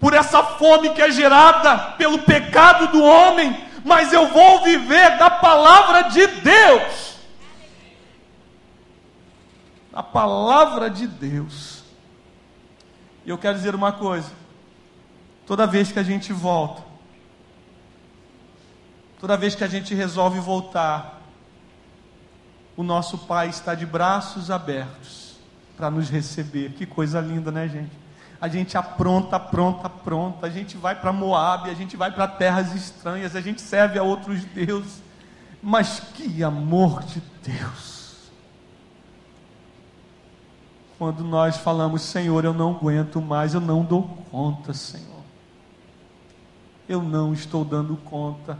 por 0.00 0.14
essa 0.14 0.42
fome 0.42 0.90
que 0.90 1.02
é 1.02 1.10
gerada 1.10 1.76
pelo 1.98 2.20
pecado 2.20 2.88
do 2.88 3.02
homem, 3.04 3.54
mas 3.84 4.14
eu 4.14 4.28
vou 4.28 4.62
viver 4.62 5.18
da 5.18 5.28
palavra 5.28 6.04
de 6.04 6.26
Deus. 6.26 7.18
A 9.92 10.02
palavra 10.02 10.88
de 10.88 11.06
Deus. 11.06 11.84
E 13.26 13.30
eu 13.30 13.36
quero 13.36 13.58
dizer 13.58 13.74
uma 13.74 13.92
coisa: 13.92 14.41
toda 15.46 15.66
vez 15.66 15.92
que 15.92 15.98
a 15.98 16.02
gente 16.02 16.32
volta, 16.32 16.82
toda 19.20 19.36
vez 19.36 19.54
que 19.54 19.64
a 19.64 19.68
gente 19.68 19.94
resolve 19.94 20.40
voltar, 20.40 21.20
o 22.76 22.82
nosso 22.82 23.18
Pai 23.18 23.48
está 23.48 23.74
de 23.74 23.84
braços 23.84 24.50
abertos 24.50 25.36
para 25.76 25.90
nos 25.90 26.08
receber. 26.08 26.72
Que 26.72 26.86
coisa 26.86 27.20
linda, 27.20 27.50
né, 27.50 27.68
gente? 27.68 27.92
A 28.40 28.48
gente 28.48 28.76
apronta, 28.76 29.36
apronta, 29.36 29.86
apronta. 29.86 30.46
A 30.46 30.50
gente 30.50 30.76
vai 30.76 30.94
para 30.94 31.12
Moab, 31.12 31.70
a 31.70 31.74
gente 31.74 31.96
vai 31.96 32.10
para 32.10 32.26
terras 32.26 32.74
estranhas, 32.74 33.36
a 33.36 33.40
gente 33.40 33.60
serve 33.60 33.98
a 33.98 34.02
outros 34.02 34.44
deuses. 34.44 35.02
Mas 35.62 36.00
que 36.00 36.42
amor 36.42 37.04
de 37.04 37.22
Deus! 37.42 38.32
Quando 40.98 41.22
nós 41.22 41.56
falamos, 41.56 42.02
Senhor, 42.02 42.44
eu 42.44 42.52
não 42.52 42.76
aguento 42.76 43.20
mais, 43.20 43.54
eu 43.54 43.60
não 43.60 43.84
dou 43.84 44.04
conta, 44.30 44.72
Senhor. 44.72 45.11
Eu 46.88 47.02
não 47.02 47.32
estou 47.32 47.64
dando 47.64 47.96
conta. 47.96 48.58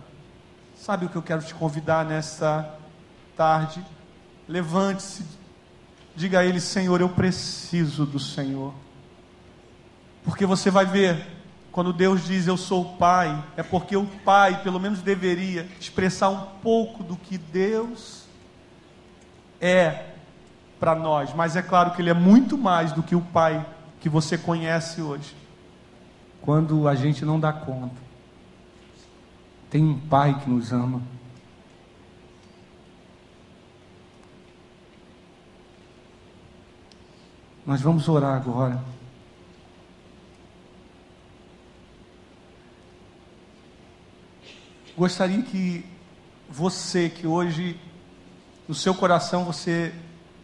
Sabe 0.76 1.06
o 1.06 1.08
que 1.08 1.16
eu 1.16 1.22
quero 1.22 1.42
te 1.42 1.54
convidar 1.54 2.04
nessa 2.04 2.78
tarde? 3.36 3.84
Levante-se 4.48 5.24
Diga 6.14 6.40
a 6.40 6.44
Ele: 6.44 6.60
Senhor, 6.60 7.00
eu 7.00 7.08
preciso 7.08 8.04
do 8.04 8.18
Senhor. 8.18 8.72
Porque 10.24 10.46
você 10.46 10.70
vai 10.70 10.84
ver, 10.84 11.26
quando 11.72 11.92
Deus 11.92 12.24
diz 12.24 12.46
eu 12.46 12.56
sou 12.56 12.82
o 12.82 12.96
Pai, 12.96 13.42
é 13.56 13.62
porque 13.62 13.96
o 13.96 14.06
Pai, 14.24 14.62
pelo 14.62 14.78
menos, 14.78 15.00
deveria 15.00 15.66
expressar 15.80 16.28
um 16.28 16.46
pouco 16.62 17.02
do 17.02 17.16
que 17.16 17.36
Deus 17.38 18.24
é 19.60 20.10
para 20.78 20.94
nós. 20.94 21.34
Mas 21.34 21.56
é 21.56 21.62
claro 21.62 21.92
que 21.92 22.02
Ele 22.02 22.10
é 22.10 22.14
muito 22.14 22.58
mais 22.58 22.92
do 22.92 23.02
que 23.02 23.16
o 23.16 23.20
Pai 23.20 23.64
que 24.00 24.08
você 24.08 24.36
conhece 24.36 25.00
hoje. 25.00 25.34
Quando 26.40 26.88
a 26.88 26.94
gente 26.94 27.24
não 27.24 27.38
dá 27.40 27.52
conta, 27.52 27.94
tem 29.72 29.82
um 29.82 29.98
Pai 29.98 30.38
que 30.38 30.50
nos 30.50 30.70
ama. 30.70 31.00
Nós 37.64 37.80
vamos 37.80 38.06
orar 38.06 38.36
agora. 38.36 38.84
Gostaria 44.94 45.42
que 45.42 45.86
você 46.50 47.08
que 47.08 47.26
hoje 47.26 47.80
no 48.68 48.74
seu 48.74 48.94
coração 48.94 49.46
você 49.46 49.94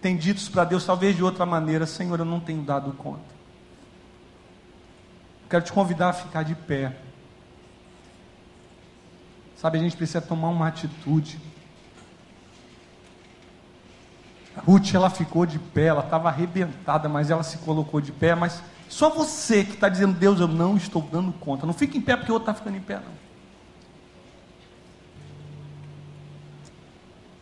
tem 0.00 0.16
dito 0.16 0.50
para 0.50 0.64
Deus 0.64 0.86
talvez 0.86 1.14
de 1.14 1.22
outra 1.22 1.44
maneira, 1.44 1.84
Senhor, 1.84 2.18
eu 2.18 2.24
não 2.24 2.40
tenho 2.40 2.62
dado 2.62 2.94
conta. 2.94 3.36
Quero 5.50 5.64
te 5.66 5.72
convidar 5.72 6.08
a 6.08 6.12
ficar 6.14 6.44
de 6.44 6.54
pé. 6.54 7.07
Sabe, 9.60 9.76
a 9.76 9.80
gente 9.82 9.96
precisa 9.96 10.20
tomar 10.20 10.50
uma 10.50 10.68
atitude. 10.68 11.40
Ruth, 14.64 14.94
ela 14.94 15.10
ficou 15.10 15.44
de 15.44 15.58
pé, 15.58 15.86
ela 15.86 16.04
estava 16.04 16.28
arrebentada, 16.28 17.08
mas 17.08 17.28
ela 17.28 17.42
se 17.42 17.58
colocou 17.58 18.00
de 18.00 18.12
pé. 18.12 18.36
Mas 18.36 18.62
só 18.88 19.10
você 19.10 19.64
que 19.64 19.72
está 19.72 19.88
dizendo, 19.88 20.16
Deus, 20.16 20.38
eu 20.38 20.46
não 20.46 20.76
estou 20.76 21.02
dando 21.02 21.32
conta. 21.32 21.66
Não 21.66 21.74
fique 21.74 21.98
em 21.98 22.00
pé 22.00 22.16
porque 22.16 22.30
o 22.30 22.34
outro 22.34 22.48
está 22.48 22.54
ficando 22.54 22.76
em 22.76 22.80
pé, 22.80 23.00
não. 23.04 23.18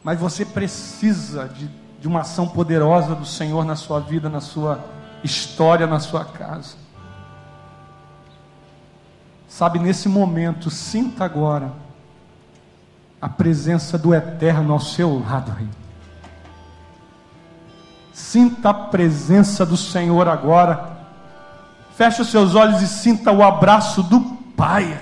Mas 0.03 0.19
você 0.19 0.47
precisa 0.47 1.47
de, 1.47 1.69
de 2.01 2.09
uma 2.09 2.21
ação 2.21 2.49
poderosa 2.49 3.15
do 3.15 3.27
Senhor 3.27 3.63
na 3.63 3.77
sua 3.77 4.01
vida, 4.01 4.31
na 4.31 4.41
sua 4.41 4.83
história, 5.23 5.87
na 5.87 6.01
sua 6.01 6.25
casa. 6.25 6.77
Sabe, 9.47 9.79
nesse 9.79 10.09
momento, 10.09 10.71
sinta 10.71 11.23
agora 11.23 11.85
a 13.21 13.29
presença 13.29 13.97
do 13.97 14.15
Eterno 14.15 14.73
ao 14.73 14.81
seu 14.81 15.19
lado, 15.19 15.51
Rei. 15.53 15.69
Sinta 18.13 18.71
a 18.71 18.75
presença 18.75 19.65
do 19.65 19.77
Senhor 19.77 20.29
agora. 20.29 20.97
Feche 21.95 22.23
os 22.23 22.29
seus 22.29 22.55
olhos 22.55 22.81
e 22.83 22.87
sinta 22.87 23.33
o 23.33 23.43
abraço 23.43 24.03
do 24.03 24.21
Pai. 24.57 24.99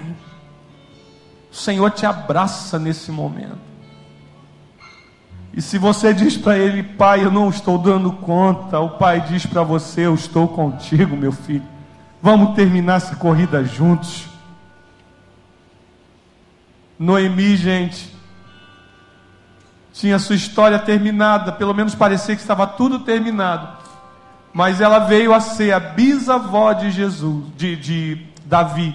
O 1.51 1.55
Senhor 1.55 1.91
te 1.91 2.05
abraça 2.05 2.79
nesse 2.79 3.13
momento. 3.13 3.59
E 5.53 5.63
se 5.63 5.79
você 5.79 6.13
diz 6.13 6.37
para 6.37 6.59
Ele, 6.59 6.83
Pai, 6.83 7.25
eu 7.25 7.31
não 7.31 7.49
estou 7.49 7.79
dando 7.79 8.11
conta, 8.11 8.81
o 8.81 8.91
Pai 8.91 9.21
diz 9.21 9.47
para 9.47 9.63
você, 9.63 10.07
eu 10.07 10.15
estou 10.15 10.49
contigo, 10.49 11.17
meu 11.17 11.31
filho. 11.31 11.63
Vamos 12.21 12.57
terminar 12.57 12.97
essa 12.97 13.15
corrida 13.15 13.63
juntos. 13.65 14.34
Noemi, 16.99 17.57
gente, 17.57 18.15
tinha 19.93 20.19
sua 20.19 20.37
história 20.37 20.79
terminada, 20.79 21.53
pelo 21.53 21.73
menos 21.73 21.95
parecia 21.95 22.35
que 22.35 22.43
estava 22.43 22.67
tudo 22.67 23.01
terminado. 23.01 23.69
Mas 24.53 24.81
ela 24.81 25.01
veio 25.01 25.35
a 25.35 25.41
ser 25.41 25.73
a 25.73 25.81
bisavó 25.81 26.73
de 26.73 26.91
Jesus, 26.91 27.45
de, 27.57 27.77
de 27.77 28.27
Davi. 28.45 28.95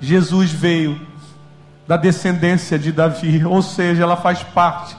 Jesus 0.00 0.50
veio 0.50 1.00
da 1.86 1.96
descendência 1.96 2.78
de 2.78 2.92
Davi, 2.92 3.44
ou 3.44 3.62
seja, 3.62 4.02
ela 4.02 4.16
faz 4.16 4.42
parte 4.42 4.96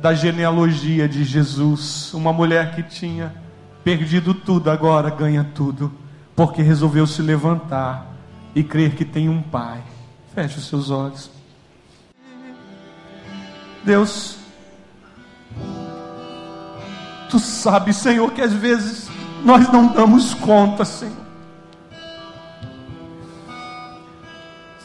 da 0.00 0.12
genealogia 0.12 1.08
de 1.08 1.24
Jesus. 1.24 2.12
Uma 2.12 2.32
mulher 2.32 2.74
que 2.74 2.82
tinha 2.82 3.34
perdido 3.82 4.34
tudo, 4.34 4.70
agora 4.70 5.10
ganha 5.10 5.44
tudo, 5.54 5.92
porque 6.36 6.62
resolveu 6.62 7.06
se 7.06 7.22
levantar 7.22 8.06
e 8.54 8.62
crer 8.62 8.94
que 8.94 9.04
tem 9.04 9.28
um 9.28 9.42
Pai. 9.42 9.80
Feche 10.34 10.58
os 10.58 10.66
seus 10.66 10.90
olhos. 10.90 11.30
Deus, 13.84 14.38
Tu 17.34 17.40
sabes, 17.40 17.96
Senhor, 17.96 18.30
que 18.30 18.40
às 18.40 18.52
vezes 18.52 19.08
nós 19.44 19.68
não 19.72 19.88
damos 19.88 20.34
conta, 20.34 20.84
Senhor. 20.84 21.24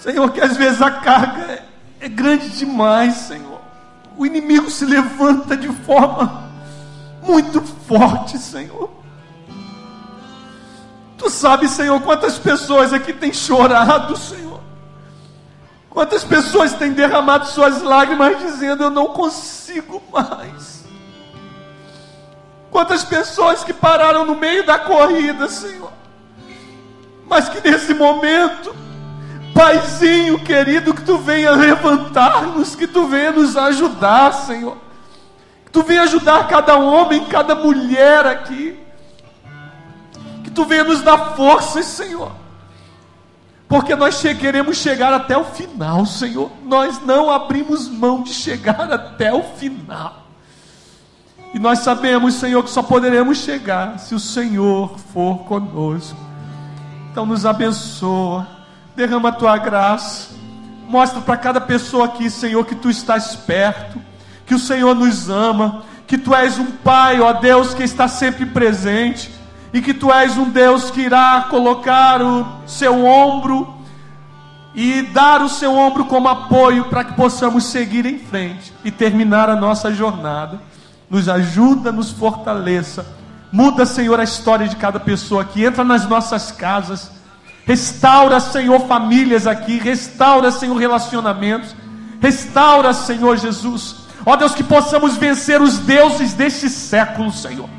Senhor, 0.01 0.31
que 0.31 0.41
às 0.41 0.57
vezes 0.57 0.81
a 0.81 0.89
carga 0.89 1.63
é, 2.01 2.09
grande 2.09 2.49
demais, 2.49 3.13
Senhor. 3.17 3.61
O 4.17 4.25
inimigo 4.25 4.67
se 4.71 4.83
levanta 4.83 5.55
de 5.55 5.67
forma 5.67 6.49
muito 7.21 7.61
forte, 7.61 8.39
Senhor. 8.39 8.89
Tu 11.19 11.29
sabes, 11.29 11.69
Senhor, 11.69 12.01
quantas 12.01 12.39
pessoas 12.39 12.93
aqui 12.93 13.13
têm 13.13 13.31
chorado, 13.31 14.17
Senhor. 14.17 14.48
Quantas 15.89 16.23
pessoas 16.23 16.73
têm 16.73 16.93
derramado 16.93 17.47
suas 17.47 17.81
lágrimas 17.81 18.39
dizendo: 18.39 18.83
Eu 18.83 18.89
não 18.89 19.07
consigo 19.07 20.01
mais. 20.11 20.85
Quantas 22.69 23.03
pessoas 23.03 23.63
que 23.63 23.73
pararam 23.73 24.25
no 24.25 24.35
meio 24.35 24.65
da 24.65 24.77
corrida, 24.77 25.49
Senhor. 25.49 25.91
Mas 27.27 27.49
que 27.49 27.67
nesse 27.67 27.93
momento, 27.95 28.75
Paizinho 29.53 30.39
querido, 30.39 30.93
que 30.93 31.01
tu 31.01 31.17
venha 31.17 31.51
levantar-nos, 31.51 32.75
que 32.75 32.85
tu 32.85 33.07
venha 33.07 33.31
nos 33.31 33.57
ajudar, 33.57 34.31
Senhor. 34.33 34.77
Que 35.65 35.71
tu 35.71 35.81
venha 35.81 36.03
ajudar 36.03 36.47
cada 36.47 36.75
homem, 36.75 37.25
cada 37.25 37.55
mulher 37.55 38.27
aqui. 38.27 38.79
Que 40.43 40.51
tu 40.51 40.65
venha 40.65 40.83
nos 40.83 41.01
dar 41.01 41.35
forças, 41.35 41.85
Senhor 41.85 42.31
porque 43.69 43.95
nós 43.95 44.19
queremos 44.19 44.77
chegar 44.77 45.13
até 45.13 45.37
o 45.37 45.43
final, 45.43 46.03
Senhor. 46.03 46.51
Nós 46.65 46.99
não 47.05 47.29
abrimos 47.29 47.87
mão 47.87 48.23
de 48.23 48.33
chegar 48.33 48.91
até 48.91 49.31
o 49.31 49.43
final. 49.43 50.25
E 51.53 51.59
nós 51.59 51.79
sabemos, 51.79 52.33
Senhor, 52.33 52.63
que 52.63 52.71
só 52.71 52.81
poderemos 52.81 53.37
chegar 53.37 53.99
se 53.99 54.15
o 54.15 54.19
Senhor 54.19 54.97
for 55.13 55.43
conosco. 55.43 56.17
Então 57.11 57.27
nos 57.27 57.45
abençoa, 57.45 58.47
derrama 58.95 59.29
a 59.29 59.33
tua 59.33 59.57
graça, 59.59 60.31
mostra 60.87 61.21
para 61.21 61.37
cada 61.37 61.61
pessoa 61.61 62.05
aqui, 62.05 62.27
Senhor, 62.27 62.65
que 62.65 62.75
tu 62.75 62.89
estás 62.89 63.35
perto, 63.35 64.01
que 64.47 64.55
o 64.55 64.59
Senhor 64.59 64.95
nos 64.95 65.29
ama, 65.29 65.83
que 66.07 66.17
tu 66.17 66.33
és 66.33 66.57
um 66.57 66.65
Pai, 66.65 67.21
ó 67.21 67.33
Deus, 67.33 67.75
que 67.75 67.83
está 67.83 68.07
sempre 68.07 68.47
presente 68.47 69.38
e 69.73 69.81
que 69.81 69.93
tu 69.93 70.11
és 70.11 70.37
um 70.37 70.49
Deus 70.49 70.89
que 70.89 71.01
irá 71.01 71.45
colocar 71.49 72.21
o 72.21 72.45
seu 72.65 73.05
ombro 73.05 73.75
e 74.73 75.01
dar 75.03 75.41
o 75.41 75.49
seu 75.49 75.75
ombro 75.75 76.05
como 76.05 76.27
apoio 76.27 76.85
para 76.85 77.03
que 77.03 77.13
possamos 77.13 77.65
seguir 77.65 78.05
em 78.05 78.17
frente 78.17 78.73
e 78.83 78.91
terminar 78.91 79.49
a 79.49 79.55
nossa 79.55 79.93
jornada. 79.93 80.59
Nos 81.09 81.27
ajuda, 81.27 81.91
nos 81.91 82.11
fortaleça. 82.11 83.05
Muda, 83.51 83.85
Senhor, 83.85 84.19
a 84.19 84.23
história 84.23 84.67
de 84.67 84.75
cada 84.75 84.99
pessoa 84.99 85.41
aqui. 85.41 85.65
Entra 85.65 85.83
nas 85.83 86.07
nossas 86.07 86.51
casas. 86.51 87.11
Restaura, 87.65 88.39
Senhor, 88.39 88.79
famílias 88.81 89.47
aqui. 89.47 89.79
Restaura, 89.79 90.51
Senhor, 90.51 90.75
relacionamentos. 90.75 91.75
Restaura, 92.21 92.93
Senhor 92.93 93.37
Jesus. 93.37 93.95
Ó 94.25 94.35
Deus, 94.35 94.53
que 94.53 94.63
possamos 94.63 95.17
vencer 95.17 95.61
os 95.61 95.79
deuses 95.79 96.33
deste 96.33 96.69
século, 96.69 97.31
Senhor 97.31 97.78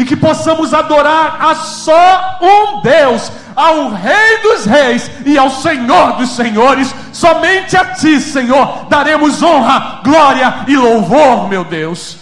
e 0.00 0.04
que 0.06 0.16
possamos 0.16 0.72
adorar 0.72 1.36
a 1.42 1.54
só 1.54 2.38
um 2.40 2.80
Deus, 2.80 3.30
ao 3.54 3.90
Rei 3.90 4.38
dos 4.42 4.64
Reis 4.64 5.10
e 5.26 5.36
ao 5.36 5.50
Senhor 5.50 6.16
dos 6.16 6.30
Senhores. 6.30 6.94
Somente 7.12 7.76
a 7.76 7.84
Ti, 7.84 8.18
Senhor, 8.18 8.86
daremos 8.88 9.42
honra, 9.42 10.00
glória 10.02 10.64
e 10.66 10.74
louvor, 10.74 11.50
meu 11.50 11.64
Deus. 11.64 12.16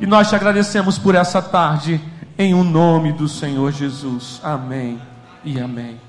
E 0.00 0.06
nós 0.06 0.28
te 0.28 0.34
agradecemos 0.34 0.98
por 0.98 1.14
essa 1.14 1.40
tarde, 1.40 2.00
em 2.36 2.52
o 2.52 2.58
um 2.58 2.64
nome 2.64 3.12
do 3.12 3.28
Senhor 3.28 3.70
Jesus. 3.70 4.40
Amém 4.42 5.00
e 5.44 5.60
amém. 5.60 6.05